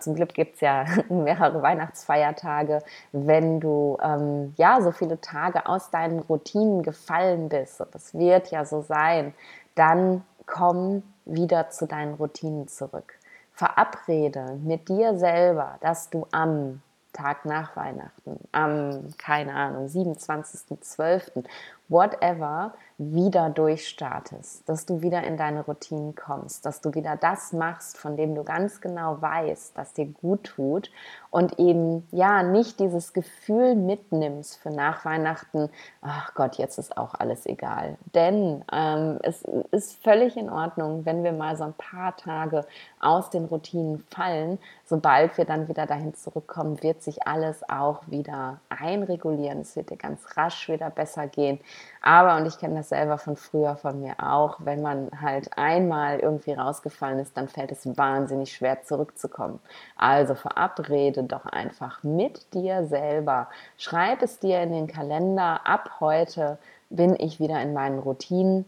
zum 0.00 0.14
Glück 0.14 0.32
gibt 0.32 0.54
es 0.54 0.60
ja 0.62 0.86
mehrere 1.10 1.60
Weihnachtsfeiertage, 1.60 2.82
wenn 3.12 3.60
du 3.60 3.98
ähm, 4.02 4.54
ja 4.56 4.80
so 4.80 4.92
viele 4.92 5.20
Tage 5.20 5.66
aus 5.66 5.90
deinen 5.90 6.20
Routinen 6.20 6.82
gefallen 6.82 7.50
bist, 7.50 7.80
und 7.82 7.94
das 7.94 8.14
wird 8.14 8.50
ja 8.50 8.64
so 8.64 8.80
sein, 8.80 9.34
dann 9.74 10.24
komm 10.46 11.02
wieder 11.26 11.68
zu 11.68 11.86
deinen 11.86 12.14
Routinen 12.14 12.68
zurück. 12.68 13.14
Verabrede 13.52 14.58
mit 14.62 14.88
dir 14.88 15.18
selber, 15.18 15.76
dass 15.80 16.08
du 16.10 16.26
am 16.30 16.82
Tag 17.16 17.44
nach 17.46 17.74
Weihnachten, 17.76 18.38
am, 18.52 19.08
keine 19.16 19.54
Ahnung, 19.54 19.86
27.12., 19.86 21.44
whatever, 21.88 22.74
wieder 22.98 23.50
durchstartest, 23.50 24.66
dass 24.66 24.86
du 24.86 25.02
wieder 25.02 25.22
in 25.22 25.36
deine 25.36 25.64
Routinen 25.64 26.14
kommst, 26.14 26.64
dass 26.64 26.80
du 26.80 26.94
wieder 26.94 27.16
das 27.16 27.52
machst, 27.52 27.98
von 27.98 28.16
dem 28.16 28.34
du 28.34 28.42
ganz 28.42 28.80
genau 28.80 29.20
weißt, 29.20 29.76
dass 29.76 29.92
dir 29.92 30.06
gut 30.06 30.44
tut 30.44 30.90
und 31.30 31.58
eben 31.58 32.08
ja 32.10 32.42
nicht 32.42 32.80
dieses 32.80 33.12
Gefühl 33.12 33.74
mitnimmst 33.74 34.56
für 34.56 34.70
nach 34.70 35.04
Weihnachten, 35.04 35.68
ach 36.00 36.32
Gott, 36.32 36.56
jetzt 36.56 36.78
ist 36.78 36.96
auch 36.96 37.14
alles 37.14 37.44
egal. 37.44 37.98
Denn 38.14 38.64
ähm, 38.72 39.18
es 39.22 39.42
ist 39.72 40.02
völlig 40.02 40.38
in 40.38 40.48
Ordnung, 40.48 41.04
wenn 41.04 41.22
wir 41.22 41.32
mal 41.32 41.58
so 41.58 41.64
ein 41.64 41.74
paar 41.74 42.16
Tage 42.16 42.64
aus 42.98 43.28
den 43.28 43.44
Routinen 43.44 43.98
fallen. 44.10 44.58
Sobald 44.86 45.36
wir 45.36 45.44
dann 45.44 45.68
wieder 45.68 45.84
dahin 45.84 46.14
zurückkommen, 46.14 46.82
wird 46.82 47.02
sich 47.02 47.26
alles 47.26 47.68
auch 47.68 48.02
wieder 48.06 48.60
einregulieren. 48.70 49.60
Es 49.60 49.76
wird 49.76 49.90
dir 49.90 49.98
ganz 49.98 50.38
rasch 50.38 50.70
wieder 50.70 50.88
besser 50.88 51.26
gehen. 51.26 51.60
Aber, 52.00 52.36
und 52.36 52.46
ich 52.46 52.56
kenne 52.58 52.76
das 52.86 52.90
selber 52.90 53.18
von 53.18 53.36
früher 53.36 53.76
von 53.76 54.00
mir 54.00 54.14
auch, 54.18 54.58
wenn 54.60 54.80
man 54.80 55.10
halt 55.20 55.50
einmal 55.58 56.20
irgendwie 56.20 56.52
rausgefallen 56.52 57.18
ist, 57.18 57.36
dann 57.36 57.48
fällt 57.48 57.72
es 57.72 57.96
wahnsinnig 57.96 58.52
schwer 58.52 58.84
zurückzukommen. 58.84 59.58
Also 59.96 60.34
verabrede 60.34 61.24
doch 61.24 61.46
einfach 61.46 62.02
mit 62.02 62.54
dir 62.54 62.86
selber. 62.86 63.48
Schreib 63.76 64.22
es 64.22 64.38
dir 64.38 64.62
in 64.62 64.72
den 64.72 64.86
Kalender. 64.86 65.66
Ab 65.66 65.96
heute 66.00 66.58
bin 66.90 67.16
ich 67.18 67.40
wieder 67.40 67.60
in 67.60 67.72
meinen 67.72 67.98
Routinen 67.98 68.64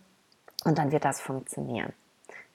und 0.64 0.78
dann 0.78 0.90
wird 0.90 1.04
das 1.04 1.20
funktionieren. 1.20 1.92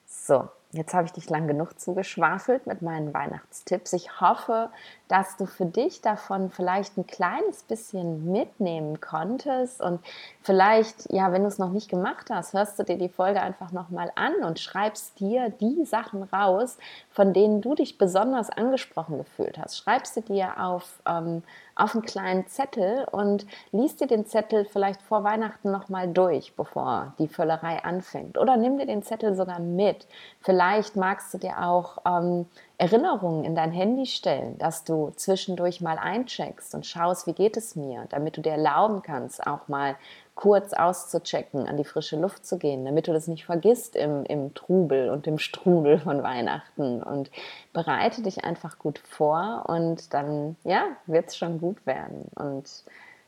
So, 0.06 0.48
jetzt 0.74 0.92
habe 0.92 1.06
ich 1.06 1.12
dich 1.12 1.30
lang 1.30 1.46
genug 1.46 1.78
zugeschwafelt 1.78 2.66
mit 2.66 2.82
meinen 2.82 3.14
Weihnachtstipps. 3.14 3.92
Ich 3.92 4.20
hoffe, 4.20 4.70
dass 5.08 5.36
du 5.36 5.46
für 5.46 5.66
dich 5.66 6.00
davon 6.00 6.50
vielleicht 6.50 6.96
ein 6.96 7.06
kleines 7.06 7.62
bisschen 7.62 8.30
mitnehmen 8.30 9.00
konntest 9.00 9.80
und 9.80 10.00
vielleicht, 10.42 11.12
ja, 11.12 11.32
wenn 11.32 11.42
du 11.42 11.48
es 11.48 11.58
noch 11.58 11.70
nicht 11.70 11.88
gemacht 11.88 12.30
hast, 12.30 12.52
hörst 12.54 12.78
du 12.78 12.82
dir 12.82 12.98
die 12.98 13.08
Folge 13.08 13.40
einfach 13.40 13.72
nochmal 13.72 14.10
an 14.16 14.34
und 14.42 14.58
schreibst 14.58 15.20
dir 15.20 15.50
die 15.50 15.84
Sachen 15.84 16.24
raus, 16.24 16.78
von 17.10 17.32
denen 17.32 17.60
du 17.60 17.74
dich 17.74 17.96
besonders 17.96 18.50
angesprochen 18.50 19.18
gefühlt 19.18 19.58
hast. 19.58 19.78
Schreibst 19.78 20.16
du 20.16 20.20
dir 20.22 20.60
auf, 20.60 21.00
ähm, 21.06 21.42
auf 21.76 21.94
einen 21.94 22.04
kleinen 22.04 22.46
Zettel 22.46 23.06
und 23.10 23.46
liest 23.72 24.00
dir 24.00 24.06
den 24.06 24.26
Zettel 24.26 24.64
vielleicht 24.64 25.02
vor 25.02 25.24
Weihnachten 25.24 25.70
nochmal 25.70 26.08
durch, 26.08 26.54
bevor 26.54 27.14
die 27.18 27.28
Völlerei 27.28 27.82
anfängt. 27.82 28.38
Oder 28.38 28.56
nimm 28.56 28.78
dir 28.78 28.86
den 28.86 29.02
Zettel 29.02 29.34
sogar 29.34 29.58
mit. 29.58 30.06
Vielleicht 30.40 30.96
magst 30.96 31.34
du 31.34 31.38
dir 31.38 31.62
auch 31.62 31.98
ähm, 32.06 32.46
Erinnerungen 32.78 33.44
in 33.44 33.54
dein 33.54 33.72
Handy 33.72 34.06
stellen, 34.06 34.58
dass 34.58 34.84
du 34.84 35.10
zwischendurch 35.16 35.80
mal 35.80 35.98
eincheckst 35.98 36.74
und 36.74 36.86
schaust, 36.86 37.26
wie 37.26 37.32
geht 37.32 37.56
es 37.56 37.76
mir, 37.76 38.06
damit 38.10 38.36
du 38.36 38.40
dir 38.40 38.52
erlauben 38.52 39.02
kannst, 39.02 39.46
auch 39.46 39.68
mal 39.68 39.96
kurz 40.34 40.72
auszuchecken, 40.72 41.68
an 41.68 41.76
die 41.76 41.84
frische 41.84 42.16
Luft 42.16 42.44
zu 42.44 42.58
gehen, 42.58 42.84
damit 42.84 43.06
du 43.06 43.12
das 43.12 43.28
nicht 43.28 43.44
vergisst 43.44 43.94
im, 43.94 44.24
im 44.24 44.52
Trubel 44.54 45.10
und 45.10 45.26
im 45.26 45.38
Strudel 45.38 45.98
von 45.98 46.22
Weihnachten. 46.22 47.02
Und 47.02 47.30
bereite 47.72 48.22
dich 48.22 48.44
einfach 48.44 48.78
gut 48.78 48.98
vor 48.98 49.64
und 49.68 50.12
dann, 50.12 50.56
ja, 50.64 50.86
wird 51.06 51.28
es 51.28 51.36
schon 51.36 51.60
gut 51.60 51.86
werden. 51.86 52.30
Und 52.34 52.68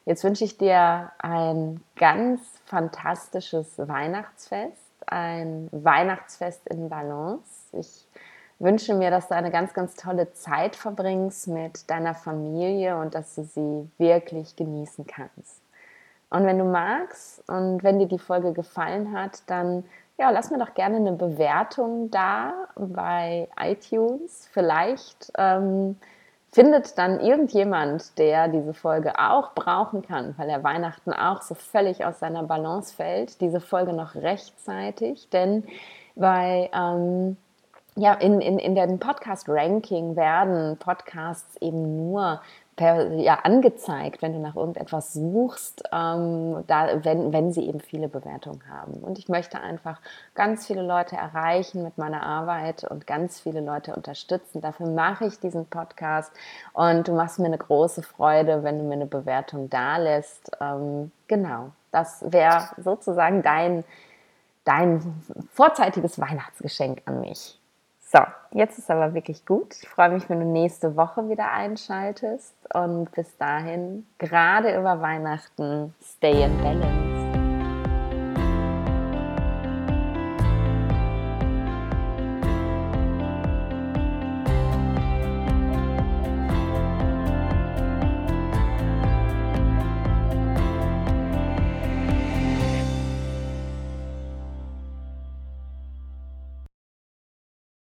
jetzt 0.04 0.24
wünsche 0.24 0.44
ich 0.44 0.58
dir 0.58 1.12
ein 1.18 1.80
ganz 1.96 2.40
fantastisches 2.64 3.78
Weihnachtsfest, 3.78 4.82
ein 5.06 5.68
Weihnachtsfest 5.70 6.66
in 6.66 6.88
Balance. 6.88 7.50
Ich 7.72 8.06
wünsche 8.58 8.94
mir, 8.94 9.10
dass 9.10 9.28
du 9.28 9.36
eine 9.36 9.52
ganz, 9.52 9.74
ganz 9.74 9.94
tolle 9.94 10.32
Zeit 10.32 10.74
verbringst 10.74 11.46
mit 11.46 11.88
deiner 11.88 12.14
Familie 12.14 12.98
und 12.98 13.14
dass 13.14 13.36
du 13.36 13.44
sie 13.44 13.88
wirklich 13.98 14.56
genießen 14.56 15.06
kannst. 15.06 15.65
Und 16.36 16.44
wenn 16.44 16.58
du 16.58 16.64
magst 16.64 17.42
und 17.48 17.82
wenn 17.82 17.98
dir 17.98 18.08
die 18.08 18.18
Folge 18.18 18.52
gefallen 18.52 19.18
hat, 19.18 19.42
dann 19.46 19.84
ja, 20.18 20.30
lass 20.30 20.50
mir 20.50 20.58
doch 20.58 20.74
gerne 20.74 20.96
eine 20.96 21.12
Bewertung 21.12 22.10
da 22.10 22.52
bei 22.74 23.48
iTunes. 23.58 24.48
Vielleicht 24.52 25.32
ähm, 25.38 25.96
findet 26.52 26.98
dann 26.98 27.20
irgendjemand, 27.20 28.18
der 28.18 28.48
diese 28.48 28.74
Folge 28.74 29.18
auch 29.18 29.52
brauchen 29.54 30.02
kann, 30.02 30.34
weil 30.36 30.48
er 30.48 30.62
Weihnachten 30.62 31.12
auch 31.12 31.40
so 31.42 31.54
völlig 31.54 32.04
aus 32.04 32.18
seiner 32.18 32.42
Balance 32.42 32.94
fällt, 32.94 33.40
diese 33.40 33.60
Folge 33.60 33.92
noch 33.94 34.14
rechtzeitig. 34.14 35.28
Denn 35.30 35.64
bei 36.14 36.70
ähm, 36.74 37.36
ja, 37.94 38.12
in, 38.12 38.42
in, 38.42 38.58
in 38.58 38.74
dem 38.74 38.98
Podcast-Ranking 38.98 40.16
werden 40.16 40.76
Podcasts 40.76 41.56
eben 41.62 42.10
nur 42.10 42.42
per, 42.76 43.14
ja, 43.14 43.40
angezeigt, 43.42 44.20
wenn 44.20 44.34
du 44.34 44.38
nach 44.38 44.54
irgendetwas 44.54 45.14
suchst, 45.14 45.84
ähm, 45.92 46.62
da, 46.66 47.04
wenn, 47.04 47.32
wenn 47.32 47.50
sie 47.52 47.66
eben 47.66 47.80
viele 47.80 48.08
Bewertungen 48.08 48.62
haben. 48.70 48.94
Und 49.02 49.18
ich 49.18 49.28
möchte 49.28 49.58
einfach 49.60 50.00
ganz 50.34 50.66
viele 50.66 50.82
Leute 50.82 51.16
erreichen 51.16 51.82
mit 51.82 51.96
meiner 51.96 52.22
Arbeit 52.22 52.84
und 52.84 53.06
ganz 53.06 53.40
viele 53.40 53.62
Leute 53.62 53.96
unterstützen. 53.96 54.60
Dafür 54.60 54.88
mache 54.88 55.26
ich 55.26 55.40
diesen 55.40 55.64
Podcast 55.66 56.30
und 56.74 57.08
du 57.08 57.14
machst 57.14 57.38
mir 57.38 57.46
eine 57.46 57.58
große 57.58 58.02
Freude, 58.02 58.62
wenn 58.62 58.78
du 58.78 58.84
mir 58.84 58.94
eine 58.94 59.06
Bewertung 59.06 59.70
da 59.70 59.96
lässt. 59.96 60.50
Ähm, 60.60 61.10
genau, 61.28 61.70
das 61.92 62.30
wäre 62.30 62.68
sozusagen 62.76 63.42
dein, 63.42 63.84
dein 64.64 65.22
vorzeitiges 65.50 66.20
Weihnachtsgeschenk 66.20 67.00
an 67.06 67.20
mich. 67.22 67.55
So, 68.16 68.22
jetzt 68.58 68.78
ist 68.78 68.90
aber 68.90 69.12
wirklich 69.12 69.44
gut. 69.44 69.76
Ich 69.82 69.88
freue 69.88 70.08
mich, 70.08 70.30
wenn 70.30 70.40
du 70.40 70.46
nächste 70.46 70.96
Woche 70.96 71.28
wieder 71.28 71.52
einschaltest. 71.52 72.54
Und 72.72 73.12
bis 73.12 73.36
dahin, 73.36 74.06
gerade 74.16 74.74
über 74.78 75.02
Weihnachten, 75.02 75.94
stay 76.02 76.44
in 76.44 76.56
balance. 76.62 77.15